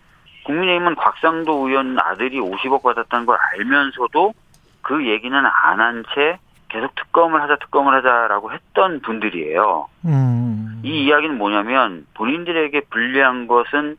국민의힘은 0.45 0.95
곽상도 0.97 1.69
의원 1.69 1.97
아들이 2.01 2.39
50억 2.41 2.83
받았다는 2.83 3.25
걸 3.27 3.39
알면서도 3.57 4.35
그 4.83 5.07
얘기는 5.07 5.37
안 5.39 5.81
한 5.81 6.05
채 6.15 6.39
계속 6.75 6.93
특검을 6.97 7.41
하자 7.41 7.57
특검을 7.61 7.95
하자라고 7.95 8.53
했던 8.53 9.01
분들이에요. 9.01 9.87
음. 10.07 10.81
이 10.83 11.05
이야기는 11.05 11.39
뭐냐면 11.39 12.05
본인들에게 12.15 12.81
불리한 12.91 13.47
것은 13.47 13.97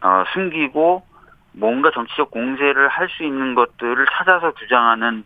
어, 0.00 0.24
숨기고 0.32 1.02
뭔가 1.52 1.90
정치적 1.90 2.30
공세를 2.30 2.88
할 2.88 3.10
수 3.10 3.24
있는 3.24 3.54
것들을 3.54 4.06
찾아서 4.10 4.54
주장하는 4.54 5.24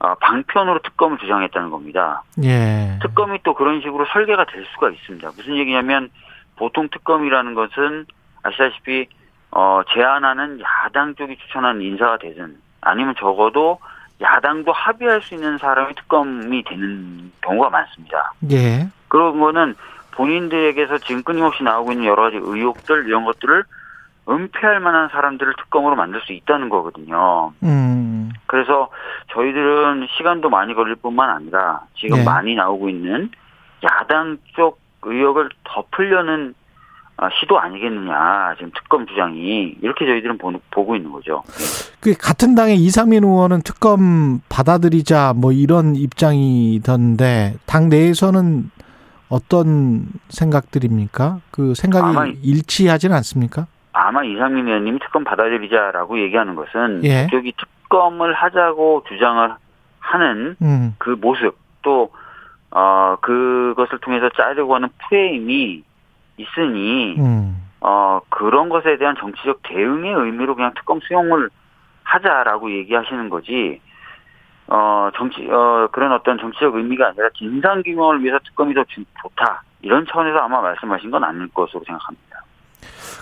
어, 0.00 0.16
방편으로 0.16 0.80
특검을 0.80 1.18
주장했다는 1.18 1.70
겁니다. 1.70 2.24
예. 2.42 2.98
특검이 3.00 3.38
또 3.44 3.54
그런 3.54 3.80
식으로 3.80 4.04
설계가 4.12 4.44
될 4.46 4.66
수가 4.72 4.90
있습니다. 4.90 5.28
무슨 5.36 5.56
얘기냐면 5.56 6.10
보통 6.56 6.88
특검이라는 6.88 7.54
것은 7.54 8.06
아시다시피 8.42 9.06
어, 9.52 9.82
제안하는 9.94 10.60
야당 10.60 11.14
쪽이 11.14 11.36
추천하는 11.36 11.80
인사가 11.80 12.18
되든 12.18 12.56
아니면 12.80 13.14
적어도 13.18 13.78
야당도 14.20 14.72
합의할 14.72 15.22
수 15.22 15.34
있는 15.34 15.58
사람이 15.58 15.94
특검이 15.94 16.64
되는 16.64 17.32
경우가 17.42 17.70
많습니다. 17.70 18.32
예. 18.50 18.88
그런 19.08 19.38
거는 19.38 19.74
본인들에게서 20.12 20.98
지금 20.98 21.22
끊임없이 21.22 21.62
나오고 21.62 21.92
있는 21.92 22.06
여러 22.06 22.24
가지 22.24 22.36
의혹들 22.36 23.06
이런 23.06 23.24
것들을 23.24 23.64
은폐할 24.28 24.80
만한 24.80 25.08
사람들을 25.08 25.54
특검으로 25.56 25.96
만들 25.96 26.20
수 26.22 26.32
있다는 26.32 26.68
거거든요. 26.68 27.52
음. 27.62 28.30
그래서 28.46 28.90
저희들은 29.32 30.06
시간도 30.16 30.50
많이 30.50 30.74
걸릴 30.74 30.96
뿐만 30.96 31.30
아니라 31.30 31.82
지금 31.96 32.18
네. 32.18 32.24
많이 32.24 32.54
나오고 32.54 32.88
있는 32.88 33.30
야당 33.84 34.38
쪽 34.54 34.80
의혹을 35.02 35.48
덮으려는 35.64 36.54
아, 36.54 36.57
시도 37.40 37.58
아니겠느냐 37.58 38.54
지금 38.56 38.70
특검 38.74 39.06
주장이 39.06 39.76
이렇게 39.82 40.06
저희들은 40.06 40.38
보, 40.38 40.52
보고 40.70 40.94
있는 40.94 41.10
거죠. 41.10 41.42
그 42.00 42.14
같은 42.16 42.54
당의 42.54 42.76
이상민 42.76 43.24
의원은 43.24 43.62
특검 43.62 44.40
받아들이자 44.48 45.34
뭐 45.36 45.52
이런 45.52 45.96
입장이던데 45.96 47.54
당 47.66 47.88
내에서는 47.88 48.70
어떤 49.28 50.06
생각들입니까? 50.28 51.40
그 51.50 51.74
생각이 51.74 52.38
일치하지는 52.42 53.14
않습니까? 53.16 53.66
아마 53.92 54.22
이상민 54.22 54.68
의원님이 54.68 55.00
특검 55.00 55.24
받아들이자라고 55.24 56.20
얘기하는 56.20 56.54
것은 56.54 57.04
예. 57.04 57.26
저기 57.30 57.52
특검을 57.52 58.32
하자고 58.32 59.04
주장을 59.08 59.54
하는 59.98 60.56
음. 60.62 60.94
그 60.98 61.10
모습 61.10 61.56
또 61.82 62.10
어, 62.70 63.16
그것을 63.20 63.98
통해서 63.98 64.28
짜려고 64.30 64.74
하는 64.76 64.88
프레임이 65.08 65.82
있으니 66.38 67.16
음. 67.18 67.62
어, 67.80 68.20
그런 68.28 68.68
것에 68.68 68.96
대한 68.98 69.14
정치적 69.18 69.60
대응의 69.64 70.12
의미로 70.14 70.54
그냥 70.54 70.72
특검 70.74 71.00
수용을 71.00 71.50
하자라고 72.04 72.72
얘기하시는 72.72 73.28
거지, 73.28 73.80
어, 74.66 75.10
정치, 75.16 75.46
어, 75.50 75.88
그런 75.92 76.12
어떤 76.12 76.38
정치적 76.38 76.74
의미가 76.74 77.08
아니라 77.08 77.28
진상 77.36 77.82
규명을 77.82 78.22
위해서 78.22 78.38
특검이 78.44 78.74
더 78.74 78.84
주- 78.84 79.04
좋다. 79.22 79.62
이런 79.82 80.06
차원에서 80.10 80.38
아마 80.38 80.60
말씀하신 80.60 81.10
건 81.10 81.22
아닐 81.24 81.46
것으로 81.48 81.82
생각합니다. 81.86 82.42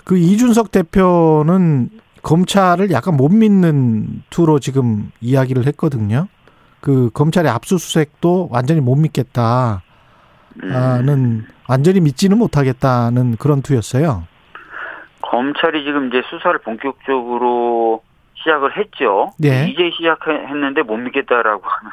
그 0.05 0.17
이준석 0.17 0.71
대표는 0.71 1.89
검찰을 2.23 2.91
약간 2.91 3.15
못 3.15 3.29
믿는 3.29 4.23
투로 4.29 4.59
지금 4.59 5.11
이야기를 5.21 5.65
했거든요. 5.67 6.27
그 6.81 7.09
검찰의 7.13 7.51
압수수색도 7.51 8.49
완전히 8.51 8.81
못 8.81 8.95
믿겠다. 8.95 9.83
음, 10.63 11.05
는 11.05 11.45
완전히 11.67 11.99
믿지는 11.99 12.37
못하겠다는 12.37 13.37
그런 13.37 13.61
투였어요. 13.61 14.23
검찰이 15.21 15.83
지금 15.83 16.07
이제 16.07 16.21
수사를 16.29 16.57
본격적으로 16.59 18.01
시작을 18.35 18.77
했죠. 18.77 19.31
네. 19.39 19.69
이제 19.69 19.89
시작했는데 19.97 20.83
못 20.83 20.97
믿겠다라고 20.97 21.63
하면 21.65 21.91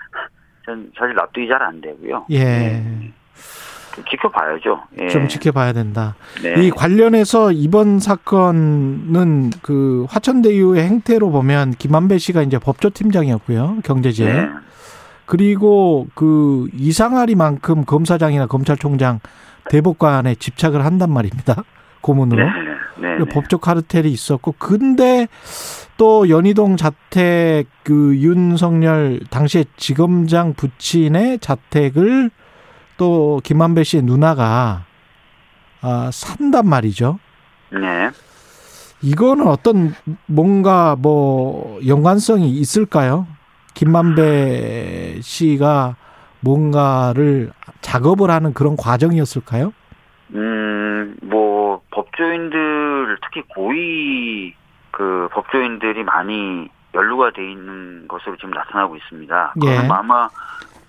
전 0.66 0.92
사실 0.98 1.14
납득이 1.14 1.48
잘 1.48 1.62
안 1.62 1.80
되고요. 1.80 2.26
예. 2.30 2.44
네. 2.44 3.12
좀 3.94 4.04
지켜봐야죠. 4.10 4.82
예. 5.00 5.08
좀 5.08 5.26
지켜봐야 5.26 5.72
된다. 5.72 6.14
네. 6.42 6.54
이 6.62 6.70
관련해서 6.70 7.50
이번 7.50 7.98
사건은 7.98 9.50
그 9.62 10.04
화천대 10.10 10.52
이후의 10.52 10.84
행태로 10.84 11.30
보면 11.30 11.72
김한배 11.72 12.18
씨가 12.18 12.42
이제 12.42 12.58
법조팀장이었고요. 12.58 13.78
경제제. 13.84 14.24
네. 14.30 14.48
그리고 15.26 16.06
그 16.14 16.68
이상하리만큼 16.74 17.84
검사장이나 17.84 18.46
검찰총장 18.46 19.20
대법관에 19.70 20.36
집착을 20.36 20.84
한단 20.84 21.12
말입니다. 21.12 21.64
고문으로. 22.00 22.44
네. 22.44 22.50
네. 22.98 23.18
네. 23.18 23.24
법적 23.24 23.60
카르텔이 23.60 24.10
있었고 24.10 24.54
근데 24.58 25.28
또 25.96 26.28
연희동 26.28 26.76
자택 26.76 27.66
그 27.82 28.16
윤석열 28.16 29.20
당시에 29.30 29.64
지검장 29.76 30.54
부친의 30.54 31.40
자택을 31.40 32.30
또 32.96 33.40
김만배 33.44 33.84
씨의 33.84 34.04
누나가 34.04 34.84
아 35.82 36.10
산단 36.12 36.66
말이죠. 36.66 37.18
네. 37.72 38.10
이거는 39.02 39.46
어떤 39.46 39.94
뭔가 40.26 40.96
뭐 40.98 41.78
연관성이 41.86 42.50
있을까요? 42.50 43.26
김만배 43.76 45.20
씨가 45.20 45.96
뭔가를 46.40 47.50
작업을 47.82 48.30
하는 48.30 48.54
그런 48.54 48.74
과정이었을까요? 48.74 49.72
음, 50.34 51.16
뭐, 51.22 51.82
법조인들, 51.90 53.18
특히 53.22 53.42
고위 53.54 54.54
그 54.90 55.28
법조인들이 55.32 56.04
많이 56.04 56.68
연루가 56.94 57.30
돼 57.32 57.50
있는 57.50 58.08
것으로 58.08 58.36
지금 58.36 58.50
나타나고 58.50 58.96
있습니다. 58.96 59.54
예. 59.66 59.76
그럼 59.76 59.92
아마 59.92 60.30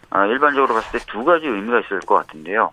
아, 0.09 0.25
일반적으로 0.25 0.73
봤을 0.73 0.97
때 0.99 1.05
두 1.11 1.25
가지 1.25 1.45
의미가 1.45 1.81
있을 1.81 1.99
것 1.99 2.15
같은데요. 2.15 2.71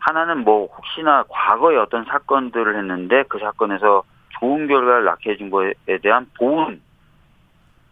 하나는 0.00 0.38
뭐 0.42 0.66
혹시나 0.66 1.22
과거에 1.28 1.76
어떤 1.76 2.04
사건들을 2.06 2.76
했는데 2.76 3.22
그 3.28 3.38
사건에서 3.38 4.02
좋은 4.40 4.66
결과를 4.66 5.04
낳게 5.04 5.30
해준 5.30 5.50
거에 5.50 5.72
대한 6.02 6.26
보훈 6.36 6.82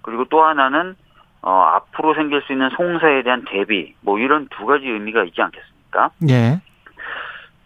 그리고 0.02 0.24
또 0.24 0.42
하나는 0.42 0.96
어, 1.42 1.50
앞으로 1.50 2.14
생길 2.14 2.40
수 2.42 2.52
있는 2.52 2.70
송사에 2.70 3.22
대한 3.22 3.44
대비 3.48 3.94
뭐 4.00 4.18
이런 4.18 4.48
두 4.50 4.64
가지 4.66 4.86
의미가 4.86 5.24
있지 5.24 5.42
않겠습니까? 5.42 6.10
예. 6.30 6.60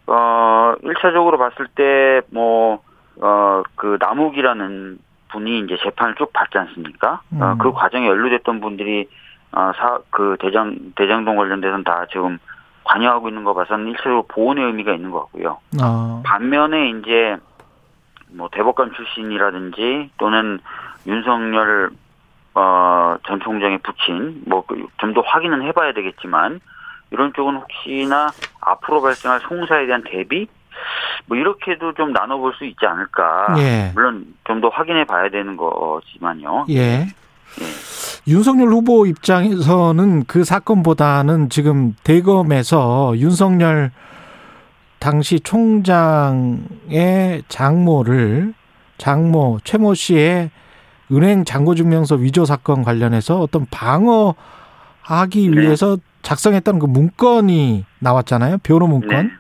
어, 0.07 0.75
1차적으로 0.83 1.39
봤을 1.39 1.67
때, 1.75 2.23
뭐, 2.31 2.81
어, 3.21 3.63
그, 3.75 3.99
남욱이라는 4.01 4.99
분이 5.31 5.61
이제 5.61 5.77
재판을 5.83 6.15
쭉 6.15 6.33
받지 6.33 6.57
않습니까? 6.59 7.21
어, 7.41 7.53
음. 7.53 7.59
그 7.59 7.73
과정에 7.73 8.07
연루됐던 8.07 8.61
분들이, 8.61 9.09
어, 9.53 9.73
사, 9.77 9.99
그, 10.11 10.37
대장, 10.41 10.93
대장동 10.95 11.37
관련돼서는 11.37 11.85
다 11.85 12.07
지금 12.13 12.39
관여하고 12.85 13.29
있는 13.29 13.43
거 13.43 13.53
봐서는 13.53 13.93
1차적으로 13.93 14.29
보훈의 14.29 14.65
의미가 14.65 14.93
있는 14.93 15.11
것 15.11 15.23
같고요. 15.23 15.59
어. 15.83 16.23
반면에 16.25 16.91
이제, 16.91 17.37
뭐, 18.29 18.49
대법관 18.53 18.93
출신이라든지 18.93 20.11
또는 20.19 20.61
윤석열, 21.07 21.91
어, 22.57 23.17
전 23.27 23.41
총장의 23.41 23.79
부친, 23.79 24.43
뭐, 24.47 24.65
좀 24.99 25.15
더 25.15 25.21
확인은 25.21 25.63
해봐야 25.63 25.93
되겠지만, 25.93 26.61
이런 27.11 27.33
쪽은 27.35 27.57
혹시나 27.57 28.29
앞으로 28.61 29.01
발생할 29.03 29.41
송사에 29.41 29.87
대한 29.87 30.03
대비 30.11 30.49
뭐 31.27 31.37
이렇게도 31.37 31.95
좀 31.95 32.13
나눠볼 32.13 32.55
수 32.55 32.65
있지 32.65 32.85
않을까. 32.85 33.55
예. 33.59 33.91
물론 33.95 34.35
좀 34.45 34.61
더 34.61 34.69
확인해 34.69 35.05
봐야 35.05 35.29
되는 35.31 35.57
거지만요. 35.57 36.67
예. 36.71 37.07
윤석열 38.27 38.69
후보 38.69 39.07
입장에서는 39.07 40.25
그 40.25 40.45
사건보다는 40.45 41.49
지금 41.49 41.95
대검에서 42.03 43.13
윤석열 43.17 43.93
당시 44.99 45.39
총장의 45.41 47.43
장모를 47.49 48.53
장모 48.99 49.61
최모 49.63 49.95
씨의 49.95 50.51
은행 51.13 51.45
잔고증명서 51.45 52.17
위조 52.17 52.45
사건 52.45 52.83
관련해서 52.83 53.39
어떤 53.41 53.67
방어하기 53.71 55.49
네. 55.51 55.61
위해서 55.61 55.97
작성했던 56.23 56.79
그 56.81 56.87
문건이 56.87 57.85
나왔잖아요. 58.01 58.59
변호 58.63 58.87
문건. 58.89 59.27
네. 59.27 59.33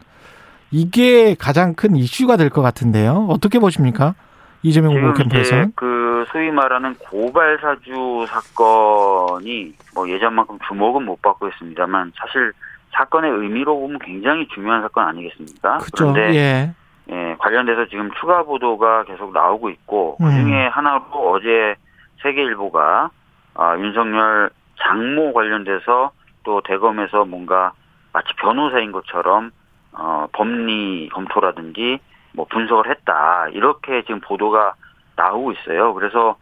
이게 0.70 1.34
가장 1.34 1.74
큰 1.74 1.96
이슈가 1.96 2.36
될 2.36 2.50
것 2.50 2.62
같은데요. 2.62 3.26
어떻게 3.28 3.58
보십니까? 3.58 4.14
이재명 4.62 4.96
후보 4.96 5.12
캠프에서는? 5.14 5.72
그 5.76 6.24
소위 6.32 6.50
말하는 6.50 6.94
고발 6.98 7.58
사주 7.60 8.26
사건이 8.28 9.74
뭐 9.94 10.08
예전만큼 10.08 10.58
주목은 10.68 11.04
못 11.04 11.20
받고 11.22 11.48
있습니다만 11.48 12.12
사실 12.18 12.52
사건의 12.92 13.30
의미로 13.30 13.78
보면 13.78 13.98
굉장히 14.00 14.46
중요한 14.54 14.82
사건 14.82 15.06
아니겠습니까? 15.08 15.78
그죠. 15.78 16.12
그런데 16.12 16.34
예. 16.36 16.74
예, 17.10 17.36
관련돼서 17.38 17.86
지금 17.86 18.10
추가 18.20 18.42
보도가 18.42 19.04
계속 19.04 19.32
나오고 19.32 19.70
있고 19.70 20.16
음. 20.20 20.26
그 20.26 20.32
중에 20.32 20.66
하나로 20.66 21.04
어제 21.12 21.76
세계일보가 22.22 23.10
아, 23.54 23.78
윤석열 23.78 24.50
장모 24.82 25.32
관련돼서 25.32 26.10
또 26.42 26.60
대검에서 26.62 27.24
뭔가 27.24 27.72
마치 28.12 28.32
변호사인 28.36 28.92
것처럼 28.92 29.50
어, 29.92 30.26
법리 30.32 31.08
검토라든지 31.12 31.98
뭐 32.32 32.46
분석을 32.50 32.90
했다 32.90 33.48
이렇게 33.52 34.02
지금 34.02 34.20
보도가 34.20 34.74
나오고 35.16 35.52
있어요. 35.52 35.94
그래서 35.94 36.36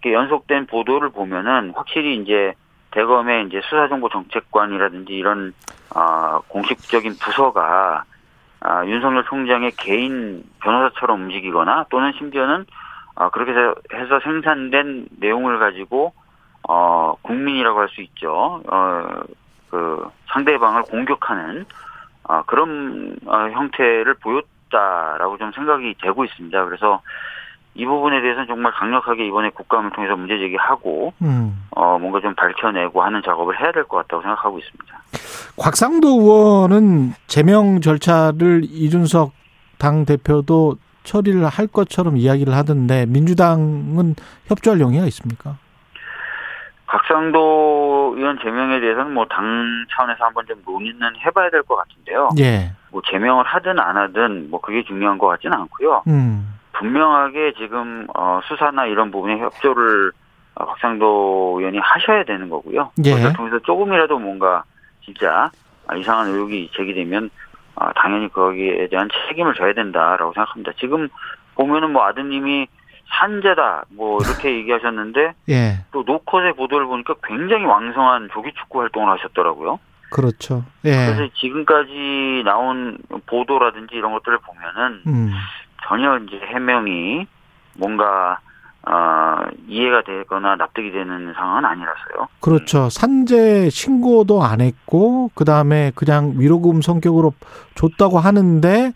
이렇게 0.00 0.14
연속된 0.14 0.66
보도를 0.66 1.10
보면은 1.10 1.72
확실히 1.74 2.16
이제 2.16 2.54
대검의 2.92 3.46
이제 3.46 3.60
수사정보정책관이라든지 3.64 5.12
이런 5.12 5.52
아, 5.94 6.40
공식적인 6.48 7.16
부서가 7.20 8.04
아, 8.64 8.84
윤석열 8.86 9.24
총장의 9.24 9.72
개인 9.76 10.42
변호사처럼 10.62 11.24
움직이거나 11.24 11.84
또는 11.90 12.12
심지어는 12.18 12.64
아, 13.14 13.28
그렇게 13.28 13.52
해서, 13.52 14.20
생산된 14.20 15.08
내용을 15.20 15.58
가지고 15.58 16.14
어, 16.66 17.14
국민이라고 17.22 17.78
할 17.78 17.88
수 17.90 18.00
있죠. 18.00 18.62
어, 18.66 19.06
그 19.70 20.08
상대방을 20.28 20.82
공격하는 20.82 21.66
아, 22.26 22.42
그런 22.46 23.16
어, 23.26 23.50
형태를 23.50 24.14
보였다라고 24.14 25.36
좀 25.36 25.52
생각이 25.52 25.96
되고 26.02 26.24
있습니다. 26.24 26.64
그래서 26.64 27.02
이 27.74 27.84
부분에 27.84 28.20
대해서는 28.20 28.46
정말 28.46 28.72
강력하게 28.72 29.26
이번에 29.26 29.50
국감을 29.50 29.90
통해서 29.90 30.14
문제 30.16 30.38
제기하고 30.38 31.12
음. 31.22 31.64
어, 31.70 31.98
뭔가 31.98 32.20
좀 32.20 32.34
밝혀내고 32.34 33.02
하는 33.02 33.20
작업을 33.24 33.60
해야 33.60 33.72
될 33.72 33.84
것 33.84 33.96
같다고 33.98 34.22
생각하고 34.22 34.58
있습니다. 34.58 34.94
곽상도 35.56 36.08
의원은 36.20 37.14
제명 37.26 37.80
절차를 37.80 38.62
이준석 38.64 39.32
당 39.78 40.04
대표도 40.04 40.76
처리를 41.02 41.46
할 41.46 41.66
것처럼 41.66 42.16
이야기를 42.16 42.54
하던데 42.54 43.06
민주당은 43.06 44.14
협조할 44.46 44.80
용의가 44.80 45.04
있습니까? 45.06 45.56
각상도 46.86 48.14
의원 48.16 48.38
제명에 48.40 48.78
대해서는 48.80 49.12
뭐 49.14 49.24
당 49.28 49.44
차원에서 49.90 50.24
한번 50.24 50.46
좀 50.46 50.62
논의는 50.64 51.16
해봐야 51.26 51.50
될 51.50 51.62
것 51.64 51.76
같은데요. 51.76 52.28
예. 52.38 52.70
뭐 52.90 53.02
제명을 53.10 53.44
하든 53.44 53.80
안 53.80 53.96
하든 53.96 54.50
뭐 54.50 54.60
그게 54.60 54.84
중요한 54.84 55.18
것 55.18 55.26
같지는 55.26 55.56
않고요. 55.56 56.02
음. 56.06 56.53
분명하게 56.74 57.54
지금 57.58 58.06
어, 58.14 58.40
수사나 58.44 58.86
이런 58.86 59.10
부분에 59.10 59.38
협조를 59.38 60.12
어, 60.54 60.66
박상도 60.66 61.56
의원이 61.58 61.78
하셔야 61.78 62.24
되는 62.24 62.48
거고요. 62.48 62.92
예. 63.04 63.14
그걸 63.14 63.32
통해서 63.32 63.58
조금이라도 63.60 64.18
뭔가 64.18 64.64
진짜 65.04 65.50
아, 65.86 65.96
이상한 65.96 66.28
의혹이 66.28 66.70
제기되면 66.76 67.30
아, 67.76 67.92
당연히 67.94 68.28
거기에 68.28 68.88
대한 68.88 69.08
책임을 69.28 69.54
져야 69.54 69.72
된다라고 69.74 70.32
생각합니다. 70.32 70.72
지금 70.78 71.08
보면은 71.54 71.92
뭐 71.92 72.04
아드님이 72.04 72.68
산재다 73.18 73.84
뭐 73.90 74.18
이렇게 74.22 74.56
얘기하셨는데 74.56 75.34
예. 75.50 75.84
또 75.92 76.02
노컷의 76.06 76.54
보도를 76.54 76.86
보니까 76.86 77.14
굉장히 77.24 77.64
왕성한 77.64 78.30
조기 78.32 78.52
축구 78.54 78.80
활동을 78.80 79.10
하셨더라고요. 79.18 79.78
그렇죠. 80.10 80.64
예. 80.84 80.90
그래서 81.06 81.28
지금까지 81.34 82.42
나온 82.44 82.98
보도라든지 83.26 83.96
이런 83.96 84.12
것들을 84.12 84.38
보면은 84.38 85.02
음. 85.08 85.32
전혀 85.86 86.18
이제 86.18 86.40
해명이 86.52 87.26
뭔가 87.78 88.38
어, 88.86 89.36
이해가 89.66 90.02
되거나 90.02 90.56
납득이 90.56 90.92
되는 90.92 91.32
상황은 91.32 91.64
아니라서요. 91.64 92.28
그렇죠. 92.40 92.90
산재 92.90 93.70
신고도 93.70 94.42
안 94.42 94.60
했고 94.60 95.30
그 95.34 95.44
다음에 95.44 95.90
그냥 95.94 96.34
위로금 96.36 96.82
성격으로 96.82 97.32
줬다고 97.74 98.18
하는데 98.18 98.92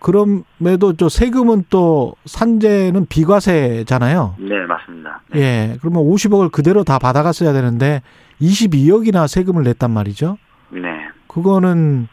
그럼에도 0.00 0.96
저 0.96 1.08
세금은 1.08 1.64
또 1.70 2.14
산재는 2.24 3.06
비과세잖아요. 3.06 4.36
네, 4.38 4.66
맞습니다. 4.66 5.20
네. 5.28 5.40
예. 5.40 5.76
그러면 5.80 6.02
50억을 6.04 6.50
그대로 6.50 6.82
다 6.82 6.98
받아갔어야 6.98 7.52
되는데 7.52 8.02
22억이나 8.40 9.28
세금을 9.28 9.62
냈단 9.62 9.90
말이죠. 9.90 10.38
네. 10.70 11.08
그거는 11.28 12.08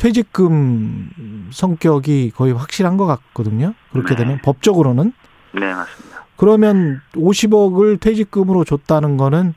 퇴직금 0.00 1.10
성격이 1.50 2.32
거의 2.34 2.54
확실한 2.54 2.96
것 2.96 3.04
같거든요. 3.04 3.74
그렇게 3.92 4.14
네. 4.14 4.24
되면 4.24 4.38
법적으로는 4.42 5.12
네, 5.52 5.74
맞습니다. 5.74 6.24
그러면 6.36 7.02
50억을 7.12 8.00
퇴직금으로 8.00 8.64
줬다는 8.64 9.18
거는 9.18 9.52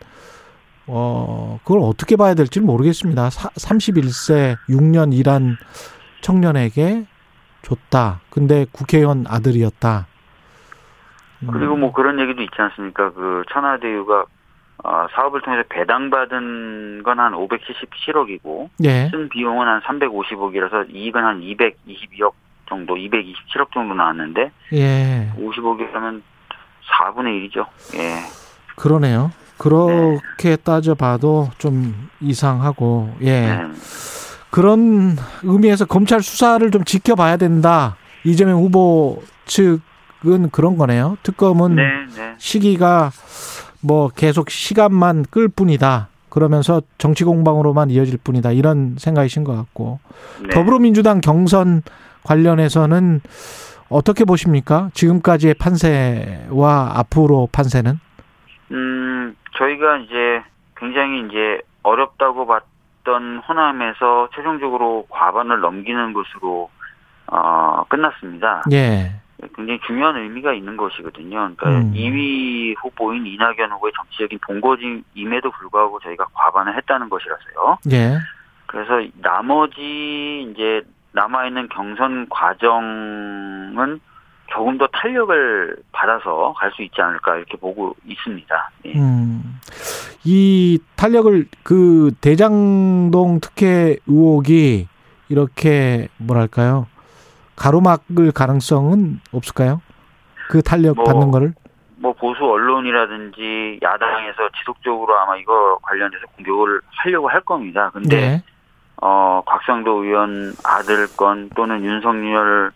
어 0.88 1.60
그걸 1.64 1.80
어떻게 1.82 2.18
봐야 2.18 2.34
될지 2.34 2.60
모르겠습니다. 2.60 3.30
사, 3.30 3.50
31세 3.52 4.58
6년 4.68 5.14
일한 5.14 5.56
청년에게 6.20 7.06
줬다. 7.62 8.20
근데 8.30 8.66
국회의원 8.70 9.24
아들이었다. 9.26 10.08
음, 11.44 11.48
그리고 11.54 11.78
뭐 11.78 11.94
그런 11.94 12.20
얘기도 12.20 12.42
있지 12.42 12.56
않습니까? 12.58 13.14
그 13.14 13.44
천하대유가 13.50 14.26
어, 14.84 15.08
사업을 15.14 15.42
통해서 15.42 15.64
배당받은 15.70 17.04
건 17.04 17.20
한 17.20 17.34
577억이고 17.34 18.70
예. 18.84 19.08
쓴 19.10 19.30
비용은 19.30 19.66
한 19.68 19.82
350억이라서 19.82 20.94
이익은 20.94 21.24
한 21.24 21.40
222억 21.42 22.34
정도, 22.68 22.96
227억 22.96 23.72
정도 23.74 23.94
나왔는데 23.94 24.52
예. 24.74 25.32
50억이라면 25.38 26.22
4분의 26.92 27.50
1이죠. 27.52 27.66
예. 27.96 28.20
그러네요. 28.76 29.32
그렇게 29.58 30.56
따져봐도 30.58 31.50
좀 31.58 32.10
이상하고 32.20 33.14
예. 33.22 33.42
네. 33.42 33.62
그런 34.50 35.16
의미에서 35.44 35.86
검찰 35.86 36.22
수사를 36.22 36.70
좀 36.72 36.84
지켜봐야 36.84 37.38
된다. 37.38 37.96
이재명 38.26 38.60
후보 38.60 39.22
측은 39.46 40.50
그런 40.52 40.78
거네요. 40.78 41.18
특검은 41.24 41.76
네, 41.76 41.84
네. 42.16 42.34
시기가 42.38 43.12
뭐 43.84 44.10
계속 44.10 44.50
시간만 44.50 45.26
끌 45.30 45.48
뿐이다. 45.48 46.08
그러면서 46.30 46.82
정치 46.98 47.24
공방으로만 47.24 47.92
이어질 47.92 48.18
뿐이다. 48.24 48.52
이런 48.52 48.96
생각이신 48.98 49.44
것 49.44 49.56
같고. 49.56 50.00
네. 50.42 50.50
더불어민주당 50.50 51.22
경선 51.22 51.84
관련해서는 52.24 53.22
어떻게 53.90 54.26
보십니까? 54.26 54.90
지금까지의 54.94 55.54
판세와 55.56 56.94
앞으로 56.96 57.50
판세는? 57.52 58.00
음, 58.72 59.36
저희가 59.58 59.98
이제 59.98 60.42
굉장히 60.76 61.28
이제 61.28 61.62
어렵다고 61.84 62.48
봤던 62.48 63.44
호남에서 63.48 64.30
최종적으로 64.36 65.06
과반을 65.10 65.60
넘기는 65.60 66.14
것으로 66.14 66.72
어, 67.28 67.84
끝났습니다. 67.90 68.64
예. 68.72 69.12
굉장히 69.56 69.80
중요한 69.86 70.18
의미가 70.18 70.54
있는 70.54 70.78
것이거든요. 70.78 71.54
그러니까 71.56 71.70
음. 71.70 71.94
2위 71.94 72.76
후보인 72.82 73.26
이낙연 73.26 73.72
후보의 73.72 73.94
정치적인 73.96 74.40
본거짐임에도 74.46 75.52
불구하고 75.52 76.00
저희가 76.00 76.26
과반을 76.34 76.76
했다는 76.78 77.10
것이라서요. 77.10 77.78
예. 77.92 78.18
그래서 78.66 79.08
나머지 79.22 80.48
이제 80.52 80.82
남아 81.12 81.48
있는 81.48 81.70
경선 81.70 82.28
과정은 82.30 84.00
조금 84.48 84.78
더 84.78 84.88
탄력을 84.88 85.78
받아서 85.92 86.54
갈 86.58 86.72
수 86.72 86.82
있지 86.84 87.02
않을까 87.02 87.38
이렇게 87.38 87.58
보고 87.58 87.96
있습니다. 88.06 88.72
예. 88.86 88.94
음. 89.00 89.60
이 90.24 90.80
탄력을 90.96 91.48
그 91.64 92.12
대장동 92.22 93.40
특혜 93.42 93.98
의혹이 94.08 94.88
이렇게 95.30 96.08
뭐랄까요? 96.18 96.88
가로막을 97.64 98.34
가능성은 98.34 99.22
없을까요? 99.32 99.82
그 100.50 100.62
탄력 100.62 100.98
뭐, 100.98 101.06
받는 101.06 101.32
거를? 101.32 101.54
뭐 101.96 102.12
보수 102.12 102.44
언론이라든지 102.44 103.80
야당에서 103.82 104.50
지속적으로 104.60 105.18
아마 105.18 105.38
이거 105.38 105.78
관련해서 105.82 106.26
공격을 106.36 106.82
하려고 106.90 107.30
할 107.30 107.40
겁니다. 107.40 107.90
근데 107.94 108.20
네. 108.20 108.44
어 109.02 109.42
곽상도 109.46 110.04
의원 110.04 110.54
아들 110.66 111.08
건 111.16 111.50
또는 111.56 111.86
윤석열 111.86 112.74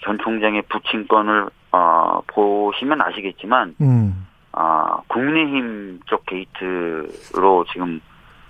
전 0.00 0.18
총장의 0.18 0.62
부친 0.62 1.06
건을 1.06 1.48
어 1.70 2.20
보시면 2.26 3.02
아시겠지만 3.02 3.76
음. 3.80 4.26
아 4.50 4.98
국민의힘 5.06 6.00
쪽 6.06 6.26
게이트로 6.26 7.66
지금 7.72 8.00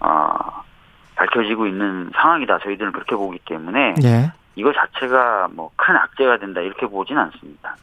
아 0.00 0.62
밝혀지고 1.16 1.66
있는 1.66 2.10
상황이다. 2.14 2.60
저희들은 2.60 2.92
그렇게 2.92 3.14
보기 3.16 3.38
때문에 3.44 3.94
예. 4.02 4.32
이거 4.56 4.72
자체가 4.72 5.48
뭐 5.52 5.70
큰 5.76 5.96
악재가 5.96 6.38
된다 6.38 6.60
이렇게 6.60 6.86
보진 6.86 7.18
않습니다. 7.18 7.76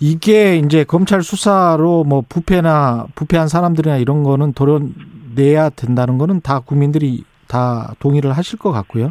이게 0.00 0.56
이제 0.56 0.84
검찰 0.84 1.22
수사로 1.22 2.04
뭐 2.04 2.22
부패나 2.28 3.06
부패한 3.14 3.48
사람들이나 3.48 3.96
이런 3.96 4.22
거는 4.22 4.52
도려내야 4.54 5.70
된다는 5.70 6.16
거는 6.18 6.40
다 6.40 6.60
국민들이 6.60 7.24
다 7.48 7.92
동의를 7.98 8.32
하실 8.32 8.58
것 8.58 8.70
같고요. 8.72 9.10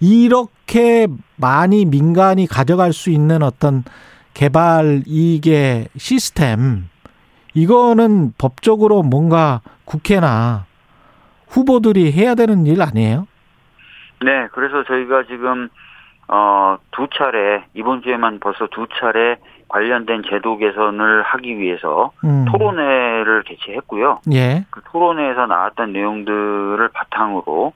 이렇게 0.00 1.06
많이 1.36 1.84
민간이 1.84 2.46
가져갈 2.46 2.92
수 2.92 3.10
있는 3.10 3.42
어떤 3.42 3.84
개발 4.34 5.02
이익의 5.06 5.88
시스템 5.96 6.88
이거는 7.54 8.32
법적으로 8.38 9.02
뭔가 9.02 9.60
국회나 9.84 10.64
후보들이 11.48 12.12
해야 12.12 12.34
되는 12.34 12.66
일 12.66 12.80
아니에요? 12.80 13.26
네, 14.24 14.48
그래서 14.52 14.82
저희가 14.84 15.24
지금 15.28 15.68
어, 16.28 16.76
두 16.92 17.08
차례 17.12 17.64
이번 17.74 18.02
주에만 18.02 18.40
벌써 18.40 18.66
두 18.68 18.86
차례 18.98 19.36
관련된 19.68 20.22
제도 20.28 20.56
개선을 20.58 21.22
하기 21.22 21.58
위해서 21.58 22.12
음. 22.24 22.44
토론회를 22.50 23.42
개최했고요. 23.44 24.20
예. 24.32 24.64
그 24.70 24.82
토론회에서 24.84 25.46
나왔던 25.46 25.92
내용들을 25.92 26.88
바탕으로 26.92 27.72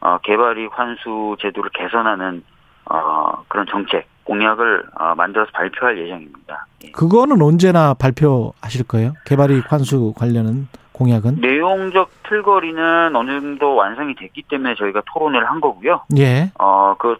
어, 0.00 0.18
개발이 0.22 0.66
환수 0.72 1.36
제도를 1.40 1.70
개선하는 1.74 2.42
어, 2.90 3.42
그런 3.48 3.66
정책 3.70 4.06
공약을 4.24 4.84
어, 4.98 5.14
만들어서 5.14 5.50
발표할 5.52 5.98
예정입니다. 5.98 6.66
예. 6.84 6.90
그거는 6.92 7.40
언제나 7.42 7.94
발표하실 7.94 8.86
거예요? 8.88 9.12
개발이익 9.26 9.70
환수 9.70 10.14
관련은 10.16 10.68
공약은? 10.92 11.40
내용적 11.40 12.10
틀거리는 12.22 13.16
어느 13.16 13.40
정도 13.40 13.74
완성이 13.74 14.14
됐기 14.14 14.44
때문에 14.48 14.76
저희가 14.76 15.02
토론을 15.12 15.44
한 15.48 15.60
거고요. 15.60 16.02
예. 16.18 16.50
어, 16.58 16.94
그 16.98 17.16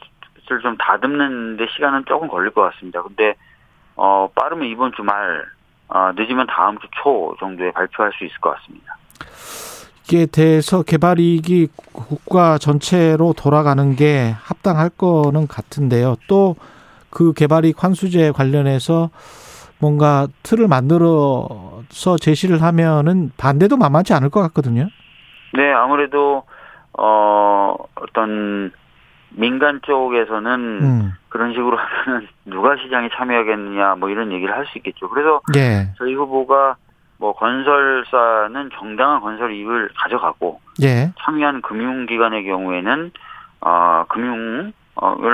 것을 0.47 0.61
좀 0.63 0.77
다듬는데 0.77 1.67
시간은 1.75 2.05
조금 2.07 2.29
걸릴 2.29 2.51
것 2.53 2.63
같습니다. 2.73 3.03
근데, 3.03 3.35
어, 3.97 4.29
빠르면 4.35 4.67
이번 4.69 4.93
주 4.93 5.03
말, 5.03 5.45
어, 5.89 6.13
늦으면 6.15 6.47
다음 6.47 6.79
주 6.79 6.87
초 7.03 7.35
정도에 7.39 7.71
발표할 7.73 8.13
수 8.17 8.25
있을 8.25 8.39
것 8.41 8.55
같습니다. 8.57 8.97
이게 10.05 10.27
대해서 10.27 10.83
개발 10.83 11.19
이익이 11.19 11.69
국가 11.93 12.59
전체로 12.59 13.33
돌아가는 13.33 13.97
게 13.97 14.35
합당할 14.43 14.91
거는 14.91 15.47
같은데요. 15.49 16.17
또 16.29 16.57
그 17.15 17.33
개발 17.33 17.65
이익 17.65 17.83
환수제 17.83 18.33
관련해서 18.33 19.09
뭔가 19.79 20.27
틀을 20.43 20.67
만들어서 20.67 22.17
제시를 22.21 22.61
하면은 22.61 23.31
반대도 23.37 23.77
만만치 23.77 24.13
않을 24.15 24.31
것 24.31 24.41
같거든요. 24.43 24.89
네, 25.53 25.73
아무래도, 25.73 26.43
어, 26.99 27.77
어떤 27.95 28.73
민간 29.37 29.81
쪽에서는 29.83 30.61
음. 30.83 31.13
그런 31.29 31.53
식으로 31.53 31.77
하면은 31.77 32.29
누가 32.47 32.77
시장에 32.77 33.09
참여하겠느냐 33.15 33.97
뭐 33.97 34.09
이런 34.11 34.33
얘기를 34.33 34.55
할 34.55 34.65
수 34.67 34.79
있겠죠. 34.79 35.09
그래서 35.09 35.41
예. 35.57 35.89
저희 35.99 36.15
후보가 36.15 36.77
뭐 37.19 37.33
건설사는 37.35 38.71
정당한 38.75 39.21
건설 39.21 39.53
이익을 39.53 39.91
가져가고 39.97 40.61
예. 40.83 41.13
참여한 41.21 41.63
금융기관의 41.63 42.45
경우에는 42.45 43.11
어 43.63 44.05
금융을 44.09 44.73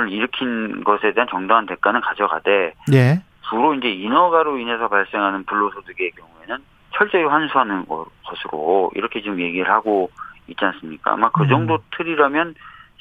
일으킨 0.09 0.83
것에 0.83 1.13
대한 1.13 1.27
정당한 1.29 1.65
대가는 1.65 1.99
가져가되 2.01 2.73
예. 2.93 3.21
주로 3.49 3.73
이제 3.73 3.89
인허가로 3.91 4.57
인해서 4.57 4.87
발생하는 4.87 5.43
불로소득의 5.45 6.11
경우에는 6.11 6.63
철저히 6.95 7.23
환수하는 7.23 7.85
거- 7.87 8.05
것으로 8.25 8.91
이렇게 8.95 9.21
지금 9.21 9.39
얘기를 9.39 9.69
하고 9.71 10.09
있지 10.47 10.63
않습니까? 10.63 11.13
아마 11.13 11.29
그 11.29 11.43
음. 11.43 11.49
정도 11.49 11.79
틀이라면 11.97 12.55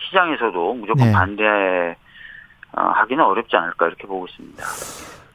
시장에서도 0.08 0.74
무조건 0.74 1.06
네. 1.06 1.12
반대하기는 1.12 1.96
어렵지 3.24 3.56
않을까 3.56 3.86
이렇게 3.86 4.06
보고 4.06 4.26
있습니다. 4.26 4.62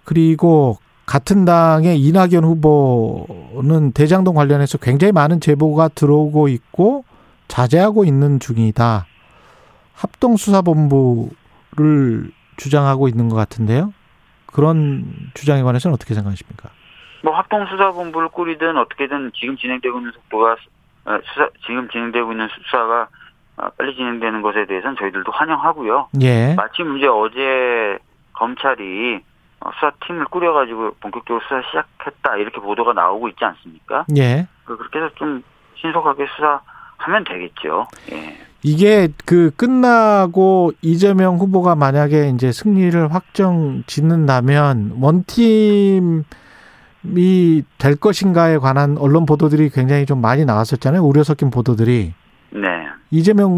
그리고 0.04 0.78
같은 1.06 1.46
당의 1.46 2.00
이낙연 2.00 2.44
후보는 2.44 3.92
대장동 3.94 4.36
관련해서 4.36 4.78
굉장히 4.80 5.12
많은 5.12 5.40
제보가 5.40 5.90
들어오고 5.90 6.48
있고 6.48 7.06
자제하고 7.48 8.06
있는 8.06 8.40
중이다. 8.40 9.06
합동수사본부를 9.94 11.30
주장하고 12.58 13.08
있는 13.08 13.30
것 13.30 13.36
같은데요. 13.36 13.94
그런 14.48 15.06
주장에 15.34 15.62
관해서는 15.62 15.94
어떻게 15.94 16.14
생각하십니까? 16.14 16.70
뭐 17.24 17.36
합동수사본부를 17.36 18.30
꾸리든 18.30 18.78
어떻게든 18.78 19.32
지금 19.36 19.58
진행되고 19.58 19.98
있는 20.00 20.12
속도가 20.12 20.56
어, 21.06 21.20
수사 21.26 21.50
지금 21.66 21.90
진행되고 21.90 22.32
있는 22.32 22.48
수사가 22.48 23.02
어, 23.04 23.08
빨리 23.78 23.96
진행되는 23.96 24.42
것에 24.42 24.66
대해서는 24.66 24.96
저희들도 24.98 25.32
환영하고요. 25.32 26.10
예. 26.22 26.54
마침 26.56 26.98
이제 26.98 27.08
어제 27.08 27.98
검찰이 28.34 29.22
어, 29.62 29.70
수사팀을 29.76 30.26
꾸려가지고 30.26 30.96
본격적으로 31.00 31.42
수사 31.44 31.62
시작했다 31.70 32.36
이렇게 32.38 32.60
보도가 32.60 32.94
나오고 32.94 33.30
있지 33.30 33.44
않습니까? 33.46 34.06
예. 34.18 34.48
그- 34.66 34.78
그렇게 34.78 35.00
해서 35.00 35.10
좀 35.16 35.42
신속하게 35.76 36.26
수사하면 36.36 37.24
되겠죠. 37.24 37.88
예. 38.12 38.38
이게 38.64 39.08
그 39.26 39.52
끝나고 39.56 40.72
이재명 40.82 41.36
후보가 41.38 41.76
만약에 41.76 42.30
이제 42.30 42.52
승리를 42.52 43.14
확정 43.14 43.84
짓는다면 43.86 44.98
원팀이 45.00 46.24
될 47.78 47.96
것인가에 47.96 48.58
관한 48.58 48.98
언론 48.98 49.26
보도들이 49.26 49.70
굉장히 49.70 50.06
좀 50.06 50.20
많이 50.20 50.46
나왔었잖아요. 50.46 51.02
우려 51.04 51.24
섞인 51.24 51.50
보도들이. 51.52 52.14
네. 52.62 52.88
이재명 53.12 53.50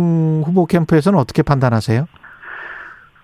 후보 0.46 0.66
캠프에서는 0.66 1.18
어떻게 1.20 1.44
판단하세요? 1.44 2.08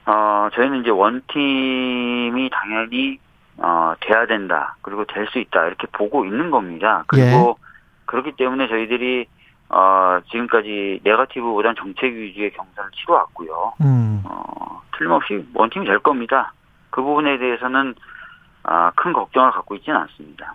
어, 0.06 0.50
저희는 0.54 0.82
이제 0.82 0.90
원팀이 0.90 2.50
당연히, 2.52 3.20
어, 3.58 3.94
돼야 4.02 4.26
된다. 4.28 4.76
그리고 4.82 5.06
될 5.06 5.28
수 5.28 5.40
있다. 5.40 5.66
이렇게 5.66 5.88
보고 5.92 6.26
있는 6.26 6.52
겁니다. 6.52 7.04
그리고 7.08 7.58
그렇기 8.06 8.34
때문에 8.34 8.68
저희들이, 8.68 9.26
어, 9.70 10.20
지금까지 10.30 11.00
네거티브보다는 11.04 11.76
정책 11.78 12.14
위주의 12.14 12.52
경선을 12.52 12.92
치러왔고요. 12.92 13.74
음. 13.82 14.22
어, 14.26 14.82
틀림없이 14.98 15.48
원팀이 15.54 15.86
될 15.88 16.00
겁니다. 16.00 16.54
그 16.92 17.02
부분에 17.02 17.38
대해서는, 17.40 17.96
아, 18.64 18.92
큰 18.96 19.14
걱정을 19.14 19.52
갖고 19.52 19.76
있지는 19.76 19.98
않습니다. 20.02 20.54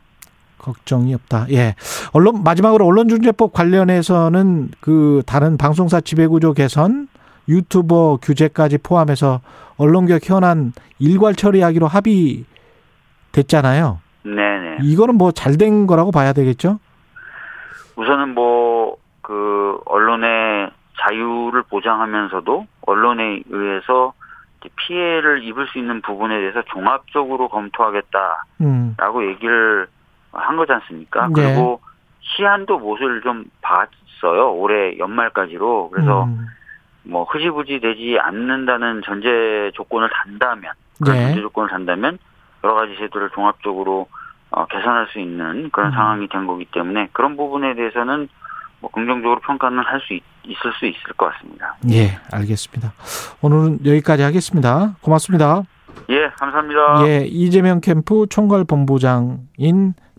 걱정이 0.59 1.15
없다. 1.15 1.47
예. 1.51 1.75
언론 2.13 2.43
마지막으로 2.45 2.85
언론중재법 2.87 3.53
관련해서는 3.53 4.71
그 4.81 5.23
다른 5.27 5.57
방송사 5.57 6.01
지배구조 6.01 6.53
개선, 6.55 7.09
유튜버 7.49 8.19
규제까지 8.23 8.79
포함해서 8.79 9.41
언론개혁 9.79 10.29
현안 10.29 10.73
일괄 10.99 11.35
처리하기로 11.35 11.87
합의됐잖아요. 13.33 14.01
네네. 14.25 14.79
이거는 14.83 15.15
뭐 15.17 15.31
잘 15.33 15.57
된 15.57 15.87
거라고 15.87 16.11
봐야 16.11 16.33
되겠죠? 16.33 16.79
우선은 17.97 18.35
뭐, 18.35 18.97
그, 19.23 19.79
언론의 19.87 20.71
자유를 21.01 21.63
보장하면서도 21.71 22.67
언론에 22.87 23.43
의해서 23.49 24.13
피해를 24.77 25.43
입을 25.45 25.69
수 25.69 25.79
있는 25.79 26.01
부분에 26.03 26.39
대해서 26.39 26.63
종합적으로 26.73 27.49
검토하겠다라고 27.49 28.49
음. 28.61 28.97
얘기를 29.31 29.87
한 30.39 30.57
거지 30.57 30.73
않습니까? 30.73 31.29
네. 31.29 31.33
그리고 31.35 31.81
시한도 32.21 32.79
못을 32.79 33.21
좀 33.23 33.45
봤어요. 33.63 34.53
올해 34.55 34.99
연말까지로. 34.99 35.91
그래서 35.91 36.25
음. 36.25 36.47
뭐 37.05 37.25
흐지부지 37.25 37.81
되지 37.81 38.19
않는다는 38.21 39.03
전제 39.05 39.71
조건을 39.75 40.11
단다면, 40.11 40.73
네. 41.07 41.13
전제 41.13 41.41
조건을 41.41 41.71
단다면 41.71 42.19
여러 42.65 42.75
가지 42.75 42.97
제도를 42.97 43.31
종합적으로 43.31 44.09
어, 44.51 44.67
개선할 44.67 45.09
수 45.13 45.21
있는 45.21 45.71
그런 45.71 45.91
음. 45.91 45.95
상황이 45.95 46.29
된 46.29 46.47
거기 46.47 46.65
때문에 46.67 47.09
그런 47.13 47.37
부분에 47.37 47.75
대해서는 47.75 48.29
뭐 48.81 48.91
긍정적으로 48.91 49.41
평가는 49.41 49.79
할 49.85 50.01
수 50.01 50.15
있을 50.49 50.73
수 50.79 50.87
있을 50.87 51.03
것 51.17 51.31
같습니다. 51.33 51.77
예, 51.91 52.19
알겠습니다. 52.33 52.93
오늘은 53.43 53.81
여기까지 53.85 54.23
하겠습니다. 54.23 54.97
고맙습니다. 55.03 55.63
예, 56.09 56.29
감사합니다. 56.39 57.07
예, 57.07 57.27
이재명 57.27 57.81
캠프 57.81 58.27
총괄 58.31 58.65
본부장인 58.65 59.95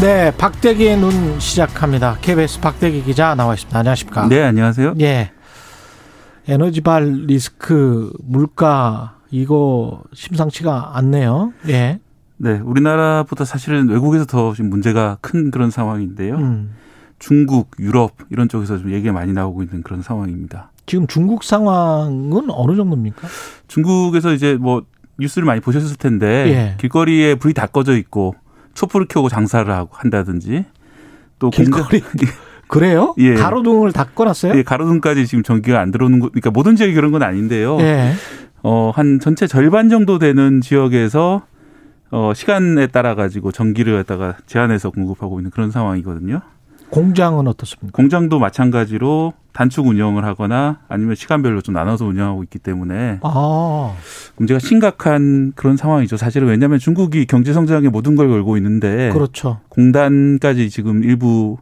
네, 0.00 0.32
박대기의 0.36 0.96
눈 0.98 1.38
시작합니다. 1.38 2.16
KBS 2.22 2.60
박대기 2.60 3.04
기자 3.04 3.34
나와 3.34 3.54
있습니다. 3.54 3.78
안녕하십니까? 3.78 4.26
네, 4.28 4.42
안녕하세요. 4.42 4.94
예. 5.00 5.30
에너지발 6.48 7.26
리스크 7.26 8.10
물가 8.24 9.18
이거 9.30 10.02
심상치가 10.12 10.96
않네요. 10.96 11.52
예. 11.68 12.00
네, 12.38 12.58
우리나라보다 12.64 13.44
사실은 13.44 13.88
외국에서 13.88 14.24
더 14.24 14.52
지금 14.54 14.70
문제가 14.70 15.18
큰 15.20 15.52
그런 15.52 15.70
상황인데요. 15.70 16.34
음. 16.36 16.74
중국, 17.20 17.70
유럽 17.78 18.16
이런 18.30 18.48
쪽에서 18.48 18.78
좀 18.78 18.90
얘기가 18.92 19.12
많이 19.12 19.32
나오고 19.32 19.62
있는 19.62 19.82
그런 19.82 20.02
상황입니다. 20.02 20.72
지금 20.86 21.06
중국 21.06 21.44
상황은 21.44 22.50
어느 22.50 22.74
정도입니까? 22.74 23.28
중국에서 23.68 24.32
이제 24.32 24.54
뭐 24.54 24.82
뉴스를 25.20 25.46
많이 25.46 25.60
보셨을 25.60 25.96
텐데 25.96 26.26
예. 26.48 26.76
길거리에 26.80 27.36
불이 27.36 27.54
다 27.54 27.66
꺼져 27.66 27.96
있고 27.96 28.34
촛불을 28.74 29.06
켜고 29.08 29.28
장사를 29.28 29.70
하고 29.72 29.90
한다든지 29.92 30.64
또 31.38 31.50
길거리? 31.50 32.00
공장 32.00 32.28
그래요? 32.68 33.14
예. 33.18 33.34
가로등을 33.34 33.92
다 33.92 34.04
꺼놨어요? 34.14 34.54
예, 34.56 34.62
가로등까지 34.62 35.26
지금 35.26 35.42
전기가 35.42 35.80
안 35.80 35.90
들어오는 35.90 36.20
거 36.20 36.28
그러니까 36.28 36.50
모든 36.50 36.74
지역이 36.74 36.94
그런 36.94 37.12
건 37.12 37.22
아닌데요. 37.22 37.78
예. 37.80 38.12
어, 38.62 38.90
한 38.94 39.20
전체 39.20 39.46
절반 39.46 39.88
정도 39.90 40.18
되는 40.18 40.60
지역에서 40.62 41.42
어, 42.10 42.32
시간에 42.34 42.86
따라 42.86 43.14
가지고 43.14 43.52
전기를 43.52 43.94
갖다가 43.96 44.36
제한해서 44.46 44.90
공급하고 44.90 45.38
있는 45.40 45.50
그런 45.50 45.70
상황이거든요. 45.70 46.40
공장은 46.90 47.46
어떻습니까? 47.48 47.94
공장도 47.96 48.38
마찬가지로 48.38 49.32
단축 49.52 49.86
운영을 49.86 50.24
하거나 50.24 50.80
아니면 50.88 51.14
시간별로 51.14 51.60
좀 51.60 51.74
나눠서 51.74 52.06
운영하고 52.06 52.42
있기 52.44 52.58
때문에 52.58 53.20
아, 53.22 53.94
문제가 54.36 54.58
심각한 54.58 55.52
그런 55.54 55.76
상황이죠. 55.76 56.16
사실은 56.16 56.48
왜냐하면 56.48 56.78
중국이 56.78 57.26
경제 57.26 57.52
성장에 57.52 57.88
모든 57.88 58.16
걸 58.16 58.28
걸고 58.28 58.56
있는데 58.56 59.10
그렇죠. 59.12 59.60
공단까지 59.68 60.70
지금 60.70 61.04
일부 61.04 61.58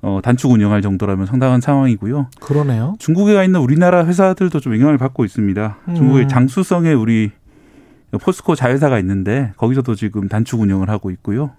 어, 0.00 0.20
단축 0.22 0.50
운영할 0.52 0.82
정도라면 0.82 1.26
상당한 1.26 1.60
상황이고요. 1.60 2.30
그러네요. 2.40 2.94
중국에 2.98 3.34
가 3.34 3.42
있는 3.42 3.60
우리나라 3.60 4.06
회사들도 4.06 4.60
좀 4.60 4.74
영향을 4.74 4.98
받고 4.98 5.24
있습니다. 5.24 5.78
음. 5.88 5.94
중국의 5.94 6.28
장수성의 6.28 6.94
우리 6.94 7.32
포스코 8.20 8.54
자회사가 8.54 8.98
있는데 9.00 9.52
거기서도 9.56 9.94
지금 9.94 10.28
단축 10.28 10.60
운영을 10.60 10.88
하고 10.88 11.10
있고요. 11.10 11.50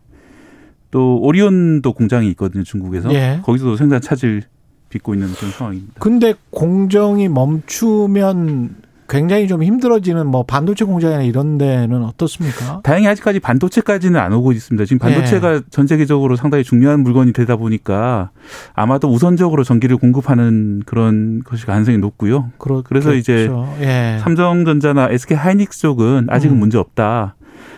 또 0.91 1.19
오리온도 1.21 1.93
공장이 1.93 2.29
있거든요, 2.29 2.63
중국에서. 2.63 3.13
예. 3.13 3.39
거기서도 3.43 3.75
생산 3.75 4.01
차질 4.01 4.43
빚고 4.89 5.13
있는 5.13 5.31
그런 5.33 5.51
상황입니다. 5.51 5.93
근데 5.99 6.33
공정이 6.51 7.29
멈추면 7.29 8.75
굉장히 9.09 9.47
좀 9.47 9.63
힘들어지는 9.63 10.27
뭐 10.27 10.43
반도체 10.43 10.85
공장이나 10.85 11.23
이런 11.23 11.57
데는 11.57 12.03
어떻습니까? 12.03 12.81
다행히 12.83 13.07
아직까지 13.07 13.39
반도체까지는 13.39 14.19
안 14.19 14.31
오고 14.31 14.51
있습니다. 14.51 14.85
지금 14.85 14.99
반도체가 14.99 15.55
예. 15.55 15.61
전 15.71 15.87
세계적으로 15.87 16.35
상당히 16.35 16.63
중요한 16.63 17.01
물건이 17.01 17.33
되다 17.33 17.55
보니까 17.55 18.29
아마도 18.75 19.11
우선적으로 19.11 19.63
전기를 19.63 19.97
공급하는 19.97 20.83
그런 20.85 21.41
것이 21.43 21.65
가능성이 21.65 21.97
높고요. 21.97 22.51
그렇, 22.59 22.83
그래서 22.83 23.15
이제 23.15 23.49
예. 23.81 24.19
삼성전자나 24.21 25.09
SK 25.09 25.35
하이닉스 25.35 25.79
쪽은 25.79 26.27
아직은 26.29 26.55
음. 26.55 26.59
문제 26.59 26.77
없다. 26.77 27.35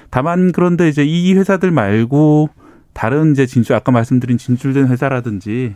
다만 0.10 0.52
그런데 0.52 0.90
이제 0.90 1.06
이 1.06 1.34
회사들 1.34 1.72
말고 1.72 2.50
다른 2.92 3.32
이제 3.32 3.46
진출 3.46 3.74
아까 3.76 3.94
말씀드린 3.94 4.38
진출된 4.38 4.90
회사라든지 4.90 5.76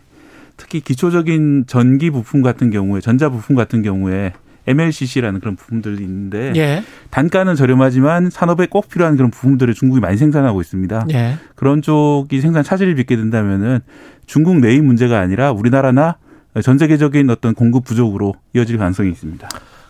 특히 0.58 0.80
기초적인 0.80 1.66
전기 1.68 2.10
부품 2.10 2.41
같은 2.41 2.70
경우에 2.70 3.01
전자 3.01 3.30
부품 3.30 3.56
같은 3.56 3.82
경우에 3.82 4.34
MLCC라는 4.68 5.41
그런 5.41 5.56
부품들이 5.56 6.03
있는데 6.03 6.51
예. 6.56 6.84
단가는 7.12 7.53
저렴하지만 7.56 8.32
산업에 8.32 8.66
꼭 8.66 8.89
필요한 8.89 9.16
그런 9.16 9.30
부품들을 9.30 9.72
중국이 9.76 10.01
많이 10.01 10.18
생산하고 10.18 10.60
있습니다. 10.62 11.06
예. 11.14 11.36
그런 11.56 11.82
쪽이 11.84 12.41
생산 12.41 12.64
차질을 12.64 12.95
빚게 12.95 13.16
된다면은 13.16 13.82
중국 14.26 14.58
내의 14.60 14.82
문제가 14.82 15.20
아니라 15.20 15.51
우리나라나 15.51 16.18
전 16.64 16.78
세계적인 16.80 17.30
어떤 17.30 17.53
공급 17.53 17.84
부족으로 17.84 18.34
이어질 18.56 18.78
가능성이 18.78 19.12
있습니다. 19.12 19.47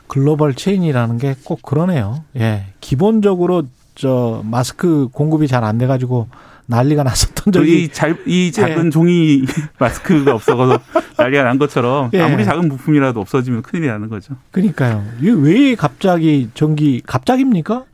글로벌 0.08 0.54
체인이라는 0.56 1.18
게 1.20 1.36
꼭 1.46 1.62
그러네요. 1.62 2.24
예. 2.38 2.66
기본적으로 2.82 3.64
저 3.96 4.42
마스크 4.46 5.08
공급이 5.14 5.48
잘 5.48 5.64
안 5.64 5.78
돼 5.78 5.88
가지고 5.88 6.28
난리가 6.68 7.04
났었던 7.04 7.52
적이 7.54 7.84
이, 7.84 7.90
잘, 7.90 8.18
이 8.26 8.52
작은 8.52 8.92
종이 8.92 9.44
마스크가 9.80 10.34
없어서 10.34 10.80
난리가 11.18 11.44
난 11.44 11.58
것처럼 11.58 12.10
예. 12.14 12.22
아무리 12.22 12.44
작은 12.44 12.70
부품이라도 12.70 13.20
없어지면 13.20 13.62
큰일이 13.62 13.88
나는 13.88 14.10
거죠. 14.10 14.36
그러니까요. 14.52 15.06
이게 15.20 15.32
왜 15.32 15.76
갑자기 15.76 16.50
전기 16.54 17.02
갑자기입니까? 17.06 17.86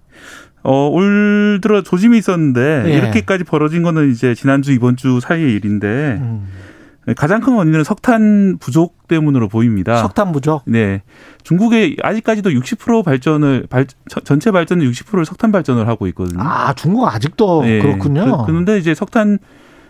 어, 0.64 0.88
올 0.88 1.60
들어 1.62 1.82
조짐이 1.82 2.18
있었는데 2.18 2.84
예. 2.88 2.98
이렇게까지 2.98 3.44
벌어진 3.44 3.84
거는 3.84 4.12
이제 4.12 4.36
지난주 4.36 4.72
이번 4.72 4.96
주 4.96 5.20
사이의 5.20 5.54
일인데 5.56 6.20
음. 6.22 6.48
가장 7.16 7.42
큰 7.42 7.54
원인은 7.54 7.84
석탄 7.84 8.58
부족 8.60 9.08
때문으로 9.08 9.48
보입니다. 9.48 9.98
석탄 10.02 10.32
부족. 10.32 10.62
네. 10.66 11.02
중국의 11.44 11.98
아직까지도 12.02 12.52
60% 12.52 13.04
발전을 13.04 13.66
발, 13.70 13.88
전체 14.24 14.52
발전은 14.52 14.86
60%를 14.90 15.26
석탄 15.26 15.52
발전을 15.52 15.88
하고 15.88 16.06
있거든요. 16.08 16.40
아, 16.42 16.74
중국 16.74 17.08
아직도 17.08 17.64
네. 17.64 17.80
그렇군요. 17.82 18.38
그, 18.40 18.46
그런데 18.46 18.78
이제 18.78 18.94
석탄 18.94 19.40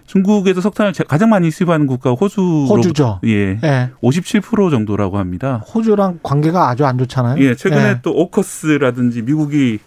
중국에서 0.08 0.62
석탄을 0.62 0.94
제- 0.94 1.04
가장 1.04 1.30
많이 1.30 1.52
수입하는 1.52 1.86
국가가 1.88 2.16
호주 2.16 2.68
호주죠. 2.70 3.20
예. 3.26 3.60
예. 3.64 3.90
57% 4.02 4.70
정도라고 4.72 5.18
합니다. 5.18 5.64
호주랑 5.74 6.20
관계가 6.24 6.70
아주 6.70 6.86
안 6.86 6.98
좋잖아요. 6.98 7.42
예, 7.44 7.56
최근에 7.56 7.84
예. 7.90 8.00
또 8.02 8.12
오커스라든지 8.16 9.22
미국이 9.22 9.80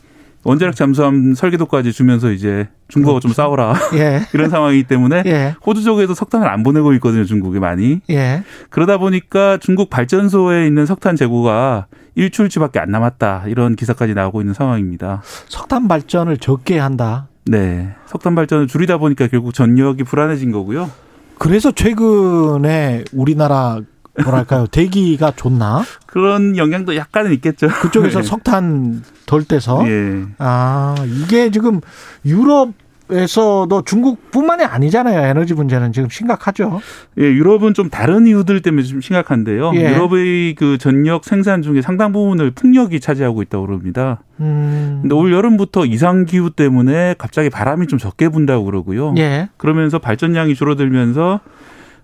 원자력 0.45 0.77
잠수함 0.77 1.35
설계도까지 1.35 1.93
주면서 1.93 2.31
이제 2.31 2.69
중국하고 2.89 3.21
좀 3.21 3.33
싸워라 3.33 3.75
예. 3.95 4.21
이런 4.35 4.51
상황이기 4.51 4.85
때문에 4.85 5.23
예. 5.27 5.55
호주 5.67 5.83
쪽에서 5.83 6.15
석탄을 6.15 6.49
안 6.49 6.63
보내고 6.63 6.93
있거든요, 6.95 7.25
중국에 7.25 7.59
많이. 7.59 8.01
예. 8.11 8.45
그러다 8.71 8.99
보니까 8.99 9.57
중국 9.59 9.91
발전소에 9.91 10.67
있는 10.67 10.87
석탄 10.87 11.17
재고가 11.17 11.87
일출치밖에 12.15 12.79
안 12.79 12.91
남았다 12.91 13.45
이런 13.49 13.75
기사까지 13.75 14.15
나오고 14.15 14.41
있는 14.41 14.55
상황입니다. 14.55 15.23
석탄 15.49 15.89
발전을 15.89 16.37
적게 16.39 16.79
한다. 16.79 17.29
네, 17.47 17.95
석탄 18.07 18.35
발전을 18.35 18.69
줄이다 18.69 18.99
보니까 18.99 19.27
결국 19.29 19.53
전력이 19.53 20.05
불안해진 20.05 20.51
거고요. 20.53 20.91
그래서 21.39 21.73
최근에 21.73 23.05
우리나라 23.13 23.81
뭐랄까요 24.23 24.67
대기가 24.67 25.33
좋나? 25.35 25.83
그런 26.07 26.57
영향도 26.57 26.97
약간은 26.97 27.33
있겠죠. 27.35 27.69
그쪽에서 27.69 28.21
네. 28.23 28.27
석탄 28.27 29.03
덜 29.27 29.45
떼서 29.45 29.89
예. 29.89 30.25
아 30.39 30.95
이게 31.07 31.51
지금 31.51 31.81
유럽 32.25 32.73
에서도 33.11 33.83
중국뿐만이 33.83 34.65
아니잖아요 34.65 35.27
에너지 35.27 35.53
문제는 35.53 35.93
지금 35.93 36.09
심각하죠. 36.09 36.81
예, 37.19 37.23
유럽은 37.23 37.75
좀 37.75 37.91
다른 37.91 38.27
이유들 38.27 38.62
때문에 38.62 38.83
좀 38.83 39.03
심각한데요. 39.03 39.73
예. 39.75 39.93
유럽의 39.93 40.55
그 40.55 40.79
전력 40.79 41.27
생산 41.27 41.61
중에 41.61 41.83
상당 41.83 42.12
부분을 42.12 42.53
풍력이 42.53 43.01
차지하고 43.01 43.43
있다고 43.43 43.67
그럽니다. 43.67 44.23
음. 44.41 45.01
근데 45.03 45.15
올 45.15 45.35
여름부터 45.35 45.85
이상 45.85 46.25
기후 46.25 46.49
때문에 46.49 47.15
갑자기 47.19 47.51
바람이 47.51 47.89
좀 47.89 47.99
적게 47.99 48.31
분다고 48.31 48.65
그러고요. 48.65 49.15
예. 49.19 49.51
그러면서 49.59 49.99
발전량이 49.99 50.55
줄어들면서 50.55 51.41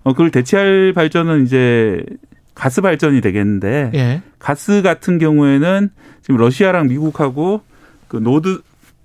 어 0.03 0.11
그걸 0.13 0.31
대체할 0.31 0.93
발전은 0.93 1.45
이제 1.45 2.03
가스 2.55 2.81
발전이 2.81 3.21
되겠는데 3.21 3.91
예. 3.93 4.21
가스 4.39 4.81
같은 4.81 5.17
경우에는 5.19 5.89
지금 6.21 6.37
러시아랑 6.37 6.87
미국하고 6.87 7.61
그 8.07 8.17
노르드 8.17 8.61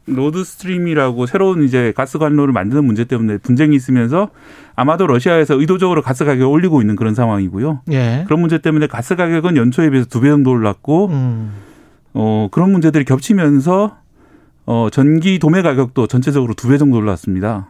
노르드 0.09 0.44
스트림이라고 0.44 1.26
새로운 1.26 1.64
이제 1.64 1.92
가스 1.97 2.18
관로를 2.18 2.53
만드는 2.53 2.84
문제 2.84 3.05
때문에 3.05 3.38
분쟁이 3.38 3.74
있으면서 3.74 4.30
아마도 4.76 5.07
러시아에서 5.07 5.59
의도적으로 5.59 6.01
가스 6.01 6.24
가격을 6.24 6.47
올리고 6.47 6.80
있는 6.80 6.94
그런 6.97 7.14
상황이고요. 7.14 7.82
예. 7.92 8.22
그런 8.26 8.40
문제 8.40 8.59
때문에 8.59 8.86
가스 8.86 9.16
가격은 9.16 9.57
연초에 9.57 9.90
비해서 9.90 10.09
두 10.09 10.20
배 10.20 10.28
정도 10.28 10.51
올랐고 10.53 11.07
음. 11.09 11.53
어 12.14 12.49
그런 12.53 12.70
문제들이 12.70 13.05
겹치면서 13.05 13.97
어 14.66 14.88
전기 14.90 15.38
도매 15.40 15.62
가격도 15.62 16.07
전체적으로 16.07 16.55
두 16.55 16.68
배 16.68 16.78
정도 16.78 16.97
올랐습니다. 16.99 17.66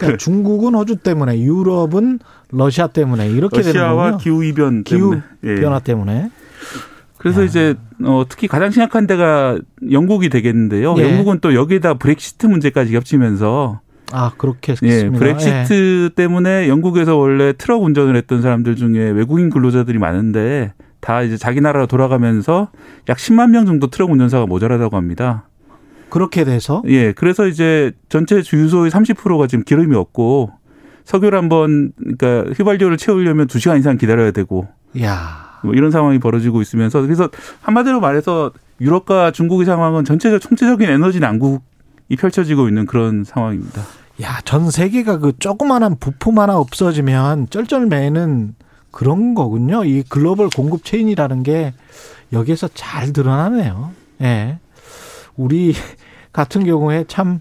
그러니까 0.00 0.16
중국은 0.18 0.74
호주 0.74 0.96
때문에 0.96 1.40
유럽은 1.40 2.18
러시아 2.50 2.86
때문에 2.86 3.28
이렇게 3.28 3.60
되는 3.60 3.72
러시아와 3.72 4.02
거군요. 4.12 4.18
기후 4.18 4.44
이변 4.44 4.84
기후 4.84 5.10
때문에 5.10 5.22
예. 5.44 5.60
변화 5.60 5.78
때문에. 5.78 6.30
그래서 7.18 7.42
야. 7.42 7.44
이제 7.44 7.74
어 8.02 8.24
특히 8.28 8.48
가장 8.48 8.70
심각한 8.70 9.06
데가 9.06 9.58
영국이 9.90 10.30
되겠는데요. 10.30 10.94
예. 10.98 11.02
영국은 11.02 11.40
또 11.40 11.54
여기에다 11.54 11.94
브렉시트 11.94 12.46
문제까지 12.46 12.92
겹치면서 12.92 13.80
아 14.12 14.32
그렇게 14.38 14.74
예, 14.82 14.88
했습니다. 14.88 15.18
브렉시트 15.18 16.10
때문에 16.16 16.68
영국에서 16.68 17.16
원래 17.16 17.52
트럭 17.52 17.82
운전을 17.82 18.16
했던 18.16 18.40
사람들 18.42 18.76
중에 18.76 19.10
외국인 19.10 19.50
근로자들이 19.50 19.98
많은데 19.98 20.72
다 21.00 21.22
이제 21.22 21.36
자기 21.36 21.60
나라로 21.60 21.86
돌아가면서 21.86 22.70
약 23.08 23.18
10만 23.18 23.50
명 23.50 23.66
정도 23.66 23.88
트럭 23.88 24.10
운전사가 24.10 24.46
모자라다고 24.46 24.96
합니다. 24.96 25.49
그렇게 26.10 26.44
돼서 26.44 26.82
예, 26.86 27.12
그래서 27.12 27.46
이제 27.46 27.92
전체 28.08 28.42
주유소의 28.42 28.90
30%가 28.90 29.46
지금 29.46 29.64
기름이 29.64 29.96
없고 29.96 30.50
석유를 31.04 31.38
한번 31.38 31.92
그러니까 31.96 32.52
휘발유를 32.56 32.96
채우려면 32.96 33.48
2 33.52 33.58
시간 33.58 33.78
이상 33.78 33.96
기다려야 33.96 34.30
되고 34.32 34.68
야. 35.00 35.60
뭐 35.62 35.74
이런 35.74 35.90
상황이 35.90 36.18
벌어지고 36.18 36.62
있으면서 36.62 37.00
그래서 37.02 37.28
한마디로 37.62 38.00
말해서 38.00 38.52
유럽과 38.80 39.30
중국의 39.30 39.66
상황은 39.66 40.04
전체적 40.04 40.40
총체적인 40.40 40.88
에너지 40.88 41.20
난국이 41.20 42.16
펼쳐지고 42.18 42.68
있는 42.68 42.86
그런 42.86 43.24
상황입니다. 43.24 43.82
야, 44.22 44.40
전 44.44 44.70
세계가 44.70 45.18
그 45.18 45.32
조그만한 45.38 45.96
부품 45.98 46.38
하나 46.38 46.56
없어지면 46.58 47.48
쩔쩔매는 47.50 48.54
그런 48.90 49.34
거군요. 49.34 49.84
이 49.84 50.02
글로벌 50.08 50.48
공급 50.48 50.84
체인이라는 50.84 51.42
게 51.42 51.72
여기에서 52.32 52.68
잘 52.74 53.12
드러나네요. 53.12 53.92
예. 54.22 54.58
우리 55.36 55.74
같은 56.32 56.64
경우에 56.64 57.04
참 57.08 57.40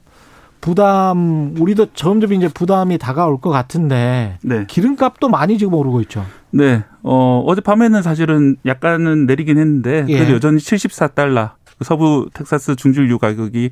부담, 0.62 1.56
우리도 1.58 1.94
점점 1.94 2.34
이제 2.34 2.48
부담이 2.48 2.98
다가올 2.98 3.40
것 3.40 3.50
같은데 3.50 4.38
네. 4.42 4.66
기름값도 4.68 5.30
많이 5.30 5.58
지금 5.58 5.74
오르고 5.74 6.02
있죠. 6.02 6.26
네. 6.52 6.84
어, 7.02 7.44
어젯밤에는 7.48 8.02
사실은 8.02 8.58
약간은 8.66 9.26
내리긴 9.26 9.58
했는데 9.58 10.06
그래도 10.06 10.32
예. 10.32 10.36
여전히 10.36 10.58
74달러. 10.58 11.52
서부 11.82 12.30
텍사스 12.34 12.76
중진유 12.76 13.20
가격이 13.20 13.70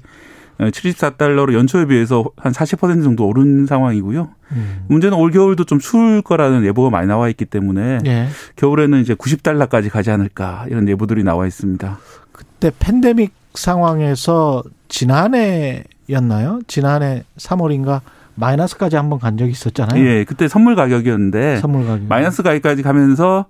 74달러로 0.59 1.53
연초에 1.53 1.85
비해서 1.85 2.23
한 2.37 2.51
40% 2.51 3.03
정도 3.03 3.27
오른 3.27 3.65
상황이고요. 3.65 4.29
음. 4.53 4.85
문제는 4.87 5.17
올 5.17 5.31
겨울도 5.31 5.65
좀 5.65 5.77
추울 5.77 6.21
거라는 6.21 6.63
예보가 6.65 6.89
많이 6.89 7.07
나와 7.07 7.29
있기 7.29 7.45
때문에 7.45 7.99
예. 8.05 8.27
겨울에는 8.55 9.01
이제 9.01 9.13
90달러까지 9.13 9.89
가지 9.89 10.09
않을까 10.09 10.65
이런 10.69 10.87
예보들이 10.87 11.23
나와 11.23 11.45
있습니다. 11.45 11.99
그때 12.31 12.71
팬데믹 12.79 13.33
상황에서 13.59 14.63
지난해였나요? 14.87 16.61
지난해 16.67 17.23
3월인가 17.37 18.01
마이너스까지 18.35 18.95
한번 18.95 19.19
간 19.19 19.37
적이 19.37 19.51
있었잖아요. 19.51 20.03
예, 20.05 20.23
그때 20.23 20.47
선물 20.47 20.75
가격이었는데 20.75 21.57
선물 21.57 21.85
가격. 21.85 22.07
마이너스 22.07 22.43
가격까지 22.43 22.83
가면서 22.83 23.45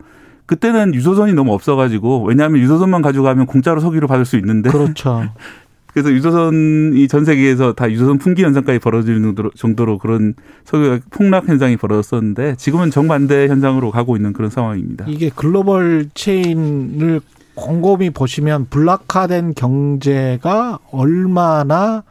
그때는 0.46 0.96
유조선이 0.96 1.34
너무 1.34 1.54
없어가지고 1.54 2.24
왜냐하면 2.24 2.62
유조선만 2.62 3.02
가져가면 3.02 3.48
공짜로 3.48 3.82
석유를 3.82 4.08
받을 4.08 4.26
수 4.26 4.38
있는데 4.38 4.70
그렇죠. 4.70 5.30
그래서 5.94 6.12
유조선이 6.12 7.08
전 7.08 7.26
세계에서 7.26 7.74
다 7.74 7.90
유조선 7.90 8.20
풍기 8.20 8.44
현상까지 8.44 8.80
벌어지는 8.80 9.24
정도로, 9.24 9.50
정도로 9.52 9.98
그런 9.98 10.36
석유 10.64 11.00
폭락 11.10 11.50
현상이 11.50 11.76
벌어졌었는데 11.76 12.56
지금은 12.56 12.92
정반대 12.92 13.48
현상으로 13.48 13.92
가고 13.92 14.16
있는 14.16 14.32
그런 14.32 14.52
상황입니다. 14.52 15.06
이게 15.08 15.30
글로벌 15.34 16.10
체인을 16.14 17.20
곰곰이 17.58 18.12
보시면 18.12 18.68
블락화된 18.70 19.56
경제가 19.56 20.78
얼마나 20.92 22.04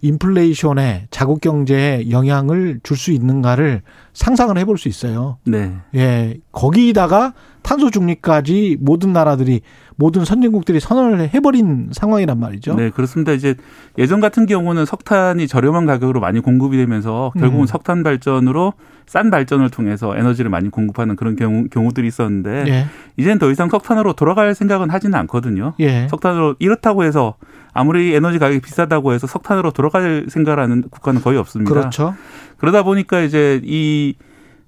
인플레이션에 0.00 1.08
자국 1.10 1.40
경제에 1.40 2.10
영향을 2.10 2.78
줄 2.84 2.96
수 2.96 3.10
있는가를 3.10 3.82
상상을 4.14 4.56
해볼 4.56 4.78
수 4.78 4.88
있어요. 4.88 5.38
네. 5.44 5.74
예, 5.96 6.38
거기다가 6.52 7.34
탄소 7.66 7.90
중립까지 7.90 8.76
모든 8.80 9.12
나라들이 9.12 9.60
모든 9.96 10.24
선진국들이 10.24 10.78
선언을 10.78 11.30
해버린 11.34 11.88
상황이란 11.90 12.38
말이죠. 12.38 12.74
네, 12.74 12.90
그렇습니다. 12.90 13.32
이제 13.32 13.56
예전 13.98 14.20
같은 14.20 14.46
경우는 14.46 14.86
석탄이 14.86 15.48
저렴한 15.48 15.84
가격으로 15.84 16.20
많이 16.20 16.38
공급이 16.38 16.76
되면서 16.76 17.32
결국은 17.36 17.64
음. 17.64 17.66
석탄 17.66 18.04
발전으로 18.04 18.74
싼 19.06 19.30
발전을 19.30 19.70
통해서 19.70 20.16
에너지를 20.16 20.48
많이 20.48 20.68
공급하는 20.68 21.16
그런 21.16 21.34
경우, 21.34 21.64
경우들이 21.68 22.06
있었는데 22.06 22.64
예, 22.68 22.86
이제는 23.16 23.40
더 23.40 23.50
이상 23.50 23.68
석탄으로 23.68 24.12
돌아갈 24.12 24.54
생각은 24.54 24.90
하지는 24.90 25.18
않거든요. 25.20 25.74
예, 25.80 26.06
석탄으로 26.08 26.54
이렇다고 26.60 27.02
해서 27.02 27.34
아무리 27.72 28.14
에너지 28.14 28.38
가격이 28.38 28.60
비싸다고 28.60 29.12
해서 29.12 29.26
석탄으로 29.26 29.72
돌아갈 29.72 30.26
생각하는 30.28 30.82
국가는 30.88 31.20
거의 31.20 31.36
없습니다. 31.36 31.72
그렇죠. 31.72 32.14
그러다 32.58 32.84
보니까 32.84 33.22
이제 33.22 33.60
이 33.64 34.14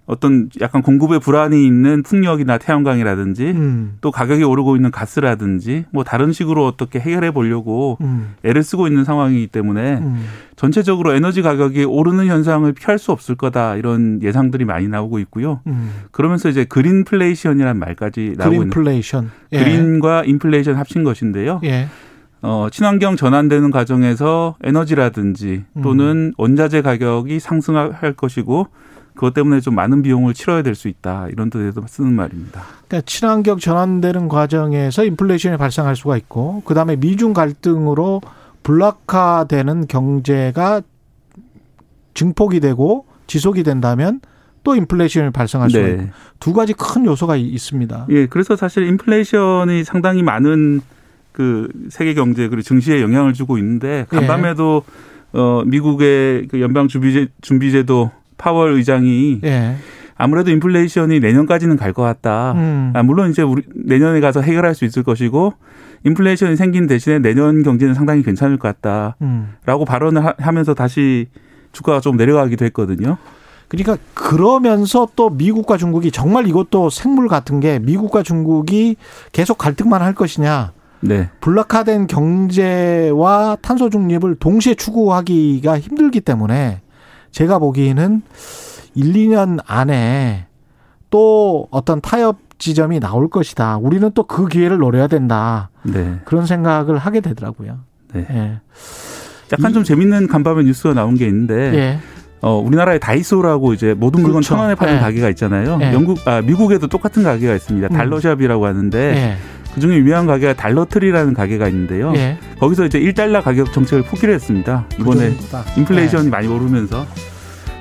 어떤 0.09 0.49
약간 0.63 0.81
공급에 0.81 1.19
불안이 1.19 1.67
있는 1.67 2.03
풍력이나 2.03 2.57
태양광이라든지 2.57 3.51
음, 3.51 3.99
또 4.01 4.11
가격이 4.11 4.43
오르고 4.43 4.75
있는 4.75 4.91
가스라든지 4.91 5.85
뭐 5.93 6.03
다른 6.03 6.33
식으로 6.33 6.67
어떻게 6.67 6.99
해결해 6.99 7.31
보려고 7.31 7.99
음, 8.01 8.35
애를 8.43 8.63
쓰고 8.63 8.87
있는 8.87 9.05
상황이기 9.05 9.49
때문에 9.49 9.99
음. 9.99 10.25
전체적으로 10.57 11.13
에너지 11.13 11.43
가격이 11.43 11.85
오르는 11.85 12.27
현상을 12.27 12.73
피할 12.73 12.99
수 12.99 13.13
없을 13.13 13.35
거다 13.35 13.77
이런 13.77 14.23
예상들이 14.23 14.65
많이 14.65 14.89
나오고 14.89 15.19
있고요. 15.21 15.61
음. 15.67 15.91
그러면서 16.11 16.49
이제 16.49 16.65
그린플레이션이라는 16.65 17.79
말까지 17.79 18.35
나오고 18.39 18.55
있는 18.55 18.71
그린플레이션. 18.71 19.31
예. 19.53 19.59
그린과 19.59 20.25
인플레이션 20.25 20.77
합친 20.77 21.05
것인데요. 21.05 21.61
예. 21.65 21.87
어, 22.41 22.69
친환경 22.73 23.17
전환되는 23.17 23.71
과정에서 23.71 24.57
에너지라든지 24.63 25.65
또는 25.83 26.33
원자재 26.39 26.83
가격이 26.83 27.41
상승할 27.41 28.15
것이고 28.15 28.69
그것 29.19 29.35
때문에 29.35 29.61
좀 29.61 29.75
많은 29.75 30.03
비용을 30.03 30.33
치러야 30.33 30.63
될 30.63 30.77
수 30.77 30.87
있다 30.87 31.27
이런 31.33 31.51
뜻에서 31.51 31.83
쓰는 31.89 32.13
말입니다. 32.15 32.63
그러니까 32.87 33.05
친환경 33.05 33.59
전환되는 33.59 34.29
과정에서 34.29 35.05
인플레이션이 35.05 35.57
발생할 35.57 35.97
수가 35.97 36.17
있고 36.19 36.63
그 36.65 36.73
다음에 36.73 36.95
미중 36.95 37.33
갈등으로 37.33 38.21
블락화되는 38.63 39.89
경제가 39.89 40.83
증폭이 42.15 42.61
되고 42.61 43.07
지속이 43.27 43.65
된다면 43.65 44.21
또 44.63 44.77
인플레이션이 44.77 45.31
발생할 45.31 45.71
수가 45.71 45.89
있고 45.89 46.05
두 46.39 46.53
가지 46.53 46.73
큰 46.75 47.05
요소가 47.05 47.35
이- 47.37 47.43
있습니다. 47.49 48.07
예, 48.11 48.27
그래서 48.27 48.55
사실 48.55 48.85
인플레이션이 48.87 49.83
상당히 49.85 50.23
많은 50.23 50.81
그 51.33 51.69
세계 51.91 52.15
경제 52.15 52.49
그리고 52.49 52.63
증시에 52.63 53.01
영향을 53.03 53.33
주고 53.33 53.59
있는데 53.59 54.07
예. 54.13 54.17
간밤에도 54.17 54.83
어 55.33 55.63
미국의 55.67 56.49
그 56.49 56.61
연방 56.61 56.87
준비제 56.89 57.29
준비제도 57.43 58.11
파월 58.39 58.73
의장이 58.73 59.41
예. 59.45 59.75
아무래도 60.17 60.51
인플레이션이 60.51 61.21
내년까지는 61.21 61.77
갈 61.77 61.93
것 61.93 62.03
같다. 62.03 62.53
음. 62.57 62.93
아, 62.95 63.03
물론 63.03 63.31
이제 63.31 63.43
우리 63.43 63.63
내년에 63.75 64.21
가서 64.21 64.41
해결할 64.41 64.75
수 64.75 64.85
있을 64.85 65.03
것이고 65.03 65.53
인플레이션이 66.05 66.57
생긴 66.57 66.87
대신에 66.87 67.19
내년 67.19 67.63
경제는 67.63 67.95
상당히 67.95 68.23
괜찮을 68.23 68.57
것 68.57 68.69
같다라고 68.69 69.15
음. 69.23 69.85
발언을 69.87 70.25
하- 70.25 70.35
하면서 70.39 70.75
다시 70.75 71.27
주가가 71.73 72.01
좀 72.01 72.17
내려가기도 72.17 72.65
했거든요. 72.67 73.17
그러니까 73.69 73.99
그러면서 74.15 75.07
또 75.15 75.29
미국과 75.31 75.77
중국이 75.77 76.11
정말 76.11 76.47
이것도 76.49 76.89
생물 76.91 77.29
같은 77.29 77.61
게 77.61 77.79
미국과 77.79 78.23
중국이 78.23 78.97
계속 79.33 79.59
갈등만 79.59 80.01
할 80.03 80.15
것이냐. 80.15 80.73
네. 81.01 81.29
블락화된 81.41 82.07
경제와 82.59 83.57
탄소 83.61 83.89
중립을 83.91 84.37
동시에 84.37 84.75
추구하기가 84.75 85.79
힘들기 85.79 86.21
때문에 86.21 86.81
제가 87.33 87.59
보기에는 87.59 88.23
1, 88.95 89.13
2년 89.13 89.59
안에 89.67 90.47
또 91.11 91.69
어떤 91.71 92.01
타협 92.01 92.39
지점이 92.59 92.99
나올 93.01 93.29
것이다. 93.31 93.77
우리는 93.79 94.11
또 94.13 94.25
그 94.25 94.47
기회를 94.47 94.79
노려야 94.79 95.07
된다. 95.07 95.71
네. 95.85 96.19
그런 96.25 96.47
생각을 96.47 96.99
하게 96.99 97.21
되더라고요. 97.21 97.79
네. 98.13 98.27
예. 98.31 98.61
약간 99.53 99.73
좀 99.73 99.85
재밌는 99.85 100.27
간밤에 100.29 100.65
뉴스가 100.65 100.93
나온 100.95 101.15
게 101.15 101.27
있는데 101.27 101.55
예. 101.75 101.99
어, 102.41 102.57
우리나라의 102.59 103.01
다이소라고 103.01 103.73
이제 103.73 103.95
모든 103.95 104.21
물건 104.21 104.41
그렇죠. 104.41 104.49
천 104.51 104.59
원에 104.59 104.75
파는 104.75 104.97
예. 104.97 104.99
가게가 104.99 105.29
있잖아요. 105.31 105.79
예. 105.83 105.93
영국, 105.93 106.19
아, 106.27 106.41
미국에도 106.43 106.87
똑같은 106.89 107.23
가게가 107.23 107.55
있습니다. 107.55 107.89
음. 107.91 107.97
달러샵이라고 107.97 108.67
하는데 108.67 108.99
예. 108.99 109.37
그 109.75 109.81
중에 109.81 109.97
유명한 109.97 110.27
가게가 110.27 110.55
달러트리라는 110.55 111.35
가게가 111.35 111.69
있는데요. 111.69 112.13
예. 112.17 112.39
거기서 112.59 112.87
이제 112.87 112.99
1달러 113.01 113.43
가격 113.43 113.73
정책을 113.73 114.05
포기를 114.05 114.35
했습니다. 114.35 114.87
이번에 115.01 115.31
그. 115.31 115.65
인플레이션이 115.77 116.31
많이 116.31 116.49
오르면서 116.49 117.07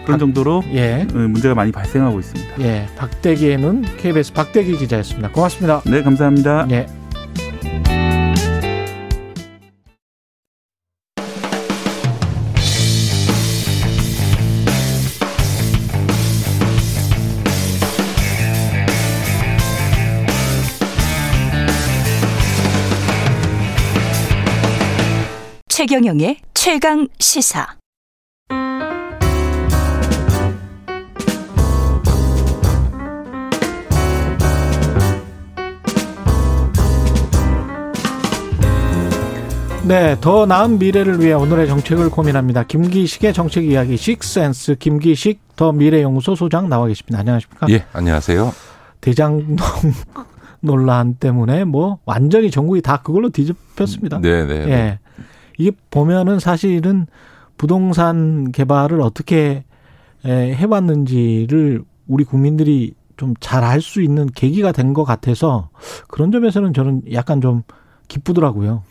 그런 0.06 0.20
정도로 0.20 0.64
예. 0.74 1.06
어, 1.14 1.18
문제가 1.18 1.54
많이 1.54 1.72
발생하고 1.72 2.20
있습니다. 2.20 2.62
예. 2.62 2.88
박대기에는 2.96 3.84
KBS 3.98 4.34
박대기 4.34 4.78
기자였습니다. 4.78 5.32
고맙습니다. 5.32 5.82
네, 5.86 6.02
감사합니다. 6.02 6.68
예. 6.72 6.86
최경영의 25.78 26.38
최강 26.56 27.08
시사. 27.20 27.68
네, 39.88 40.16
더 40.20 40.48
나은 40.48 40.80
미래를 40.80 41.20
위해 41.20 41.34
오늘의 41.34 41.68
정책을 41.68 42.10
고민합니다. 42.10 42.64
김기식의 42.64 43.34
정책 43.36 43.66
이야기 43.66 43.98
식센스 43.98 44.74
김기식 44.80 45.40
더 45.56 45.72
미래연구소 45.72 46.34
소장 46.34 46.70
나와 46.70 46.88
계십니다. 46.88 47.20
안녕하십니까? 47.20 47.68
예, 47.70 47.86
안녕하세요. 47.94 48.52
대장동 49.00 49.58
논란 50.60 51.18
때문에 51.18 51.66
뭐 51.66 52.00
완전히 52.04 52.50
전국이 52.50 52.82
다 52.82 53.04
그걸로 53.04 53.30
뒤집혔습니다. 53.30 54.18
네, 54.22 54.44
네. 54.48 54.66
네. 54.66 54.72
예. 54.72 55.00
이게 55.58 55.72
보면은 55.92 56.40
사실은 56.40 57.08
부동산 57.58 58.52
개발을 58.52 59.02
어떻게 59.02 59.64
에, 60.26 60.54
해왔는지를 60.54 61.84
우리 62.08 62.24
국민들이 62.24 62.94
좀 63.18 63.34
잘 63.40 63.64
알 63.64 63.82
수 63.82 64.02
있는 64.02 64.28
계기가 64.34 64.72
된 64.72 64.94
것 64.94 65.04
같아서 65.04 65.70
그런 66.08 66.32
점에서는 66.32 66.74
저는 66.74 67.02
약간 67.14 67.42
좀 67.42 67.64
기쁘더라고요. 68.08 68.84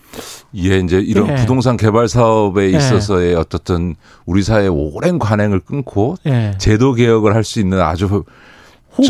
예, 0.56 0.78
이제 0.78 0.98
이런 0.98 1.28
예. 1.30 1.34
부동산 1.36 1.76
개발 1.76 2.08
사업에 2.08 2.72
예. 2.72 2.76
있어서의 2.76 3.34
어떻든 3.36 3.94
우리 4.26 4.42
사회의 4.42 4.68
오랜 4.68 5.18
관행을 5.20 5.60
끊고 5.60 6.16
예. 6.26 6.54
제도 6.58 6.92
개혁을 6.94 7.34
할 7.34 7.44
수 7.44 7.60
있는 7.60 7.80
아주 7.80 8.08
저 8.08 8.24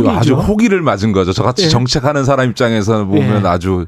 호기죠. 0.04 0.10
아주 0.10 0.34
호기를 0.34 0.82
맞은 0.82 1.12
거죠. 1.12 1.32
저같이 1.32 1.64
예. 1.64 1.68
정책하는 1.70 2.24
사람 2.24 2.50
입장에서는 2.50 3.08
보면 3.08 3.44
예. 3.44 3.48
아주 3.48 3.86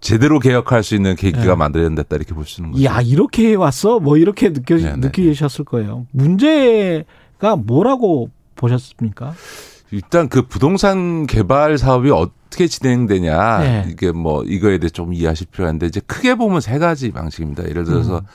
제대로 0.00 0.38
개혁할 0.38 0.82
수 0.82 0.94
있는 0.94 1.16
계기가 1.16 1.52
예. 1.52 1.54
만들어냈다 1.54 2.16
이렇게 2.16 2.34
볼수 2.34 2.60
있는 2.60 2.72
거죠. 2.72 2.84
야 2.84 3.00
이렇게 3.00 3.50
해왔어? 3.50 3.98
뭐 4.00 4.16
이렇게 4.16 4.52
느껴 4.52 4.76
네, 4.76 4.92
네, 4.92 4.96
느끼셨을 4.96 5.64
거예요. 5.64 6.06
문제가 6.12 7.56
뭐라고 7.56 8.30
보셨습니까? 8.54 9.34
일단 9.90 10.28
그 10.28 10.42
부동산 10.42 11.26
개발 11.26 11.78
사업이 11.78 12.10
어떻게 12.10 12.66
진행되냐 12.66 13.58
네. 13.58 13.86
이게 13.88 14.12
뭐 14.12 14.44
이거에 14.44 14.78
대해 14.78 14.90
좀 14.90 15.14
이해하실 15.14 15.48
필요가 15.50 15.70
있는데 15.70 15.86
이제 15.86 16.00
크게 16.06 16.34
보면 16.34 16.60
세 16.60 16.78
가지 16.78 17.10
방식입니다. 17.10 17.68
예를 17.68 17.84
들어서 17.84 18.18
음. 18.18 18.26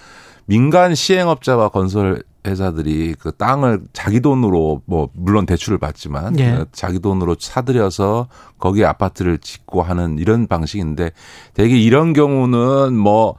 민간 0.45 0.95
시행업자와 0.95 1.69
건설 1.69 2.23
회사들이 2.45 3.15
그 3.19 3.31
땅을 3.31 3.81
자기 3.93 4.19
돈으로 4.19 4.81
뭐 4.85 5.09
물론 5.13 5.45
대출을 5.45 5.77
받지만 5.77 6.39
예. 6.39 6.51
그 6.51 6.65
자기 6.71 6.99
돈으로 6.99 7.35
사들여서 7.39 8.27
거기에 8.59 8.85
아파트를 8.85 9.37
짓고 9.37 9.81
하는 9.81 10.19
이런 10.19 10.47
방식인데 10.47 11.11
대개 11.53 11.77
이런 11.77 12.13
경우는 12.13 12.97
뭐 12.97 13.35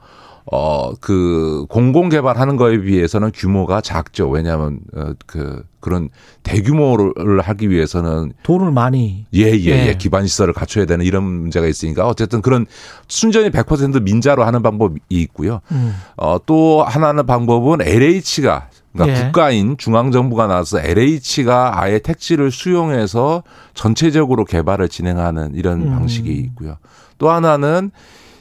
어, 0.51 0.93
그, 1.01 1.65
공공 1.69 2.09
개발하는 2.09 2.55
거에 2.55 2.79
비해서는 2.79 3.31
규모가 3.33 3.81
작죠. 3.81 4.29
왜냐하면, 4.29 4.79
어, 4.95 5.13
그, 5.25 5.63
그런 5.79 6.09
대규모를 6.43 7.41
하기 7.41 7.69
위해서는 7.71 8.33
돈을 8.43 8.71
많이. 8.71 9.25
예, 9.33 9.51
예, 9.51 9.65
예. 9.65 9.87
예. 9.87 9.95
기반 9.97 10.27
시설을 10.27 10.53
갖춰야 10.53 10.85
되는 10.85 11.03
이런 11.03 11.23
문제가 11.23 11.65
있으니까 11.67 12.07
어쨌든 12.07 12.41
그런 12.41 12.67
순전히 13.07 13.49
100% 13.49 14.03
민자로 14.03 14.43
하는 14.43 14.61
방법이 14.61 14.99
있고요. 15.09 15.61
음. 15.71 15.95
어, 16.17 16.37
또 16.45 16.83
하나는 16.83 17.25
방법은 17.25 17.81
LH가 17.81 18.69
그러니까 18.95 19.19
예. 19.19 19.23
국가인 19.25 19.77
중앙정부가 19.77 20.47
나와서 20.47 20.79
LH가 20.79 21.81
아예 21.81 21.99
택지를 21.99 22.51
수용해서 22.51 23.43
전체적으로 23.73 24.45
개발을 24.45 24.89
진행하는 24.89 25.53
이런 25.55 25.81
음. 25.83 25.89
방식이 25.91 26.31
있고요. 26.31 26.77
또 27.17 27.29
하나는 27.29 27.91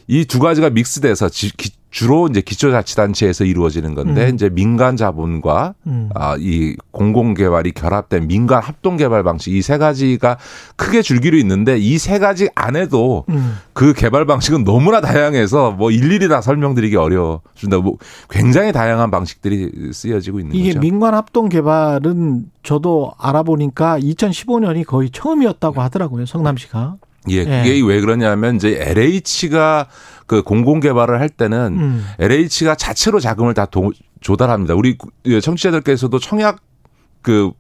이 0.07 0.25
두 0.27 0.39
가지가 0.39 0.71
믹스돼서 0.71 1.29
지- 1.31 1.57
기- 1.57 1.73
주로 1.95 2.27
이제 2.27 2.41
기초자치단체에서 2.41 3.45
이루어지는 3.45 3.95
건데 3.95 4.29
음. 4.29 4.35
이제 4.35 4.49
민간 4.51 4.97
자본과 4.97 5.75
음. 5.87 6.11
아, 6.17 6.35
이 6.41 6.75
공공 6.91 7.35
개발이 7.35 7.71
결합된 7.71 8.27
민간 8.27 8.61
합동 8.61 8.97
개발 8.97 9.23
방식 9.23 9.53
이 9.55 9.63
세 9.63 9.79
가지가 9.79 10.37
크게 10.75 11.03
줄기로 11.03 11.37
있는데 11.37 11.79
이 11.79 11.97
세 11.99 12.19
가지 12.19 12.49
안에도 12.57 13.25
음. 13.29 13.59
그 13.75 13.93
개발 13.93 14.27
방식은 14.27 14.65
너무나 14.65 15.01
다양해서 15.01 15.71
뭐 15.71 15.93
일일이 15.93 16.27
다 16.29 16.41
설명드리기 16.41 16.97
어려워진다. 16.97 17.79
뭐 17.79 17.97
굉장히 18.29 18.73
다양한 18.73 19.13
방식들이 19.13 19.93
쓰여지고 19.93 20.41
있는 20.41 20.57
이게 20.57 20.71
거죠. 20.71 20.81
민관 20.81 21.15
합동 21.15 21.49
개발은 21.49 22.47
저도 22.65 23.13
알아보니까 23.21 24.01
2015년이 24.01 24.85
거의 24.85 25.11
처음이었다고 25.11 25.81
하더라고요. 25.81 26.27
성남시가. 26.27 26.97
예, 27.31 27.37
예. 27.39 27.45
그게 27.45 27.81
왜 27.85 28.01
그러냐면 28.01 28.57
이제 28.57 28.77
LH가 28.81 29.87
그 30.27 30.43
공공 30.43 30.81
개발을 30.81 31.21
할 31.21 31.29
때는 31.29 31.77
음. 31.79 32.07
LH가 32.19 32.75
자체로 32.77 33.21
자금을 33.21 33.55
다 33.55 33.67
도- 33.67 33.93
조달합니다. 34.21 34.75
우리 34.75 34.97
청취자들께서도 35.43 36.19
청약 36.19 36.61
그 37.23 37.51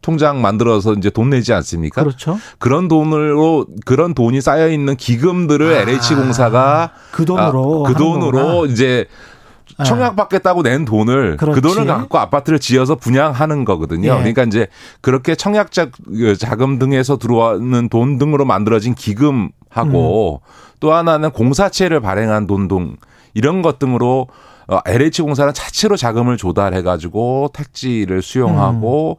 통장 0.00 0.40
만들어서 0.40 0.94
이제 0.94 1.10
돈 1.10 1.30
내지 1.30 1.52
않습니까? 1.52 2.02
그렇죠. 2.02 2.38
그런 2.58 2.86
돈으로 2.88 3.66
그런 3.84 4.14
돈이 4.14 4.40
쌓여 4.40 4.68
있는 4.68 4.96
기금들을 4.96 5.74
아, 5.74 5.80
LH 5.80 6.14
공사가 6.14 6.92
그 7.10 7.24
돈으로 7.24 7.82
그 7.82 7.92
하는 7.92 7.98
돈으로 7.98 8.30
거구나. 8.46 8.72
이제 8.72 9.06
아. 9.10 9.37
청약 9.84 10.16
받겠다고 10.16 10.62
낸 10.62 10.84
돈을 10.84 11.36
그 11.36 11.46
그렇지. 11.46 11.60
돈을 11.60 11.86
갖고 11.86 12.18
아파트를 12.18 12.58
지어서 12.58 12.94
분양하는 12.96 13.64
거거든요. 13.64 14.08
예. 14.08 14.16
그러니까 14.16 14.42
이제 14.44 14.66
그렇게 15.00 15.34
청약 15.34 15.70
자- 15.72 15.88
그 16.06 16.36
자금 16.36 16.78
등에서 16.78 17.16
들어오는 17.18 17.88
돈 17.88 18.18
등으로 18.18 18.44
만들어진 18.44 18.94
기금하고 18.94 20.40
음. 20.44 20.48
또 20.80 20.92
하나는 20.92 21.30
공사체를 21.30 22.00
발행한 22.00 22.46
돈 22.46 22.68
등 22.68 22.96
이런 23.34 23.62
것 23.62 23.78
등으로 23.78 24.26
어, 24.66 24.80
LH 24.84 25.22
공사는 25.22 25.52
자체로 25.54 25.96
자금을 25.96 26.36
조달해 26.36 26.82
가지고 26.82 27.50
택지를 27.54 28.20
수용하고 28.20 29.18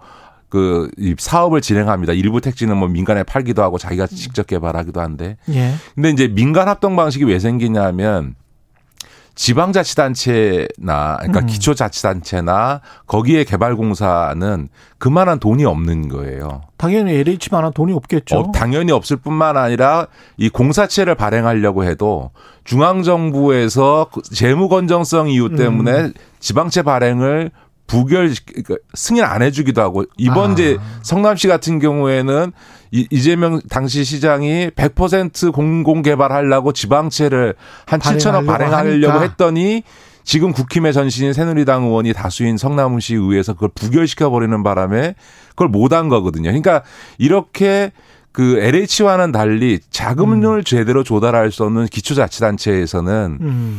그이 0.49 1.15
사업을 1.17 1.61
진행합니다. 1.61 2.13
일부 2.13 2.41
택지는 2.41 2.75
뭐 2.77 2.87
민간에 2.87 3.23
팔기도 3.23 3.61
하고 3.63 3.77
자기가 3.77 4.07
직접 4.07 4.45
개발하기도 4.47 4.99
한데 4.99 5.37
예. 5.49 5.73
근데 5.95 6.09
이제 6.09 6.27
민간 6.27 6.67
합동 6.67 6.95
방식이 6.95 7.23
왜 7.25 7.39
생기냐면 7.39 8.35
지방자치단체나 9.39 11.15
그러니까 11.17 11.39
음. 11.39 11.45
기초자치단체나 11.45 12.81
거기에 13.07 13.45
개발공사는 13.45 14.67
그만한 14.97 15.39
돈이 15.39 15.63
없는 15.63 16.09
거예요. 16.09 16.61
당연히 16.75 17.13
LH만한 17.13 17.71
돈이 17.71 17.93
없겠죠. 17.93 18.37
어, 18.37 18.51
당연히 18.51 18.91
없을 18.91 19.15
뿐만 19.15 19.55
아니라 19.55 20.07
이 20.35 20.49
공사체를 20.49 21.15
발행하려고 21.15 21.85
해도 21.85 22.31
중앙정부에서 22.65 24.07
그 24.11 24.21
재무 24.23 24.67
건정성 24.67 25.29
이유 25.29 25.55
때문에 25.55 25.91
음. 25.91 26.13
지방채 26.41 26.81
발행을 26.81 27.51
부결 27.89 28.31
그러니까 28.45 28.75
승인 28.93 29.23
안 29.23 29.41
해주기도 29.41 29.81
하고 29.81 30.05
이번 30.17 30.51
아. 30.51 30.53
이제 30.53 30.77
성남시 31.01 31.47
같은 31.47 31.79
경우에는 31.79 32.51
이- 32.91 33.07
이재명 33.11 33.59
당시 33.69 34.03
시장이 34.03 34.69
100% 34.75 35.51
공공 35.51 36.01
개발하려고 36.03 36.71
지방채를 36.71 37.55
한 37.87 37.99
7천억 37.99 38.45
발행하려고. 38.45 39.23
했더니 39.23 39.83
지금 40.23 40.51
국힘의 40.53 40.93
전신인 40.93 41.33
새누리당 41.33 41.85
의원이 41.85 42.13
다수인 42.13 42.57
성남시 42.57 43.15
의회에서 43.15 43.53
그걸 43.53 43.69
부결시켜 43.73 44.29
버리는 44.29 44.61
바람에 44.63 45.15
그걸 45.49 45.67
못 45.69 45.91
한 45.93 46.07
거거든요. 46.09 46.49
그러니까 46.49 46.83
이렇게 47.17 47.91
그 48.31 48.59
LH와는 48.59 49.31
달리 49.31 49.79
자금을 49.89 50.63
제대로 50.63 51.03
조달할 51.03 51.51
수 51.51 51.63
없는 51.63 51.87
기초자치단체에서는 51.87 53.37
음. 53.41 53.77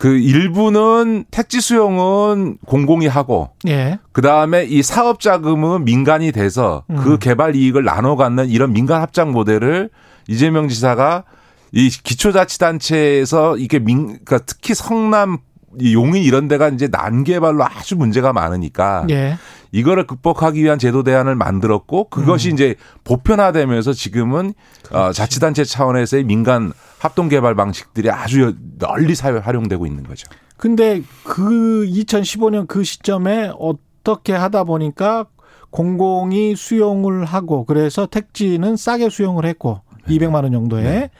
그 0.00 0.16
일부는 0.16 1.26
택지 1.30 1.60
수용은 1.60 2.56
공공이 2.64 3.06
하고 3.06 3.50
예. 3.68 3.98
그 4.12 4.22
다음에 4.22 4.64
이 4.64 4.82
사업 4.82 5.20
자금은 5.20 5.84
민간이 5.84 6.32
돼서 6.32 6.84
그 6.88 7.12
음. 7.12 7.18
개발 7.18 7.54
이익을 7.54 7.84
나눠 7.84 8.16
갖는 8.16 8.48
이런 8.48 8.72
민간 8.72 9.02
합작 9.02 9.30
모델을 9.30 9.90
이재명 10.26 10.68
지사가 10.68 11.24
이 11.72 11.90
기초자치단체에서 11.90 13.58
이게 13.58 13.78
민, 13.78 14.06
그러니까 14.06 14.38
특히 14.38 14.72
성남 14.72 15.36
이 15.78 15.94
용인 15.94 16.22
이런 16.22 16.48
데가 16.48 16.68
이제 16.68 16.88
난개발로 16.90 17.64
아주 17.64 17.96
문제가 17.96 18.32
많으니까 18.32 19.06
예. 19.10 19.36
이거를 19.72 20.06
극복하기 20.06 20.62
위한 20.62 20.78
제도 20.78 21.04
대안을 21.04 21.36
만들었고 21.36 22.08
그것이 22.08 22.48
음. 22.48 22.54
이제 22.54 22.74
보편화되면서 23.04 23.92
지금은 23.92 24.52
어, 24.90 25.12
자치단체 25.12 25.64
차원에서의 25.64 26.24
민간 26.24 26.72
합동 26.98 27.28
개발 27.28 27.54
방식들이 27.54 28.10
아주 28.10 28.56
널리 28.78 29.14
사회 29.14 29.38
활용되고 29.38 29.86
있는 29.86 30.02
거죠. 30.02 30.28
근데 30.56 31.02
그 31.24 31.86
2015년 31.88 32.66
그 32.66 32.82
시점에 32.82 33.52
어떻게 33.58 34.32
하다 34.32 34.64
보니까 34.64 35.26
공공이 35.70 36.56
수용을 36.56 37.24
하고 37.24 37.64
그래서 37.64 38.06
택지는 38.06 38.76
싸게 38.76 39.08
수용을 39.08 39.46
했고 39.46 39.82
네. 40.08 40.18
200만 40.18 40.42
원 40.42 40.52
정도에 40.52 41.10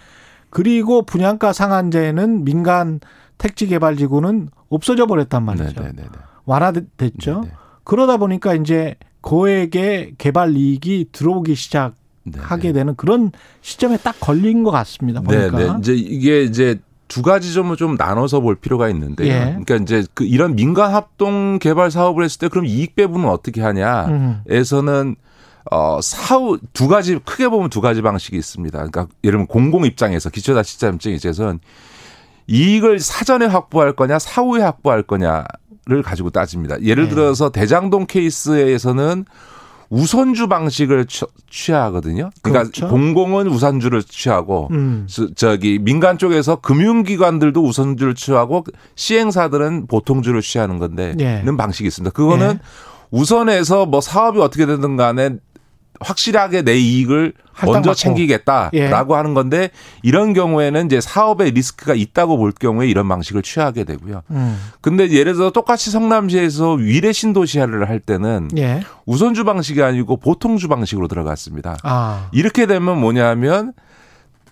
그리고 0.50 1.02
분양가 1.02 1.52
상한제는 1.52 2.44
민간 2.44 3.00
택지 3.40 3.66
개발 3.66 3.96
지구는 3.96 4.50
없어져 4.68 5.06
버렸단 5.06 5.42
말이죠. 5.42 5.82
네, 5.82 5.92
네, 5.96 6.02
네. 6.02 6.08
완화됐죠. 6.44 7.40
네, 7.40 7.48
네. 7.48 7.52
그러다 7.84 8.18
보니까 8.18 8.54
이제 8.54 8.96
거액의 9.22 10.14
개발 10.18 10.56
이익이 10.56 11.06
들어오기 11.10 11.54
시작 11.54 11.94
하게 12.36 12.68
네, 12.68 12.72
되는 12.74 12.94
그런 12.96 13.32
시점에 13.62 13.96
딱 13.96 14.14
걸린 14.20 14.62
것 14.62 14.70
같습니다. 14.70 15.22
네, 15.26 15.50
보니까. 15.50 15.72
네. 15.72 15.78
이제 15.80 15.94
이게 15.94 16.42
이제 16.42 16.78
두 17.08 17.22
가지 17.22 17.54
점을 17.54 17.74
좀 17.76 17.96
나눠서 17.96 18.40
볼 18.40 18.56
필요가 18.56 18.90
있는데요. 18.90 19.32
예. 19.32 19.40
그러니까 19.64 19.76
이제 19.76 20.04
그 20.12 20.24
이런 20.24 20.54
민간 20.54 20.94
합동 20.94 21.58
개발 21.58 21.90
사업을 21.90 22.22
했을 22.22 22.38
때 22.38 22.48
그럼 22.48 22.66
이익 22.66 22.94
배분은 22.94 23.26
어떻게 23.26 23.62
음. 23.62 23.66
하냐에서는 24.46 25.16
어 25.70 26.00
사후 26.02 26.58
두 26.72 26.88
가지 26.88 27.18
크게 27.18 27.48
보면 27.48 27.70
두 27.70 27.80
가지 27.80 28.02
방식이 28.02 28.36
있습니다. 28.36 28.76
그러니까 28.76 29.08
예를 29.24 29.32
들면 29.38 29.46
공공 29.46 29.86
입장에서 29.86 30.30
기초자치자 30.30 30.88
입장에서는 30.90 31.58
이익을 32.50 32.98
사전에 32.98 33.46
확보할 33.46 33.92
거냐 33.94 34.18
사후에 34.18 34.60
확보할 34.62 35.02
거냐를 35.04 36.02
가지고 36.04 36.30
따집니다. 36.30 36.82
예를 36.82 37.04
네. 37.04 37.10
들어서 37.10 37.50
대장동 37.50 38.06
케이스에서는 38.06 39.24
우선주 39.88 40.46
방식을 40.48 41.06
취- 41.06 41.24
취하거든요. 41.48 42.30
그러니까 42.42 42.62
그렇죠. 42.70 42.88
공공은 42.88 43.48
우선주를 43.48 44.02
취하고 44.04 44.68
음. 44.72 45.06
저- 45.08 45.32
저기 45.34 45.78
민간 45.80 46.16
쪽에서 46.18 46.56
금융기관들도 46.56 47.60
우선주를 47.62 48.14
취하고 48.14 48.64
시행사들은 48.94 49.86
보통주를 49.88 50.42
취하는 50.42 50.78
건데 50.78 51.14
예. 51.18 51.42
는 51.42 51.56
방식이 51.56 51.86
있습니다. 51.88 52.12
그거는 52.12 52.50
예. 52.54 52.58
우선해서 53.10 53.86
뭐 53.86 54.00
사업이 54.00 54.40
어떻게 54.40 54.66
되든 54.66 54.96
간에 54.96 55.36
확실하게 56.00 56.62
내 56.62 56.76
이익을 56.78 57.34
먼저. 57.62 57.92
챙기겠다라고 57.92 59.16
하는 59.16 59.34
건데 59.34 59.70
이런 60.02 60.32
경우에는 60.32 60.86
이제 60.86 61.00
사업에 61.00 61.50
리스크가 61.50 61.94
있다고 61.94 62.38
볼 62.38 62.52
경우에 62.52 62.88
이런 62.88 63.06
방식을 63.06 63.42
취하게 63.42 63.84
되고요. 63.84 64.22
음. 64.30 64.58
근데 64.80 65.10
예를 65.10 65.34
들어 65.34 65.50
똑같이 65.50 65.90
성남시에서 65.90 66.72
위례 66.72 67.12
신도시화를 67.12 67.88
할 67.90 68.00
때는 68.00 68.48
예. 68.56 68.80
우선주 69.04 69.44
방식이 69.44 69.82
아니고 69.82 70.16
보통주 70.16 70.68
방식으로 70.68 71.06
들어갔습니다. 71.06 71.76
아. 71.82 72.28
이렇게 72.32 72.64
되면 72.64 72.98
뭐냐면 72.98 73.74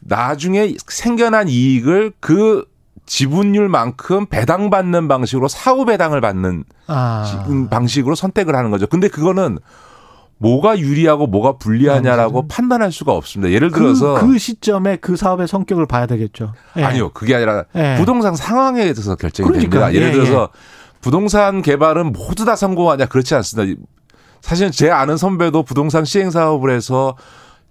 나중에 0.00 0.74
생겨난 0.86 1.48
이익을 1.48 2.12
그 2.20 2.66
지분율만큼 3.06 4.26
배당받는 4.26 5.08
방식으로 5.08 5.48
사후 5.48 5.86
배당을 5.86 6.20
받는 6.20 6.64
아. 6.88 7.24
지- 7.26 7.68
방식으로 7.70 8.14
선택을 8.14 8.54
하는 8.54 8.70
거죠. 8.70 8.86
근데 8.86 9.08
그거는 9.08 9.58
뭐가 10.38 10.78
유리하고 10.78 11.26
뭐가 11.26 11.58
불리하냐라고 11.58 12.46
판단할 12.48 12.92
수가 12.92 13.12
없습니다. 13.12 13.52
예를 13.52 13.70
들어서 13.70 14.14
그, 14.14 14.26
그 14.28 14.38
시점에 14.38 14.96
그 14.96 15.16
사업의 15.16 15.48
성격을 15.48 15.86
봐야 15.86 16.06
되겠죠. 16.06 16.52
예. 16.76 16.84
아니요, 16.84 17.10
그게 17.10 17.34
아니라 17.34 17.64
예. 17.74 17.96
부동산 17.98 18.36
상황에 18.36 18.82
대해서 18.82 19.16
결정이 19.16 19.48
그러니까, 19.48 19.80
됩니다. 19.88 19.94
예를 19.94 20.08
예, 20.08 20.12
들어서 20.12 20.50
부동산 21.00 21.60
개발은 21.62 22.12
모두 22.12 22.44
다 22.44 22.54
성공하냐 22.56 23.06
그렇지 23.06 23.34
않습니다. 23.34 23.80
사실 24.40 24.70
제 24.70 24.90
아는 24.90 25.16
선배도 25.16 25.64
부동산 25.64 26.04
시행 26.04 26.30
사업을 26.30 26.70
해서 26.70 27.16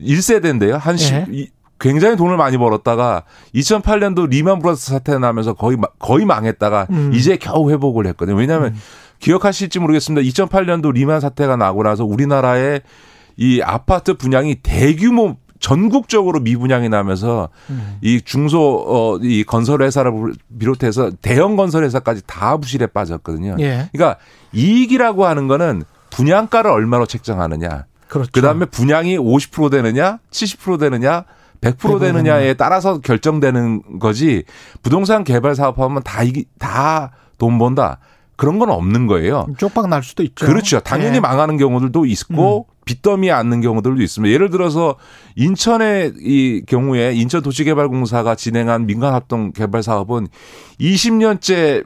1세대인데요. 0.02 0.78
한 0.78 0.98
시, 0.98 1.14
예. 1.14 1.26
이- 1.32 1.50
굉장히 1.80 2.18
돈을 2.18 2.38
많이 2.38 2.58
벌었다가 2.58 3.24
2008년도 3.54 4.30
리만 4.30 4.60
브라더스 4.60 4.90
사태 4.92 5.18
나면서 5.20 5.54
거의 5.54 5.78
마- 5.78 5.88
거의 6.00 6.26
망했다가 6.26 6.88
음. 6.90 7.12
이제 7.14 7.38
겨우 7.38 7.70
회복을 7.70 8.08
했거든요. 8.08 8.36
왜냐하면 8.36 8.76
기억하실지 9.20 9.80
모르겠습니다. 9.80 10.28
2008년도 10.30 10.94
리만 10.94 11.20
사태가 11.20 11.56
나고 11.56 11.84
나서 11.84 12.06
우리나라의 12.06 12.82
이 13.38 13.62
아파트 13.62 14.16
분양이 14.16 14.56
대규모 14.56 15.38
전국적으로 15.60 16.40
미분양이 16.40 16.88
나면서 16.88 17.50
음. 17.70 17.98
이 18.02 18.22
중소 18.22 18.86
어 18.88 19.20
이 19.22 19.44
건설 19.44 19.82
회사를 19.82 20.34
비롯해서 20.60 21.12
대형 21.22 21.56
건설 21.56 21.84
회사까지 21.84 22.22
다 22.28 22.58
부실에 22.58 22.88
빠졌거든요. 22.88 23.56
예. 23.60 23.90
그러니까 23.92 24.20
이익이라고 24.54 25.26
하는 25.26 25.48
거는 25.48 25.84
분양가를 26.12 26.70
얼마로 26.70 27.06
책정하느냐. 27.06 27.86
그렇죠. 28.08 28.32
그다음에 28.32 28.66
분양이 28.66 29.18
50% 29.18 29.72
되느냐, 29.72 30.20
70% 30.32 30.80
되느냐, 30.80 31.26
100% 31.62 32.00
되느냐에 32.00 32.54
따라서 32.54 33.00
결정되는 33.00 34.00
거지. 34.00 34.44
부동산 34.82 35.24
개발 35.24 35.56
사업하면 35.56 36.04
다 36.04 36.24
이기 36.24 36.46
다돈 36.60 37.58
번다. 37.58 38.00
그런 38.38 38.60
건 38.60 38.70
없는 38.70 39.08
거예요. 39.08 39.48
쪽박 39.58 39.90
날 39.90 40.04
수도 40.04 40.24
있죠. 40.24 40.46
그렇죠. 40.46 40.80
당연히 40.80 41.18
예. 41.18 41.20
망하는 41.20 41.58
경우들도 41.58 42.06
있고 42.06 42.68
빚더미에 42.86 43.32
앉는 43.32 43.62
경우들도 43.62 44.02
있습니다. 44.02 44.32
예를 44.32 44.50
들어서 44.50 44.96
인천의 45.36 46.14
이 46.20 46.62
경우에 46.66 47.14
인천도시개발공사가 47.14 48.36
진행한 48.36 48.86
민간합동 48.86 49.52
개발 49.54 49.84
사업은 49.84 50.28
20년째 50.80 51.86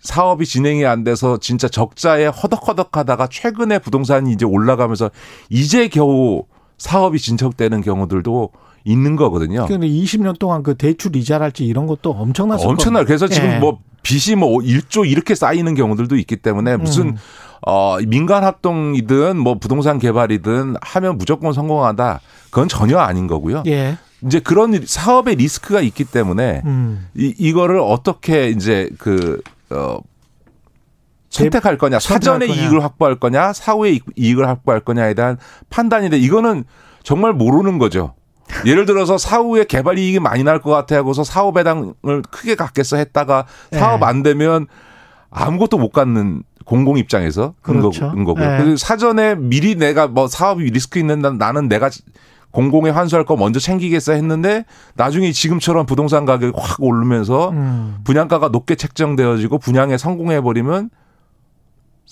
사업이 0.00 0.44
진행이 0.44 0.84
안 0.84 1.04
돼서 1.04 1.38
진짜 1.38 1.68
적자에 1.68 2.26
허덕허덕하다가 2.26 3.28
최근에 3.28 3.78
부동산이 3.78 4.32
이제 4.32 4.44
올라가면서 4.44 5.10
이제 5.48 5.86
겨우 5.86 6.44
사업이 6.78 7.20
진척되는 7.20 7.80
경우들도 7.80 8.50
있는 8.84 9.16
거거든요. 9.16 9.66
근데 9.66 9.86
20년 9.88 10.38
동안 10.38 10.62
그 10.62 10.74
대출 10.76 11.14
이자랄지 11.16 11.64
이런 11.64 11.86
것도 11.86 12.10
엄청났을 12.10 12.66
엄청나요. 12.66 13.04
그래서. 13.04 13.26
지금 13.28 13.48
예. 13.48 13.58
뭐 13.58 13.78
빚이 14.02 14.34
뭐 14.34 14.58
1조 14.58 15.08
이렇게 15.08 15.34
쌓이는 15.34 15.74
경우들도 15.74 16.16
있기 16.16 16.36
때문에 16.36 16.76
무슨 16.76 17.08
음. 17.10 17.16
어 17.64 17.98
민간 18.08 18.42
합동이든 18.42 19.36
뭐 19.38 19.58
부동산 19.58 19.98
개발이든 20.00 20.74
하면 20.80 21.18
무조건 21.18 21.52
성공한다. 21.52 22.20
그건 22.50 22.68
전혀 22.68 22.98
아닌 22.98 23.28
거고요. 23.28 23.62
예. 23.66 23.96
이제 24.26 24.40
그런 24.40 24.84
사업의 24.84 25.36
리스크가 25.36 25.80
있기 25.80 26.04
때문에 26.04 26.62
음. 26.64 27.06
이 27.16 27.32
이거를 27.38 27.78
어떻게 27.78 28.48
이제 28.48 28.88
그 28.98 29.40
어 29.70 29.98
선택할 31.30 31.78
거냐, 31.78 31.98
사전에 31.98 32.46
거냐. 32.46 32.60
이익을 32.62 32.82
확보할 32.84 33.14
거냐, 33.18 33.52
사후에 33.54 33.92
이익- 33.92 34.04
이익을 34.16 34.46
확보할 34.48 34.80
거냐에 34.80 35.14
대한 35.14 35.38
판단인데 35.70 36.18
이거는 36.18 36.64
정말 37.02 37.32
모르는 37.32 37.78
거죠. 37.78 38.14
예를 38.66 38.86
들어서 38.86 39.18
사후에 39.18 39.64
개발 39.64 39.98
이익이 39.98 40.20
많이 40.20 40.42
날 40.44 40.60
것 40.60 40.70
같아 40.70 40.96
하고서 40.96 41.24
사업 41.24 41.54
배당을 41.54 41.94
크게 42.30 42.54
갖겠어 42.54 42.96
했다가 42.96 43.46
사업 43.72 44.00
네. 44.00 44.06
안 44.06 44.22
되면 44.22 44.66
아무것도 45.30 45.78
못 45.78 45.90
갖는 45.90 46.42
공공 46.64 46.98
입장에서 46.98 47.54
그런 47.62 47.80
그렇죠. 47.80 48.12
거- 48.12 48.24
거고요. 48.24 48.64
네. 48.64 48.76
사전에 48.76 49.34
미리 49.34 49.74
내가 49.74 50.06
뭐 50.06 50.28
사업이 50.28 50.64
리스크 50.70 50.98
있는 50.98 51.20
난 51.20 51.38
나는 51.38 51.68
내가 51.68 51.90
공공에 52.52 52.90
환수할 52.90 53.24
거 53.24 53.34
먼저 53.36 53.58
챙기겠어 53.58 54.12
했는데 54.12 54.64
나중에 54.94 55.32
지금처럼 55.32 55.86
부동산 55.86 56.26
가격이 56.26 56.52
확 56.56 56.82
오르면서 56.82 57.48
음. 57.50 57.96
분양가가 58.04 58.48
높게 58.48 58.74
책정되어지고 58.74 59.58
분양에 59.58 59.96
성공해 59.96 60.40
버리면 60.42 60.90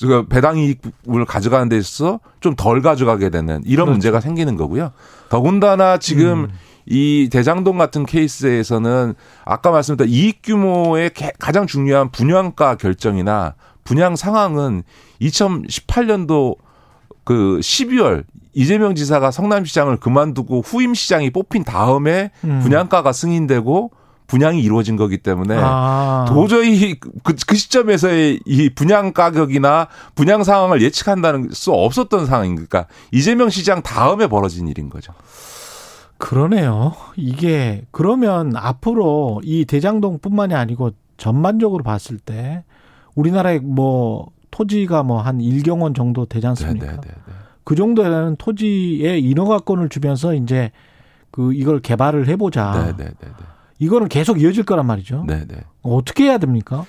그 0.00 0.26
배당 0.28 0.56
이익을 0.58 1.24
가져가는 1.26 1.68
데 1.68 1.76
있어서 1.76 2.20
좀 2.40 2.54
덜 2.56 2.80
가져가게 2.82 3.28
되는 3.30 3.60
이런 3.64 3.86
그렇죠. 3.86 3.90
문제가 3.92 4.20
생기는 4.20 4.56
거고요. 4.56 4.92
더군다나 5.28 5.98
지금 5.98 6.44
음. 6.44 6.48
이 6.86 7.28
대장동 7.30 7.76
같은 7.78 8.06
케이스에서는 8.06 9.14
아까 9.44 9.70
말씀드린 9.70 10.10
이익 10.12 10.40
규모의 10.42 11.10
개- 11.14 11.32
가장 11.38 11.66
중요한 11.66 12.10
분양가 12.10 12.76
결정이나 12.76 13.54
분양 13.84 14.16
상황은 14.16 14.82
2018년도 15.20 16.56
그 17.24 17.58
12월 17.60 18.24
이재명 18.52 18.94
지사가 18.94 19.30
성남시장을 19.30 19.98
그만두고 19.98 20.62
후임 20.64 20.94
시장이 20.94 21.30
뽑힌 21.30 21.62
다음에 21.64 22.30
음. 22.44 22.60
분양가가 22.62 23.12
승인되고 23.12 23.90
분양이 24.30 24.62
이루어진 24.62 24.96
거기 24.96 25.18
때문에 25.18 25.56
아. 25.58 26.24
도저히 26.28 26.94
그, 27.00 27.10
그 27.24 27.56
시점에서의 27.56 28.40
이 28.46 28.70
분양 28.70 29.12
가격이나 29.12 29.88
분양 30.14 30.44
상황을 30.44 30.82
예측한다는 30.82 31.48
수 31.50 31.72
없었던 31.72 32.26
상황이니까 32.26 32.86
이재명 33.10 33.50
시장 33.50 33.82
다음에 33.82 34.28
벌어진 34.28 34.68
일인 34.68 34.88
거죠. 34.88 35.12
그러네요. 36.18 36.92
이게 37.16 37.82
그러면 37.90 38.54
앞으로 38.54 39.40
이 39.42 39.64
대장동뿐만이 39.64 40.54
아니고 40.54 40.92
전반적으로 41.16 41.82
봤을 41.82 42.18
때 42.18 42.62
우리나라의 43.16 43.60
뭐 43.60 44.30
토지가 44.52 45.02
뭐한 45.02 45.38
1경원 45.38 45.96
정도 45.96 46.24
되지 46.24 46.46
않습니까? 46.46 47.00
네, 47.00 47.08
그 47.64 47.74
정도에는 47.74 48.36
토지에 48.36 49.18
인허가권을 49.18 49.88
주면서 49.88 50.34
이제 50.34 50.70
그 51.32 51.52
이걸 51.52 51.80
개발을 51.80 52.28
해보자. 52.28 52.94
네, 52.96 53.04
네, 53.04 53.10
네, 53.20 53.26
네. 53.26 53.49
이거는 53.80 54.08
계속 54.08 54.40
이어질 54.40 54.62
거란 54.64 54.86
말이죠. 54.86 55.24
네, 55.26 55.44
네. 55.48 55.56
어떻게 55.82 56.24
해야 56.24 56.38
됩니까? 56.38 56.84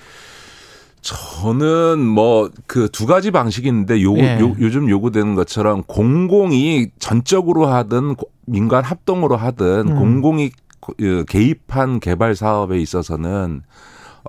저는 1.00 1.98
뭐 2.06 2.48
그 2.68 2.88
두 2.88 3.06
가지 3.06 3.30
방식이 3.32 3.66
있는데 3.68 4.00
요, 4.02 4.16
예. 4.18 4.38
요 4.38 4.54
요즘 4.60 4.88
요구되는 4.88 5.34
것처럼 5.34 5.82
공공이 5.84 6.90
전적으로 7.00 7.66
하든 7.66 8.14
고- 8.14 8.30
민간 8.46 8.84
합동으로 8.84 9.36
하든 9.36 9.88
음. 9.88 9.96
공공이 9.96 10.50
그 10.80 11.24
개입한 11.28 11.98
개발 12.00 12.36
사업에 12.36 12.78
있어서는 12.80 13.62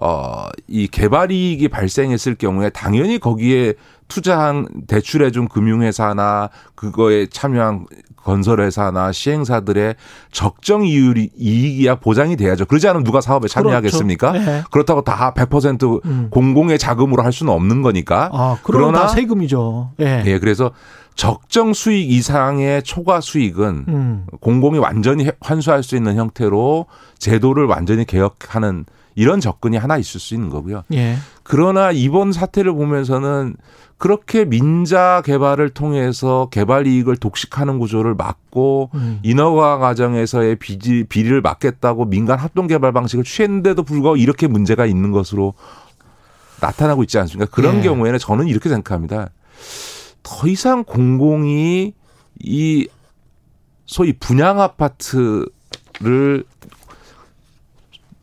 어, 0.02 0.48
이 0.68 0.88
개발 0.88 1.32
이익이 1.32 1.68
발생했을 1.68 2.36
경우에 2.36 2.70
당연히 2.72 3.20
거기에 3.20 3.76
투자한 4.08 4.68
대출해준 4.88 5.48
금융회사나 5.48 6.50
그거에 6.76 7.28
참여한 7.28 7.86
건설회사나 8.18 9.12
시행사들의 9.12 9.96
적정 10.32 10.86
이율이 10.86 11.32
이익이야 11.38 11.96
보장이 11.96 12.36
돼야죠. 12.38 12.66
그러지 12.66 12.88
않으면 12.88 13.04
누가 13.04 13.20
사업에 13.22 13.48
참여하겠습니까? 13.48 14.32
그렇죠. 14.32 14.50
네. 14.52 14.64
그렇다고 14.72 15.02
다 15.02 15.34
100% 15.36 16.06
음. 16.06 16.28
공공의 16.32 16.80
자금으로 16.80 17.24
할 17.24 17.34
수는 17.34 17.52
없는 17.52 17.82
거니까. 17.82 18.30
아, 18.32 18.58
그러나 18.64 19.02
다 19.02 19.08
세금이죠. 19.10 19.92
예. 20.00 20.24
예, 20.26 20.40
그래서 20.40 20.72
적정 21.16 21.74
수익 21.74 22.10
이상의 22.12 22.82
초과 22.84 23.20
수익은 23.22 23.86
음. 23.88 24.26
공공이 24.40 24.80
완전히 24.80 25.26
해- 25.26 25.32
환수할 25.42 25.84
수 25.84 25.96
있는 25.96 26.16
형태로 26.16 26.86
제도를 27.20 27.66
완전히 27.66 28.06
개혁하는 28.06 28.86
이런 29.16 29.40
접근이 29.40 29.78
하나 29.78 29.98
있을 29.98 30.20
수 30.20 30.34
있는 30.34 30.50
거고요. 30.50 30.84
예. 30.94 31.16
그러나 31.44 31.92
이번 31.92 32.32
사태를 32.32 32.74
보면서는 32.74 33.56
그렇게 33.98 34.44
민자 34.44 35.22
개발을 35.24 35.70
통해서 35.70 36.50
개발 36.52 36.88
이익을 36.88 37.16
독식하는 37.16 37.80
구조를 37.80 38.16
막고 38.16 38.90
음. 38.96 39.20
인허가 39.24 39.78
과정에서의 39.78 40.58
비리, 40.58 41.06
비리를 41.06 41.40
막겠다고 41.42 42.06
민간 42.06 42.38
합동 42.38 42.68
개발 42.68 42.92
방식을 42.92 43.24
취했는데도 43.24 43.84
불구하고 43.84 44.18
이렇게 44.18 44.48
문제가 44.48 44.86
있는 44.86 45.12
것으로 45.12 45.54
나타나고 46.60 47.04
있지 47.04 47.18
않습니까? 47.20 47.50
그런 47.52 47.78
예. 47.78 47.82
경우에는 47.84 48.20
저는 48.20 48.48
이렇게 48.48 48.70
생각합니다. 48.70 49.30
더 50.24 50.48
이상 50.48 50.84
공공이 50.84 51.94
이 52.40 52.88
소위 53.86 54.14
분양 54.14 54.60
아파트를 54.60 56.44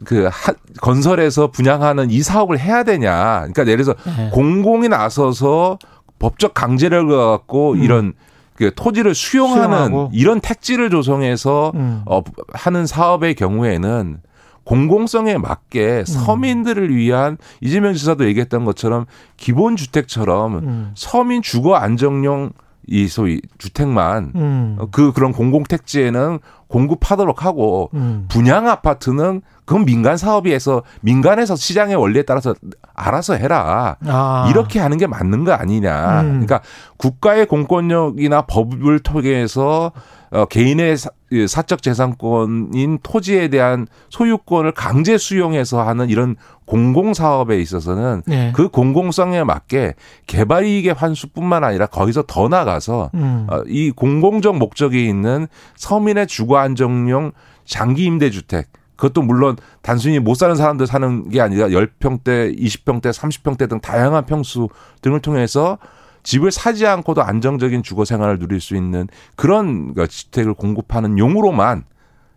그 0.05 0.25
하- 0.33 0.55
건설해서 0.81 1.49
분양하는 1.51 2.11
이 2.11 2.23
사업을 2.23 2.59
해야 2.59 2.83
되냐? 2.85 3.41
그러니까 3.53 3.67
예를 3.67 3.85
들어서 3.85 3.95
예. 4.19 4.31
공공이 4.31 4.89
나서서 4.89 5.79
법적 6.19 6.55
강제를 6.55 7.07
갖고 7.07 7.73
음. 7.73 7.83
이런 7.83 8.13
그 8.55 8.73
토지를 8.75 9.15
수용하는 9.15 9.63
수용하고. 9.87 10.11
이런 10.13 10.41
택지를 10.41 10.91
조성해서 10.91 11.73
음. 11.75 12.03
어 12.07 12.23
하는 12.53 12.87
사업의 12.87 13.35
경우에는 13.35 14.19
공공성에 14.65 15.35
음. 15.37 15.43
맞게 15.43 16.05
서민들을 16.07 16.95
위한 16.95 17.39
이재명 17.61 17.95
지사도 17.95 18.27
얘기했던 18.27 18.65
것처럼 18.65 19.07
기본 19.37 19.77
주택처럼 19.77 20.55
음. 20.59 20.93
서민 20.95 21.43
주거 21.43 21.75
안정용 21.75 22.53
이 22.87 23.09
소위 23.09 23.41
주택만 23.59 24.33
음. 24.35 24.77
어, 24.79 24.89
그 24.91 25.13
그런 25.13 25.33
공공 25.33 25.65
택지에는 25.65 26.39
공급하도록 26.69 27.45
하고 27.45 27.91
음. 27.95 28.27
분양 28.29 28.69
아파트는 28.69 29.43
그건 29.65 29.85
민간 29.85 30.17
사업이해서 30.17 30.83
민간에서 31.01 31.57
시장의 31.57 31.97
원리에 31.97 32.23
따라서 32.23 32.55
알아서 32.95 33.35
해라. 33.35 33.97
아. 34.07 34.47
이렇게 34.51 34.81
하는 34.81 34.97
게 34.97 35.07
맞는 35.07 35.45
거 35.45 35.53
아니냐. 35.53 36.21
음. 36.23 36.27
그러니까 36.29 36.61
국가의 36.97 37.47
공권력이나 37.47 38.43
법을 38.43 39.01
통해서 39.01 39.93
어, 40.33 40.45
개인의 40.45 40.97
사, 40.97 41.11
예, 41.33 41.47
사적 41.47 41.83
재산권인 41.83 43.01
토지에 43.03 43.49
대한 43.49 43.87
소유권을 44.11 44.73
강제 44.73 45.19
수용해서 45.19 45.83
하는 45.83 46.09
이런 46.09 46.37
공공 46.67 47.15
사업에 47.15 47.61
있어서는 47.61 48.23
네. 48.27 48.53
그 48.55 48.69
공공성에 48.69 49.43
맞게 49.43 49.95
개발 50.27 50.65
이익의 50.65 50.95
환수뿐만 50.95 51.65
아니라 51.65 51.87
거기서 51.87 52.25
더 52.29 52.49
나가서 52.49 53.11
음. 53.15 53.47
어, 53.51 53.63
이 53.67 53.91
공공적 53.91 54.57
목적이 54.57 55.09
있는 55.09 55.49
서민의 55.77 56.29
주거 56.29 56.59
안정용 56.59 57.33
장기 57.65 58.05
임대 58.05 58.31
주택 58.31 58.69
그것도 59.01 59.23
물론 59.23 59.57
단순히 59.83 60.19
못 60.19 60.35
사는 60.35 60.55
사람들 60.55 60.87
사는 60.87 61.29
게 61.31 61.41
아니라 61.41 61.69
10평대, 61.69 62.57
20평대, 62.59 63.13
30평대 63.13 63.69
등 63.69 63.81
다양한 63.81 64.27
평수 64.27 64.69
등을 65.01 65.21
통해서 65.21 65.79
집을 66.23 66.51
사지 66.51 66.87
않고도 66.87 67.23
안정적인 67.23 67.83
주거 67.83 68.05
생활을 68.05 68.39
누릴 68.39 68.61
수 68.61 68.77
있는 68.77 69.09
그런 69.37 69.95
그 69.95 70.07
주택을 70.07 70.55
공급하는 70.55 71.19
용으로만 71.19 71.85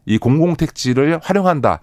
이 0.06 0.18
공공택지를 0.18 1.20
활용한다. 1.22 1.80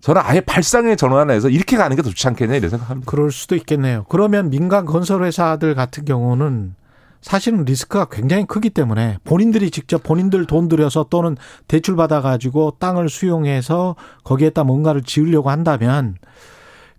저는 0.00 0.20
아예 0.22 0.40
발상의 0.42 0.98
전환해서 0.98 1.48
이렇게 1.48 1.78
가는 1.78 1.96
게 1.96 2.02
더 2.02 2.10
좋지 2.10 2.28
않겠냐 2.28 2.56
이런 2.56 2.68
생각합니다. 2.70 3.10
그럴 3.10 3.32
수도 3.32 3.56
있겠네요. 3.56 4.04
그러면 4.10 4.50
민간 4.50 4.84
건설회사들 4.84 5.74
같은 5.74 6.04
경우는 6.04 6.74
사실은 7.22 7.64
리스크가 7.64 8.04
굉장히 8.10 8.44
크기 8.44 8.68
때문에 8.68 9.16
본인들이 9.24 9.70
직접 9.70 10.02
본인들 10.02 10.44
돈 10.44 10.68
들여서 10.68 11.06
또는 11.08 11.38
대출 11.68 11.96
받아가지고 11.96 12.76
땅을 12.78 13.08
수용해서 13.08 13.96
거기에다 14.24 14.62
뭔가를 14.62 15.02
지으려고 15.02 15.48
한다면 15.48 16.16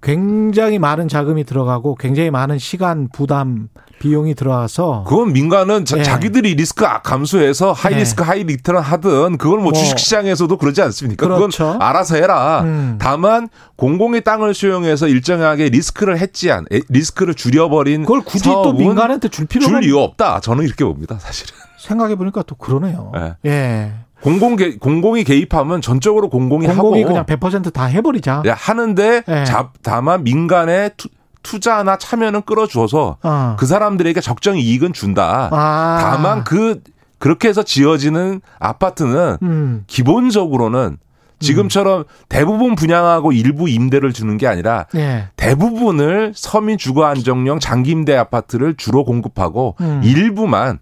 굉장히 0.02 0.80
많은 0.80 1.08
자금이 1.08 1.44
들어가고 1.44 1.94
굉장히 1.94 2.32
많은 2.32 2.58
시간 2.58 3.08
부담 3.14 3.70
비용이 4.00 4.36
들어가서 4.36 5.06
그건 5.08 5.34
민간은 5.34 5.86
자, 5.86 5.98
예. 5.98 6.04
자기들이 6.04 6.56
리스크 6.56 6.86
감수해서 7.04 7.72
high 7.72 7.94
예. 7.94 7.98
리스크 8.00 8.24
high 8.24 8.44
return을 8.44 8.82
하든 8.82 9.38
그걸 9.38 9.58
뭐, 9.60 9.72
뭐. 9.72 9.74
주식시장에서도 9.74 10.58
그러지 10.58 10.82
않습니까? 10.82 11.28
그렇죠. 11.28 11.74
그건 11.74 11.82
알아서 11.82 12.16
해라. 12.16 12.62
음. 12.64 12.98
다만 13.00 13.50
공공의 13.76 14.24
땅을 14.24 14.54
수용해서 14.54 15.08
일정하게 15.08 15.70
리스크를 15.70 16.18
헤지한 16.20 16.66
에, 16.72 16.82
리스크를 16.90 17.34
줄여버린 17.34 18.04
그걸 18.04 18.22
굳이 18.22 18.50
또 18.50 18.74
민간한테 18.74 19.30
줄 19.30 19.46
필요가 19.46 19.70
줄 19.70 19.84
이유 19.86 20.00
없다. 20.00 20.40
저는 20.42 20.64
이렇게 20.66 20.84
봅니다, 20.86 21.18
사실은. 21.20 21.54
생각해 21.80 22.16
보니까 22.16 22.44
또 22.44 22.56
그러네요. 22.56 23.12
예. 23.16 23.36
예. 23.50 23.94
공공 24.22 24.56
개, 24.56 24.76
공공이 24.78 25.24
개입하면 25.24 25.82
전적으로 25.82 26.30
공공이, 26.30 26.66
공공이 26.66 27.02
하고 27.04 27.14
그냥 27.14 27.26
100%다 27.26 27.86
해버리자. 27.86 28.42
예, 28.46 28.50
하는데 28.50 29.24
예. 29.28 29.44
자, 29.46 29.70
다만 29.84 30.24
민간의 30.24 30.92
투, 30.98 31.10
투자나 31.46 31.98
참여는 31.98 32.42
끌어주어서 32.42 33.18
어. 33.22 33.56
그 33.58 33.66
사람들에게 33.68 34.20
적정 34.20 34.58
이익은 34.58 34.94
준다. 34.94 35.50
아. 35.52 35.98
다만 36.02 36.44
그 36.44 36.82
그렇게 37.20 37.48
해서 37.48 37.64
지어지는 37.64 38.42
아파트는 38.60 39.38
음. 39.44 39.84
기본적으로는 39.88 40.98
지금처럼 41.40 42.06
대부분 42.30 42.76
분양하고 42.76 43.32
일부 43.32 43.70
임대를 43.70 44.14
주는 44.14 44.38
게 44.38 44.48
아니라 44.48 44.86
예. 44.96 45.28
대부분을 45.36 46.32
서민 46.34 46.78
주거 46.78 47.06
안정형 47.06 47.60
장기 47.60 47.92
임대 47.92 48.16
아파트를 48.16 48.76
주로 48.76 49.04
공급하고 49.04 49.76
음. 49.82 50.02
일부만 50.04 50.80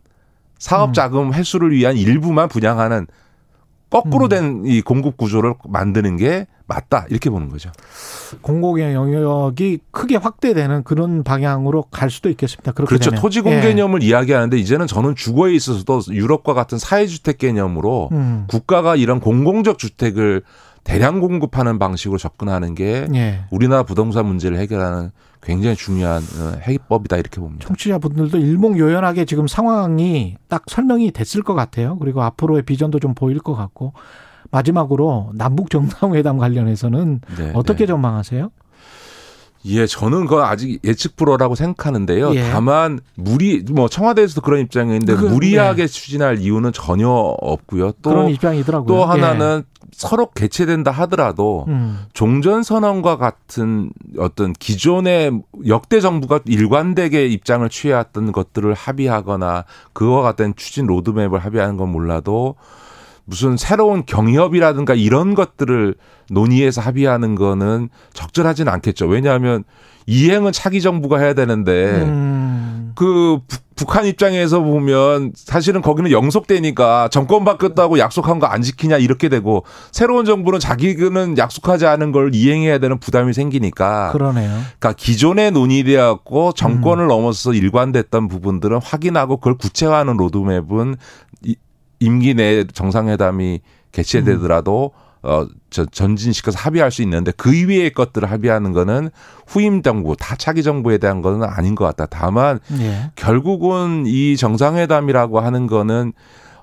사업 0.59 0.93
자금 0.93 1.33
회수를 1.33 1.71
위한 1.71 1.97
일부만 1.97 2.47
분양하는 2.47 2.99
음. 2.99 3.22
거꾸로 3.93 4.27
된 4.27 4.63
이 4.65 4.81
공급 4.81 5.17
구조를 5.17 5.55
만드는 5.67 6.17
게 6.17 6.47
맞다 6.67 7.05
이렇게 7.09 7.29
보는 7.29 7.49
거죠. 7.49 7.69
공공의 8.41 8.93
영역이 8.93 9.79
크게 9.91 10.15
확대되는 10.15 10.83
그런 10.83 11.23
방향으로 11.23 11.83
갈 11.91 12.09
수도 12.09 12.29
있겠습니다. 12.29 12.71
그렇죠. 12.71 13.09
되면. 13.09 13.21
토지공 13.21 13.53
예. 13.53 13.61
개념을 13.61 14.01
이야기하는데 14.01 14.57
이제는 14.57 14.87
저는 14.87 15.15
주거에 15.15 15.53
있어서도 15.53 16.01
유럽과 16.11 16.53
같은 16.53 16.77
사회주택 16.77 17.37
개념으로 17.37 18.09
음. 18.11 18.45
국가가 18.47 18.95
이런 18.95 19.19
공공적 19.19 19.77
주택을 19.77 20.43
대량 20.83 21.19
공급하는 21.19 21.79
방식으로 21.79 22.17
접근하는 22.17 22.75
게 22.75 23.07
예. 23.13 23.41
우리나라 23.51 23.83
부동산 23.83 24.25
문제를 24.25 24.57
해결하는 24.57 25.11
굉장히 25.43 25.75
중요한 25.75 26.23
어, 26.23 26.57
해법이다 26.65 27.17
이렇게 27.17 27.39
봅니다. 27.39 27.67
청취자분들도 27.67 28.37
일목요연하게 28.37 29.25
지금 29.25 29.47
상황이 29.47 30.37
딱 30.47 30.63
설명이 30.67 31.11
됐을 31.11 31.43
것 31.43 31.53
같아요. 31.53 31.97
그리고 31.99 32.21
앞으로의 32.23 32.63
비전도 32.63 32.99
좀 32.99 33.13
보일 33.13 33.39
것 33.39 33.53
같고 33.55 33.93
마지막으로 34.51 35.31
남북 35.33 35.69
정상회담 35.69 36.37
관련해서는 36.37 37.21
네, 37.37 37.51
어떻게 37.53 37.79
네. 37.79 37.87
전망하세요? 37.87 38.51
예, 39.65 39.87
저는 39.87 40.25
그건 40.25 40.43
아직 40.43 40.79
예측 40.83 41.15
불허라고 41.15 41.55
생각하는데요. 41.55 42.35
예. 42.35 42.49
다만 42.51 42.99
무리 43.15 43.63
뭐 43.71 43.87
청와대에서도 43.87 44.41
그런 44.41 44.59
입장인데 44.59 45.15
그, 45.15 45.25
무리하게 45.25 45.87
추진할 45.87 46.39
이유는 46.39 46.73
전혀 46.73 47.07
없고요. 47.07 47.93
또 48.01 48.09
그런 48.09 48.29
입장이더라고요. 48.29 48.87
또 48.87 49.01
예. 49.01 49.05
하나는 49.05 49.63
서로 49.93 50.29
개최된다 50.31 50.91
하더라도 50.91 51.65
음. 51.67 52.05
종전 52.13 52.63
선언과 52.63 53.17
같은 53.17 53.91
어떤 54.17 54.53
기존의 54.53 55.41
역대 55.67 56.01
정부가 56.01 56.41
일관되게 56.45 57.27
입장을 57.27 57.67
취해왔던 57.69 58.31
것들을 58.31 58.73
합의하거나 58.73 59.65
그와 59.93 60.21
같은 60.21 60.53
추진 60.55 60.85
로드맵을 60.87 61.39
합의하는 61.39 61.77
건 61.77 61.89
몰라도 61.89 62.55
무슨 63.25 63.55
새로운 63.55 64.05
경협이라든가 64.05 64.95
이런 64.95 65.33
것들을 65.33 65.95
논의해서 66.29 66.81
합의하는 66.81 67.35
거는 67.35 67.89
적절하진 68.13 68.67
않겠죠. 68.67 69.07
왜냐하면 69.07 69.63
이행은 70.07 70.51
차기 70.51 70.81
정부가 70.81 71.19
해야 71.19 71.33
되는데 71.33 72.01
음. 72.01 72.91
그 72.95 73.39
북- 73.75 73.93
북한 73.93 74.05
입장에서 74.05 74.61
보면 74.61 75.33
사실은 75.35 75.81
거기는 75.81 76.09
영속되니까 76.11 77.09
정권 77.09 77.43
바뀌었다고 77.45 77.99
약속한 77.99 78.39
거 78.39 78.47
안 78.47 78.61
지키냐 78.61 78.97
이렇게 78.97 79.29
되고 79.29 79.63
새로운 79.91 80.25
정부는 80.25 80.59
자기는 80.59 81.37
약속하지 81.37 81.85
않은 81.85 82.11
걸 82.11 82.33
이행해야 82.35 82.77
되는 82.79 82.99
부담이 82.99 83.33
생기니까. 83.33 84.11
그러네요. 84.11 84.49
그러니까 84.79 84.93
기존에 84.93 85.49
논의되었고 85.51 86.53
정권을 86.53 87.07
넘어서 87.07 87.53
일관됐던 87.53 88.27
부분들은 88.27 88.79
확인하고 88.83 89.37
그걸 89.37 89.57
구체화하는 89.57 90.17
로드맵은 90.17 90.95
이- 91.45 91.55
임기 91.99 92.33
내 92.33 92.65
정상회담이 92.65 93.61
개최되더라도 93.91 94.91
어, 95.23 95.47
저, 95.69 95.85
전진시켜서 95.85 96.59
합의할 96.59 96.91
수 96.91 97.01
있는데 97.01 97.31
그 97.37 97.53
이외의 97.53 97.93
것들을 97.93 98.29
합의하는 98.29 98.73
거는 98.73 99.09
후임 99.47 99.81
정부, 99.81 100.15
다 100.17 100.35
차기 100.35 100.63
정부에 100.63 100.97
대한 100.97 101.21
거는 101.21 101.47
아닌 101.47 101.75
것 101.75 101.85
같다. 101.85 102.05
다만 102.05 102.59
예. 102.79 103.11
결국은 103.15 104.03
이 104.05 104.35
정상회담이라고 104.35 105.39
하는 105.39 105.67
거는 105.67 106.11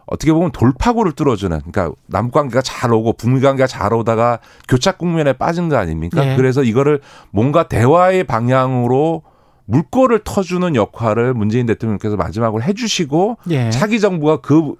어떻게 0.06 0.32
보면 0.32 0.50
돌파구를 0.52 1.12
뚫어주는 1.12 1.58
그러니까 1.70 1.94
남북 2.06 2.34
관계가 2.34 2.60
잘 2.62 2.92
오고 2.92 3.14
북미 3.14 3.40
관계가 3.40 3.66
잘 3.66 3.94
오다가 3.94 4.40
교착 4.68 4.98
국면에 4.98 5.32
빠진 5.32 5.68
거 5.68 5.76
아닙니까? 5.76 6.20
네. 6.22 6.36
그래서 6.36 6.62
이거를 6.62 7.00
뭔가 7.30 7.62
대화의 7.68 8.24
방향으로 8.24 9.22
물꼬를 9.66 10.20
터주는 10.24 10.74
역할을 10.74 11.32
문재인 11.32 11.64
대통령께서 11.64 12.16
마지막으로 12.16 12.62
해주시고 12.62 13.38
예. 13.50 13.70
차기 13.70 14.00
정부가 14.00 14.38
그 14.40 14.74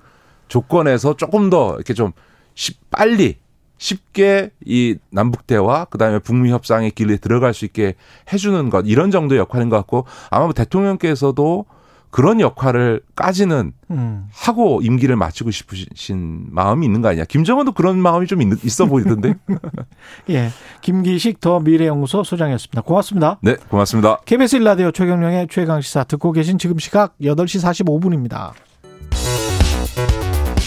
조건에서 0.49 1.15
조금 1.17 1.49
더 1.49 1.77
이렇게 1.77 1.95
좀 1.95 2.11
쉽- 2.57 2.91
빨리 2.91 3.39
쉽게 3.81 4.51
이 4.65 4.97
남북 5.11 5.47
대화 5.47 5.87
그다음에 5.87 6.19
북미 6.19 6.51
협상의 6.51 6.91
길에 6.91 7.17
들어갈 7.17 7.55
수 7.55 7.65
있게 7.65 7.95
해주는 8.31 8.69
것 8.69 8.85
이런 8.87 9.11
정도의 9.11 9.39
역할인 9.41 9.71
것 9.71 9.77
같고 9.79 10.05
아마 10.29 10.45
뭐 10.45 10.53
대통령께서도 10.53 11.65
그런 12.11 12.41
역할을까지는 12.41 13.73
음. 13.93 14.27
하고 14.35 14.81
임기를 14.83 15.17
마치고 15.17 15.51
싶으신 15.53 16.47
마음이 16.51 16.85
있는 16.85 17.03
거 17.03 17.09
아니냐. 17.09 17.25
김정은도 17.25 17.73
그런 17.73 17.99
마음이 18.01 18.27
좀 18.27 18.43
있- 18.43 18.65
있어 18.65 18.85
보이던데. 18.87 19.35
예. 20.29 20.51
김기식 20.83 21.41
더 21.41 21.61
미래연구소 21.61 22.25
소장이었습니다. 22.25 22.83
고맙습니다. 22.83 23.39
네, 23.43 23.55
고맙습니다. 23.69 24.19
KBS 24.27 24.57
일라디오 24.57 24.91
최경령의 24.91 25.47
최강 25.51 25.81
시사 25.81 26.03
듣고 26.05 26.33
계신 26.33 26.59
지금 26.59 26.79
시각 26.81 27.17
8시 27.23 27.63
45분입니다. 27.87 28.53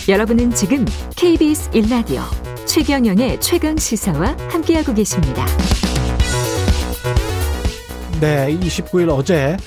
여러분은 0.08 0.52
지금 0.52 0.86
KBS 1.18 1.70
1라디오 1.72 2.22
최경영의 2.74 3.40
최강 3.40 3.78
시사와 3.78 4.36
함께하고 4.50 4.96
계십니다. 4.96 5.46
네, 8.20 8.58
29일 8.58 9.10
어제 9.12 9.58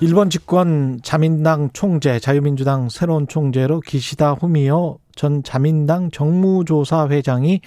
일본 0.00 0.30
집권 0.30 1.00
자민당 1.02 1.70
총재, 1.72 2.20
자유민주당 2.20 2.88
새로운 2.90 3.26
총재로 3.26 3.80
기시다 3.80 4.34
후미오 4.34 4.98
전 5.16 5.42
자민당 5.42 6.12
정무조사 6.12 7.08
회장이 7.08 7.60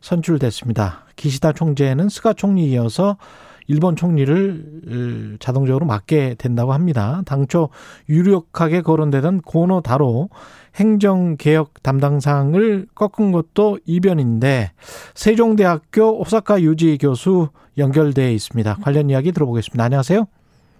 선출됐습니다. 0.00 1.04
기시다 1.16 1.52
총재는 1.52 2.08
스가 2.08 2.32
총리 2.32 2.70
이어서 2.70 3.18
일본 3.66 3.94
총리를 3.94 5.36
자동적으로 5.38 5.84
맡게 5.84 6.36
된다고 6.38 6.72
합니다. 6.72 7.20
당초 7.26 7.68
유력하게 8.08 8.80
거론되던 8.80 9.42
고노 9.42 9.82
다로 9.82 10.30
행정개혁 10.76 11.82
담당상을 11.82 12.86
꺾은 12.94 13.32
것도 13.32 13.78
이변인데 13.86 14.72
세종대학교 15.14 16.20
오사카 16.20 16.62
유지 16.62 16.98
교수 16.98 17.48
연결돼 17.78 18.32
있습니다. 18.34 18.76
관련 18.82 19.10
이야기 19.10 19.32
들어보겠습니다. 19.32 19.84
안녕하세요. 19.84 20.26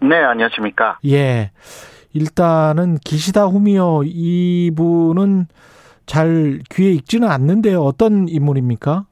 네, 0.02 0.16
안녕하십니까. 0.16 0.98
예. 1.06 1.50
일단은 2.12 2.98
기시다 3.04 3.46
후미오 3.46 4.02
이분은 4.04 5.46
잘 6.06 6.60
귀에 6.70 6.92
익지는 6.92 7.30
않는데요. 7.30 7.82
어떤 7.82 8.28
인물입니까? 8.28 9.06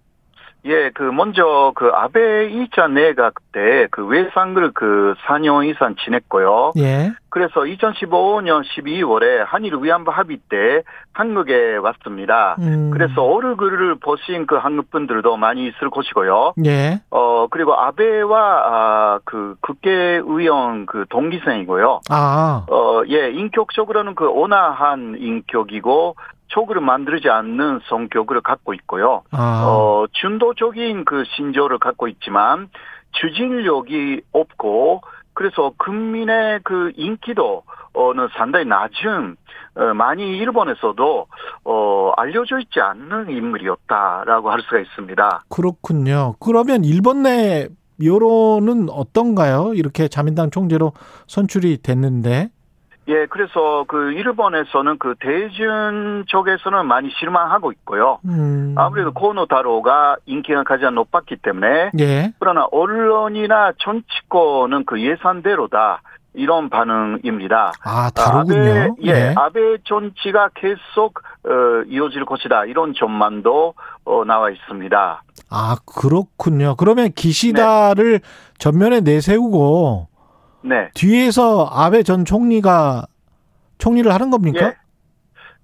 예, 0.65 0.91
그 0.91 1.03
먼저 1.03 1.73
그 1.75 1.91
아베 1.95 2.51
2차 2.51 2.91
내각 2.91 3.35
때그 3.53 4.07
외상을 4.07 4.73
그 4.75 5.15
4년 5.27 5.69
이상 5.69 5.95
지냈고요. 6.05 6.73
예. 6.79 7.13
그래서 7.31 7.61
2015년 7.61 8.65
12월에 8.65 9.45
한일 9.47 9.75
위안부 9.81 10.11
합의 10.11 10.39
때 10.49 10.83
한국에 11.13 11.77
왔습니다. 11.77 12.57
음. 12.59 12.91
그래서 12.93 13.23
얼굴을 13.23 13.97
보신 13.97 14.47
그 14.47 14.57
한국 14.57 14.91
분들도 14.91 15.37
많이 15.37 15.69
있을 15.69 15.91
것이고요. 15.91 16.55
예. 16.65 17.01
어 17.11 17.47
그리고 17.49 17.75
아베와 17.75 18.63
아, 18.65 19.21
그 19.25 19.55
국회의원 19.61 20.87
그 20.87 21.05
동기생이고요. 21.09 22.01
아. 22.11 22.67
어, 22.69 23.03
예, 23.09 23.31
인격적으로는 23.31 24.15
그 24.15 24.27
온화한 24.27 25.17
인격이고 25.19 26.17
촉을 26.49 26.81
만들지 26.81 27.29
않는 27.29 27.81
성격을 27.89 28.41
갖고 28.41 28.75
있고요. 28.75 29.23
아. 29.31 29.65
어, 29.67 30.07
준도적인 30.13 31.05
그 31.05 31.25
신조를 31.37 31.79
갖고 31.79 32.09
있지만 32.09 32.69
추진력이 33.13 34.23
없고 34.33 35.03
그래서 35.35 35.73
국민의 35.79 36.61
그 36.65 36.91
인기도 36.97 37.63
어는 37.93 38.29
상당히 38.37 38.65
낮은 38.65 39.37
어, 39.77 39.95
많이 39.95 40.37
일본에서도 40.37 41.27
어 41.65 42.13
알려져 42.17 42.59
있지 42.59 42.81
않는 42.81 43.31
인물이었다라고 43.31 44.51
할 44.51 44.61
수가 44.63 44.81
있습니다. 44.81 45.43
그렇군요. 45.49 46.35
그러면 46.41 46.85
일본 46.85 47.23
내 47.23 47.69
여론은 48.03 48.89
어떤가요? 48.91 49.73
이렇게 49.75 50.09
자민당 50.09 50.51
총재로 50.51 50.93
선출이 51.27 51.83
됐는데. 51.83 52.51
예, 53.09 53.27
그래서 53.27 53.85
그 53.89 54.13
일본에서는 54.13 54.99
그 54.99 55.15
대중 55.19 56.25
쪽에서는 56.27 56.87
많이 56.87 57.11
실망하고 57.19 57.73
있고요. 57.73 58.19
음. 58.27 58.75
아무래도 58.77 59.13
코노타로가 59.13 60.17
인기가 60.27 60.63
가장 60.63 60.95
높았기 60.95 61.37
때문에 61.37 61.91
예. 61.99 62.33
그러나 62.39 62.67
언론이나 62.71 63.73
정치권은 63.79 64.85
그 64.85 65.03
예산대로다 65.03 66.03
이런 66.35 66.69
반응입니다. 66.69 67.73
아, 67.83 68.11
다르군요. 68.11 68.61
아베, 68.61 68.89
예, 69.05 69.11
예. 69.11 69.35
아베 69.37 69.79
정치가 69.85 70.51
계속 70.55 71.21
어, 71.45 71.83
이어질 71.89 72.27
것이다 72.27 72.67
이런 72.67 72.93
전망도 72.95 73.75
어, 74.05 74.25
나와 74.25 74.51
있습니다. 74.51 75.23
아, 75.51 75.77
그렇군요. 75.87 76.77
그러면 76.77 77.11
기시다를 77.13 78.21
전면에 78.59 79.01
내세우고 79.01 80.09
네. 80.63 80.91
뒤에서 80.95 81.69
아베 81.71 82.03
전 82.03 82.25
총리가 82.25 83.07
총리를 83.79 84.13
하는 84.13 84.31
겁니까? 84.31 84.67
예. 84.67 84.75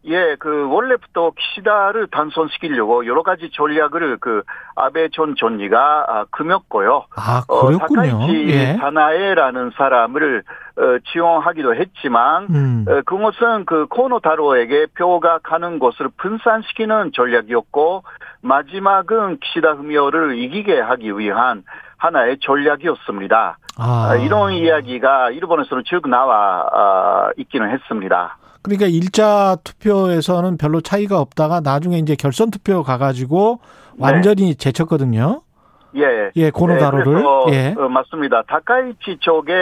예, 0.07 0.37
그 0.39 0.69
원래부터 0.69 1.33
키시다를 1.35 2.09
단선시키려고 2.09 3.07
여러 3.07 3.23
가지 3.23 3.51
전략을 3.55 4.19
그 4.21 4.43
아베 4.77 5.09
전 5.09 5.35
총리가 5.35 6.05
아, 6.07 6.27
금였고요. 6.31 7.07
아, 7.17 7.43
어, 7.49 7.67
그렇군요. 7.67 8.19
다카이치 8.19 8.47
예. 8.49 8.77
사나에라는 8.77 9.71
사람을 9.77 10.43
어, 10.77 10.83
지원하기도 11.11 11.75
했지만 11.77 12.49
음. 12.51 12.85
어, 12.87 13.01
그것은 13.07 13.65
그 13.65 13.87
코노타로에게 13.87 14.89
표가 14.99 15.39
가는 15.43 15.79
것을 15.79 16.11
분산시키는 16.19 17.13
전략이었고 17.15 18.03
마지막은 18.43 19.39
키시다 19.39 19.73
흠요를 19.73 20.37
이기게 20.37 20.81
하기 20.81 21.17
위한 21.19 21.65
하나의 21.97 22.39
전략이었습니다. 22.41 23.59
아. 23.77 24.09
아, 24.11 24.17
이런 24.17 24.53
이야기가 24.53 25.31
일본에서는 25.31 25.83
쭉 25.87 26.09
나와 26.09 26.67
아, 26.73 27.31
있기는 27.37 27.71
했습니다. 27.71 28.39
그러니까 28.63 28.87
일자 28.87 29.57
투표에서는 29.63 30.57
별로 30.57 30.81
차이가 30.81 31.21
없다가 31.21 31.61
나중에 31.61 31.99
이제 31.99 32.17
결선 32.17 32.51
투표 32.51 32.83
가가지고 32.83 33.61
완전히 33.99 34.55
제쳤거든요. 34.55 35.43
예. 35.97 36.31
예, 36.37 36.51
고노다로를. 36.51 37.05
그래서, 37.05 37.47
예. 37.51 37.75
어, 37.79 37.89
맞습니다. 37.89 38.43
다카이치 38.49 39.19
쪽에 39.21 39.53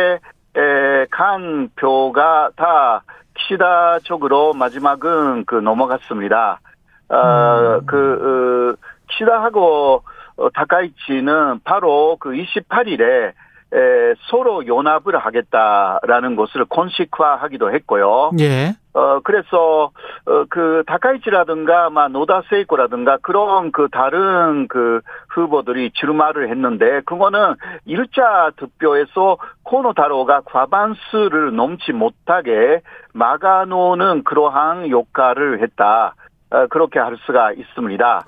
에, 0.56 1.06
간 1.10 1.68
표가 1.76 2.50
다 2.56 3.02
키시다 3.34 3.98
쪽으로 4.04 4.52
마지막은 4.52 5.44
그 5.46 5.56
넘어갔습니다. 5.56 6.60
어, 7.08 7.80
그, 7.86 8.76
어, 8.78 8.86
키시다하고 9.10 10.02
어, 10.36 10.50
다카이치는 10.50 11.60
바로 11.64 12.16
그 12.18 12.30
28일에 12.30 13.32
에, 13.74 14.14
서로 14.28 14.66
연합을 14.66 15.16
하겠다라는 15.16 16.36
것을 16.36 16.66
공식화하기도 16.66 17.72
했고요. 17.72 18.32
예. 18.38 18.74
어, 18.92 19.20
그래서, 19.20 19.90
어, 20.26 20.44
그, 20.50 20.82
다카이치라든가, 20.86 21.88
막, 21.88 22.10
노다 22.10 22.42
세이코라든가, 22.50 23.16
그런 23.22 23.72
그 23.72 23.88
다른 23.90 24.68
그 24.68 25.00
후보들이 25.30 25.92
출마를 25.94 26.50
했는데, 26.50 27.00
그거는 27.06 27.54
일자 27.86 28.50
득표에서 28.56 29.38
코노타로가 29.62 30.42
과반수를 30.44 31.56
넘지 31.56 31.92
못하게 31.92 32.82
막아놓는 33.14 34.24
그러한 34.24 34.90
역할을 34.90 35.62
했다. 35.62 36.14
어, 36.52 36.66
그렇게 36.68 36.98
할 36.98 37.16
수가 37.24 37.52
있습니다. 37.52 38.24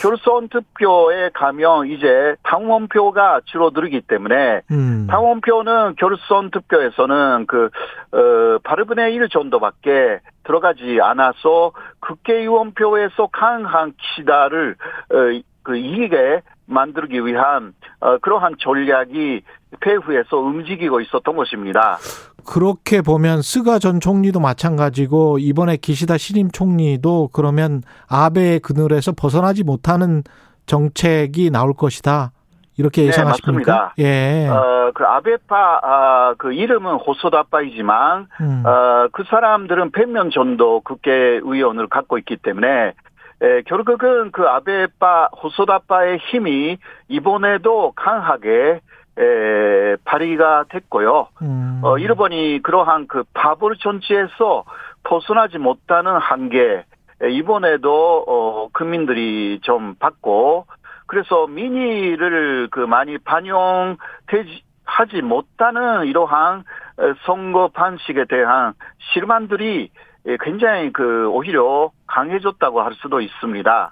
결선 0.00 0.48
투표에 0.48 1.30
가면 1.34 1.88
이제 1.88 2.36
당원표가 2.44 3.40
줄어들기 3.46 4.02
때문에 4.02 4.60
음. 4.70 5.06
당원표는 5.10 5.96
결선 5.96 6.50
투표에서는 6.50 7.46
그, 7.48 7.70
어, 8.12 8.58
8분의 8.62 9.14
1 9.14 9.28
정도밖에 9.28 10.20
들어가지 10.44 11.00
않아서 11.02 11.72
국회의원표에 12.00 13.08
서 13.16 13.28
강한 13.32 13.92
키시다를, 13.98 14.76
어, 15.10 15.16
그 15.62 15.76
이기게 15.76 16.42
만들기 16.66 17.26
위한, 17.26 17.74
어, 18.00 18.18
그러한 18.18 18.54
전략이 18.58 19.42
폐후에서 19.80 20.36
움직이고 20.36 21.00
있었던 21.00 21.36
것입니다. 21.36 21.98
그렇게 22.46 23.00
보면 23.00 23.42
스가 23.42 23.78
전 23.78 24.00
총리도 24.00 24.40
마찬가지고 24.40 25.38
이번에 25.38 25.76
기시다 25.76 26.18
신임 26.18 26.50
총리도 26.50 27.30
그러면 27.32 27.82
아베의 28.08 28.60
그늘에서 28.60 29.12
벗어나지 29.12 29.64
못하는 29.64 30.22
정책이 30.66 31.50
나올 31.50 31.72
것이다. 31.74 32.32
이렇게 32.76 33.02
네, 33.02 33.08
예상하십니까? 33.08 33.72
맞습니다. 33.72 33.94
예. 33.98 34.48
어, 34.48 34.90
그 34.94 35.04
아베파, 35.04 35.80
아, 35.82 36.34
그 36.38 36.52
이름은 36.52 36.94
호소다파이지만, 36.94 38.26
음. 38.40 38.62
어, 38.66 39.08
그 39.12 39.22
사람들은 39.28 39.92
100명 39.92 40.32
정도 40.32 40.80
국회의원을 40.80 41.86
갖고 41.86 42.18
있기 42.18 42.36
때문에, 42.36 42.94
에, 43.42 43.62
결국은 43.66 44.32
그 44.32 44.42
아베파, 44.42 45.28
호소다파의 45.40 46.18
힘이 46.18 46.78
이번에도 47.08 47.92
강하게, 47.94 48.80
에, 49.18 49.96
발휘가 50.04 50.64
됐고요. 50.68 51.28
음. 51.42 51.80
어, 51.82 51.98
일본이 51.98 52.60
그러한 52.62 53.06
그 53.06 53.24
바볼 53.32 53.76
정치에서 53.78 54.64
벗어나지 55.04 55.58
못하는 55.58 56.16
한계, 56.16 56.84
에, 57.22 57.30
이번에도, 57.30 58.24
어, 58.26 58.68
국민들이 58.72 59.60
좀 59.62 59.94
받고, 59.94 60.66
그래서 61.06 61.46
민의를 61.46 62.68
그 62.70 62.80
많이 62.80 63.18
반영되지, 63.18 64.64
하지 64.84 65.22
못하는 65.22 66.06
이러한 66.06 66.64
에, 67.00 67.14
선거 67.24 67.68
방식에 67.68 68.24
대한 68.28 68.74
실망들이 69.12 69.90
예, 70.26 70.36
굉장히 70.42 70.92
그 70.92 71.28
오히려 71.28 71.90
강해졌다고 72.06 72.80
할 72.80 72.94
수도 72.94 73.20
있습니다. 73.20 73.90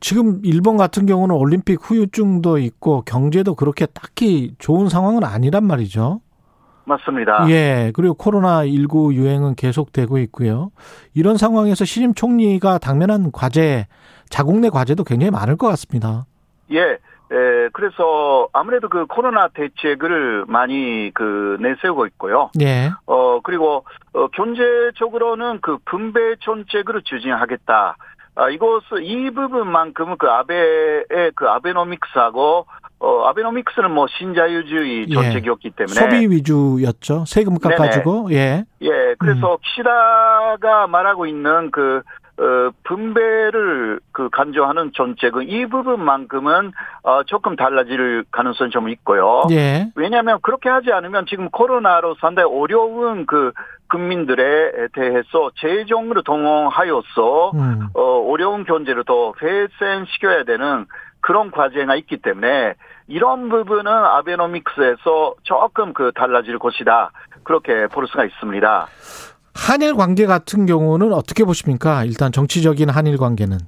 지금 0.00 0.40
일본 0.42 0.76
같은 0.76 1.06
경우는 1.06 1.34
올림픽 1.34 1.78
후유증도 1.80 2.58
있고 2.58 3.02
경제도 3.02 3.54
그렇게 3.54 3.86
딱히 3.86 4.54
좋은 4.58 4.88
상황은 4.88 5.22
아니란 5.24 5.64
말이죠. 5.64 6.20
맞습니다. 6.84 7.48
예. 7.50 7.92
그리고 7.94 8.14
코로나 8.14 8.66
19 8.66 9.14
유행은 9.14 9.54
계속되고 9.54 10.18
있고요. 10.18 10.72
이런 11.14 11.36
상황에서 11.36 11.84
신임 11.84 12.14
총리가 12.14 12.78
당면한 12.78 13.30
과제, 13.30 13.86
자국 14.28 14.58
내 14.58 14.70
과제도 14.70 15.04
굉장히 15.04 15.30
많을 15.30 15.56
것 15.56 15.68
같습니다. 15.68 16.26
예. 16.72 16.98
에, 17.32 17.68
그래서 17.72 18.48
아무래도 18.52 18.88
그 18.88 19.06
코로나 19.06 19.48
대책을 19.48 20.46
많이 20.48 21.12
그 21.14 21.56
내세우고 21.60 22.06
있고요. 22.06 22.50
예. 22.60 22.90
어, 23.06 23.40
그리고, 23.40 23.84
어, 24.12 24.26
경제적으로는 24.28 25.60
그 25.60 25.78
분배 25.84 26.34
정책을 26.40 27.02
추진하겠다. 27.02 27.96
아, 28.34 28.48
이것을, 28.48 29.04
이 29.04 29.30
부분만큼은 29.30 30.16
그 30.18 30.28
아베의 30.28 31.32
그 31.36 31.48
아베노믹스하고, 31.48 32.66
어, 32.98 33.24
아베노믹스는 33.26 33.92
뭐 33.92 34.06
신자유주의 34.08 35.06
예. 35.08 35.14
정책이었기 35.14 35.70
때문에. 35.70 35.94
소비 35.94 36.26
위주였죠. 36.26 37.24
세금 37.26 37.58
깎아주고, 37.58 38.32
예. 38.32 38.64
예, 38.82 39.14
그래서 39.18 39.56
키시다가 39.62 40.86
말하고 40.88 41.26
있는 41.26 41.70
그, 41.70 42.02
어, 42.40 42.70
분배를 42.84 44.00
그 44.12 44.30
간주하는 44.30 44.92
정책은 44.94 45.48
이 45.48 45.66
부분만큼은 45.66 46.72
어, 47.02 47.22
조금 47.24 47.54
달라질 47.54 48.24
가능성이 48.30 48.70
좀 48.70 48.88
있고요. 48.88 49.42
예. 49.50 49.90
왜냐하면 49.94 50.38
그렇게 50.40 50.70
하지 50.70 50.90
않으면 50.90 51.26
지금 51.28 51.50
코로나로 51.50 52.16
상당히 52.20 52.48
어려운 52.50 53.26
그 53.26 53.52
국민들에 53.90 54.88
대해서 54.94 55.50
재정으로 55.56 56.22
동원하여서 56.22 57.50
음. 57.54 57.88
어, 57.92 58.30
어려운 58.30 58.64
경제를 58.64 59.04
더 59.04 59.34
회생시켜야 59.42 60.44
되는 60.44 60.86
그런 61.20 61.50
과제가 61.50 61.96
있기 61.96 62.18
때문에 62.18 62.74
이런 63.08 63.50
부분은 63.50 63.92
아베노믹스에서 63.92 65.34
조금 65.42 65.92
그 65.92 66.12
달라질 66.14 66.58
것이다. 66.58 67.10
그렇게 67.42 67.86
볼 67.88 68.06
수가 68.06 68.24
있습니다. 68.24 68.86
한일 69.54 69.94
관계 69.94 70.26
같은 70.26 70.66
경우는 70.66 71.12
어떻게 71.12 71.44
보십니까? 71.44 72.04
일단 72.04 72.32
정치적인 72.32 72.88
한일 72.88 73.16
관계는. 73.16 73.58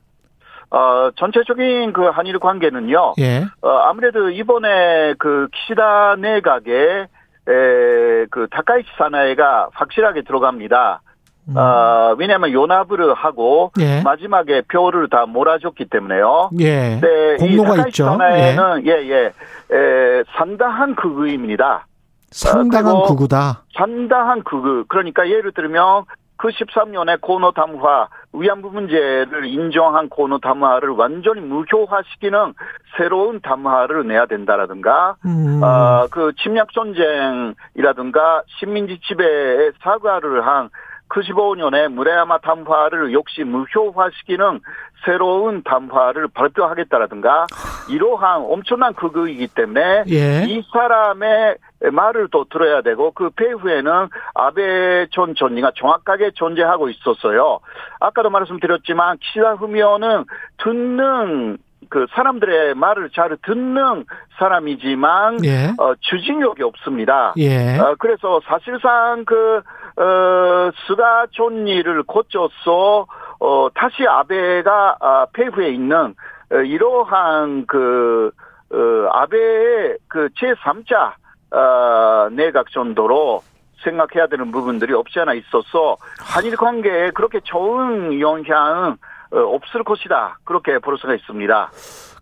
어, 0.71 1.11
전체적인 1.17 1.93
그 1.93 2.07
한일 2.07 2.39
관계는요. 2.39 3.15
예. 3.19 3.45
어, 3.61 3.69
아무래도 3.69 4.31
이번에 4.31 5.15
그 5.19 5.49
키시다 5.53 6.17
내각에 6.17 7.07
에, 7.49 8.27
그 8.31 8.47
다카이치 8.51 8.89
사나이가 8.97 9.69
확실하게 9.75 10.23
들어갑니다. 10.23 11.03
음. 11.49 11.57
어, 11.57 12.15
왜냐하면 12.19 12.53
요나브를 12.53 13.13
하고 13.15 13.73
예. 13.81 14.01
마지막에 14.03 14.63
표를 14.63 15.11
다 15.11 15.27
몰아줬기 15.27 15.87
때문에요. 15.87 16.51
예. 16.61 17.01
네, 17.01 17.37
공로가 17.39 17.89
있죠. 17.89 18.05
사나이는 18.05 18.87
예, 18.87 18.93
예, 19.11 19.25
에, 19.27 20.25
상당한 20.37 20.95
극우입니다. 20.95 21.87
상당한 22.33 23.03
극우다. 23.07 23.63
상당한 23.77 24.43
극우. 24.43 24.85
그러니까 24.89 25.29
예를 25.29 25.53
들면 25.53 26.05
그 26.43 26.49
13년에 26.49 27.21
코노 27.21 27.53
담화, 27.53 28.09
위안부 28.33 28.71
문제를 28.73 29.47
인정한 29.47 30.09
코노 30.09 30.39
담화를 30.41 30.89
완전히 30.89 31.41
무효화시키는 31.41 32.55
새로운 32.97 33.41
담화를 33.41 34.09
내야 34.09 34.27
된다라든가, 34.27 35.15
음. 35.25 35.63
어, 35.63 36.09
그 36.11 36.33
침략 36.43 36.73
전쟁이라든가 36.73 38.43
식민지 38.59 38.99
지배에 39.07 39.71
사과를 39.83 40.45
한 40.45 40.69
95년에 41.13 41.89
무레야마 41.89 42.39
담화를 42.39 43.13
역시 43.13 43.45
무효화시키는 43.45 44.61
새로운 45.05 45.63
담화를 45.63 46.29
발표하겠다라든가 46.29 47.47
이러한 47.91 48.43
엄청난 48.49 48.95
극우이기 48.95 49.49
때문에 49.49 50.05
예. 50.09 50.45
이 50.47 50.63
사람의 50.73 51.57
말을 51.93 52.29
또 52.31 52.45
들어야 52.45 52.81
되고 52.83 53.11
그 53.11 53.31
배후에는 53.31 54.09
아베 54.35 55.07
전 55.11 55.35
총리가 55.35 55.73
정확하게 55.77 56.31
존재하고 56.35 56.89
있었어요. 56.89 57.61
아까도 58.01 58.31
말씀드렸지만 58.31 59.19
키시다 59.19 59.55
후미오는 59.55 60.25
듣는 60.59 61.59
그 61.93 62.07
사람들의 62.15 62.75
말을 62.75 63.11
잘 63.11 63.37
듣는 63.43 64.07
사람이지만 64.39 65.45
예. 65.45 65.75
어, 65.77 65.93
추진력이 66.01 66.63
없습니다. 66.63 67.35
예. 67.37 67.79
어, 67.79 67.97
그래서 67.99 68.41
사실상 68.47 69.27
그, 69.27 69.61
어, 70.01 70.71
스가 70.87 71.27
존리를 71.33 72.03
고쳐서, 72.05 73.07
어, 73.41 73.69
다시 73.75 74.07
아베가, 74.09 74.97
아, 75.01 75.27
폐후에 75.35 75.69
있는, 75.69 76.15
어, 76.51 76.57
이러한 76.57 77.67
그, 77.67 78.31
어, 78.73 79.09
아베의 79.13 79.99
그 80.09 80.31
제3자, 80.39 81.13
어, 81.55 82.31
내각 82.33 82.71
정도로 82.71 83.43
생각해야 83.85 84.29
되는 84.29 84.51
부분들이 84.51 84.95
없지 84.95 85.21
않아 85.21 85.35
있어서, 85.35 85.99
한일 86.19 86.57
관계에 86.57 87.11
그렇게 87.11 87.41
좋은 87.41 88.19
영향은 88.19 88.93
어, 88.93 89.12
없을 89.39 89.85
것이다. 89.85 90.39
그렇게 90.45 90.79
볼 90.79 90.99
수가 90.99 91.15
있습니다. 91.15 91.71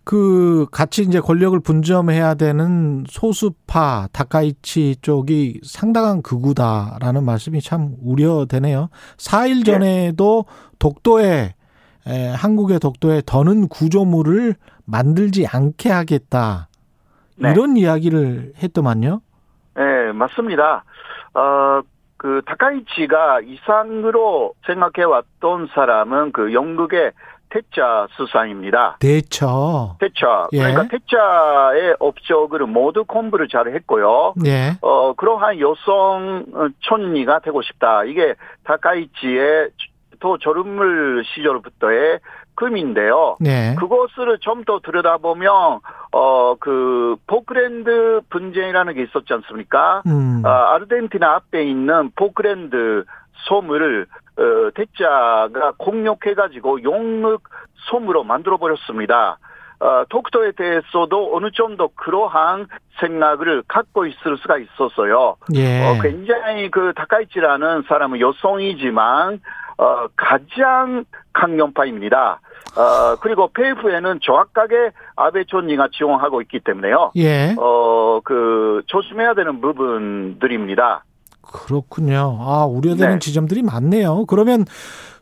그 0.05 0.67
같이 0.73 1.03
이제 1.03 1.21
권력을 1.21 1.59
분점해야 1.61 2.35
되는 2.35 3.05
소수파 3.09 4.09
다카이치 4.13 4.97
쪽이 5.03 5.61
상당한 5.63 6.23
극우다라는 6.23 7.25
말씀이 7.25 7.61
참 7.61 7.95
우려되네요. 8.03 8.89
4일 9.19 9.65
전에도 9.65 10.47
독도에 10.79 11.55
에, 12.07 12.29
한국의 12.31 12.81
독도에 12.81 13.23
더는 13.27 13.69
구조물을 13.69 14.55
만들지 14.87 15.47
않게 15.47 15.91
하겠다. 15.91 16.69
네. 17.37 17.53
이런 17.53 17.77
이야기를 17.77 18.55
했더만요. 18.63 19.21
네, 19.77 20.13
맞습니다. 20.13 20.85
어, 21.35 21.83
그, 22.21 22.43
다카이치가 22.45 23.41
이상으로 23.41 24.53
생각해 24.67 25.07
왔던 25.07 25.69
사람은 25.73 26.33
그 26.33 26.53
영국의 26.53 27.13
태자 27.49 28.07
수상입니다. 28.11 28.99
대처. 29.01 29.97
태자. 29.99 30.47
예. 30.53 30.59
그러니까 30.59 30.89
태자의 30.89 31.97
업적을 31.99 32.67
모두 32.67 33.07
공부를 33.07 33.49
잘 33.49 33.69
했고요. 33.69 34.35
네. 34.37 34.77
어, 34.83 35.15
그러한 35.15 35.61
여성 35.61 36.45
촌리가 36.81 37.39
되고 37.39 37.63
싶다. 37.63 38.05
이게 38.05 38.35
다카이치의 38.65 39.71
또 40.21 40.37
저름물 40.37 41.25
시절부터의 41.25 42.21
꿈인데요. 42.61 43.37
네. 43.41 43.75
그것을 43.79 44.39
좀 44.41 44.65
더 44.65 44.79
들여다보면 44.81 45.81
어 46.13 46.55
그 46.61 47.17
포크랜드 47.27 48.21
분쟁이라는 48.29 48.95
게 48.95 49.03
있었지 49.03 49.33
않습니까? 49.33 50.03
음. 50.07 50.43
아, 50.45 50.75
아르헨티나 50.75 51.35
앞에 51.37 51.65
있는 51.65 52.11
포크랜드 52.15 53.05
솜을 53.49 54.07
어, 54.37 54.71
대자가 54.75 55.73
공격해가지고 55.79 56.83
용역 56.83 57.43
솜으로 57.91 58.25
만들어 58.25 58.59
버렸습니다. 58.59 59.39
어, 59.81 60.05
독도에 60.11 60.53
대해서도 60.53 61.35
어느 61.35 61.51
정도 61.53 61.89
그러한 61.89 62.67
생각을 63.01 63.63
갖고 63.67 64.05
있을 64.05 64.37
수가 64.37 64.59
있었어요. 64.59 65.37
예. 65.55 65.87
어, 65.87 65.99
굉장히 66.03 66.71
그 66.71 66.93
다카이치라는 66.95 67.85
사람은 67.89 68.21
여성이지만 68.21 69.41
어, 69.81 70.09
가장 70.15 71.07
강경파입니다. 71.33 72.41
어, 72.77 73.17
그리고 73.23 73.49
페이프에는 73.49 74.21
정확하게 74.23 74.91
아베 75.17 75.45
존리가 75.45 75.89
지원하고 75.93 76.43
있기 76.43 76.61
때문에요. 76.61 77.13
예. 77.17 77.55
어, 77.59 78.21
그, 78.23 78.83
조심해야 78.87 79.33
되는 79.33 79.63
부분들입니다. 79.63 81.05
그렇군요. 81.41 82.39
아, 82.41 82.67
우려되는 82.67 83.15
네. 83.15 83.19
지점들이 83.19 83.63
많네요. 83.63 84.27
그러면 84.27 84.67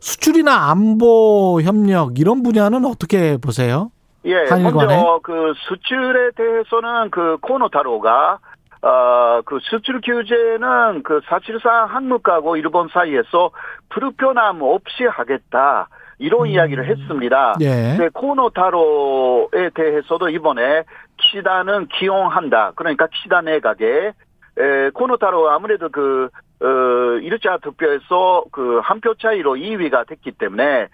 수출이나 0.01 0.69
안보 0.69 1.61
협력 1.63 2.19
이런 2.19 2.43
분야는 2.43 2.85
어떻게 2.85 3.37
보세요? 3.37 3.91
예, 4.25 4.35
한일 4.49 4.73
간에? 4.73 4.97
먼저 4.97 5.19
그 5.23 5.53
수출에 5.55 6.31
대해서는 6.35 7.09
그 7.11 7.37
코노 7.41 7.69
타로가 7.69 8.39
어, 8.81 9.41
그 9.45 9.59
수출 9.61 9.99
규제는 10.01 11.03
그 11.03 11.19
사실상 11.27 11.85
한국하고 11.87 12.55
일본 12.55 12.87
사이에서 12.89 13.51
불편함 13.89 14.61
없이 14.61 15.03
하겠다. 15.05 15.89
이런 16.21 16.47
이야기를 16.47 16.85
했습니다. 16.85 17.53
음. 17.53 17.61
예. 17.61 17.97
네, 17.97 18.09
코노타로에 18.13 19.69
대해서도 19.73 20.29
이번에 20.29 20.83
키다는 21.17 21.87
기용한다. 21.87 22.73
그러니까 22.75 23.07
키다 23.07 23.41
내각에 23.41 24.11
에, 24.57 24.89
코노타로 24.93 25.49
아무래도 25.49 25.89
그 25.89 26.29
어, 26.61 26.65
1차 26.65 27.61
투표에서 27.61 28.43
그 28.51 28.81
한 28.83 28.99
표 28.99 29.13
차이로 29.15 29.55
2위가 29.55 30.05
됐기 30.07 30.31
때문에 30.33 30.63
에, 30.63 30.87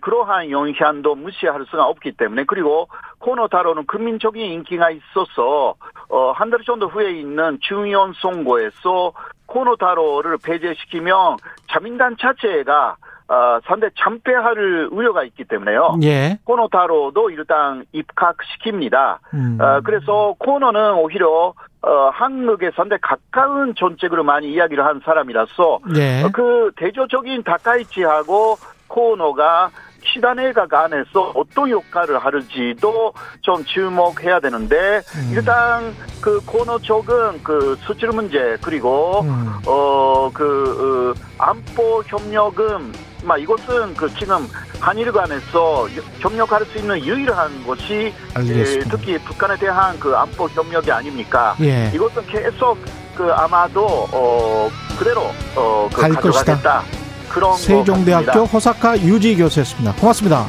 그러한 0.00 0.50
영향도 0.50 1.14
무시할 1.14 1.64
수가 1.70 1.86
없기 1.86 2.12
때문에 2.12 2.44
그리고 2.46 2.88
코노타로는 3.20 3.86
국민적인 3.86 4.44
인기가 4.44 4.90
있어서 4.90 5.74
어, 6.10 6.32
한 6.32 6.50
달 6.50 6.60
정도 6.64 6.88
후에 6.88 7.12
있는 7.12 7.58
중의원 7.60 8.12
선거에서 8.20 9.12
코노타로를 9.46 10.38
배제시키면 10.42 11.36
자민당 11.70 12.16
자체가 12.16 12.96
어, 13.30 13.60
상대 13.66 13.90
참패할 13.98 14.88
우려가 14.90 15.22
있기 15.24 15.44
때문에요. 15.44 15.98
예. 16.02 16.38
코노타로도 16.44 17.28
일단 17.30 17.84
입각시킵니다. 17.94 19.18
음. 19.34 19.58
어, 19.60 19.80
그래서 19.84 20.34
코노는 20.38 20.94
오히려 20.94 21.52
어, 21.82 22.10
한국에 22.12 22.70
상대 22.74 22.96
가까운 23.02 23.74
정책으로 23.74 24.24
많이 24.24 24.50
이야기를 24.52 24.82
한 24.84 25.00
사람이라서 25.04 25.78
예. 25.96 26.22
어, 26.22 26.30
그 26.32 26.72
대조적인 26.76 27.42
다카이치하고 27.42 28.56
코노가 28.88 29.70
시다네각 30.12 30.72
안에서 30.72 31.32
어떤 31.34 31.70
역할을 31.70 32.18
하는지도 32.18 33.12
좀 33.40 33.64
주목해야 33.64 34.40
되는데 34.40 35.02
음. 35.16 35.30
일단 35.32 35.94
그 36.20 36.40
코노 36.46 36.78
쪽은 36.80 37.42
그 37.42 37.76
수출 37.84 38.10
문제 38.10 38.56
그리고 38.62 39.20
음. 39.22 39.52
어그 39.66 41.14
안보 41.38 42.02
협력은 42.06 42.92
막 43.24 43.38
이것은 43.38 43.94
그 43.94 44.08
지금 44.14 44.48
한일 44.80 45.10
간에서 45.10 45.88
협력할 46.20 46.64
수 46.66 46.78
있는 46.78 47.04
유일한 47.04 47.66
것이. 47.66 48.12
예, 48.44 48.78
특히 48.90 49.18
북한에 49.18 49.56
대한 49.56 49.98
그 49.98 50.16
안보 50.16 50.48
협력이 50.48 50.90
아닙니까? 50.92 51.56
예. 51.60 51.90
이것은 51.92 52.24
계속 52.26 52.78
그 53.16 53.32
아마도 53.32 53.84
어 54.12 54.70
그대로 54.96 55.22
어그 55.56 56.00
갈 56.00 56.12
것이다. 56.12 56.54
가져가겠다 56.54 57.07
그런 57.28 57.56
세종대학교 57.56 58.44
허사카 58.44 58.98
유지 59.00 59.36
교수였습니다. 59.36 59.92
고맙습니다. 59.94 60.46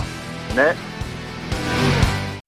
네. 0.56 0.74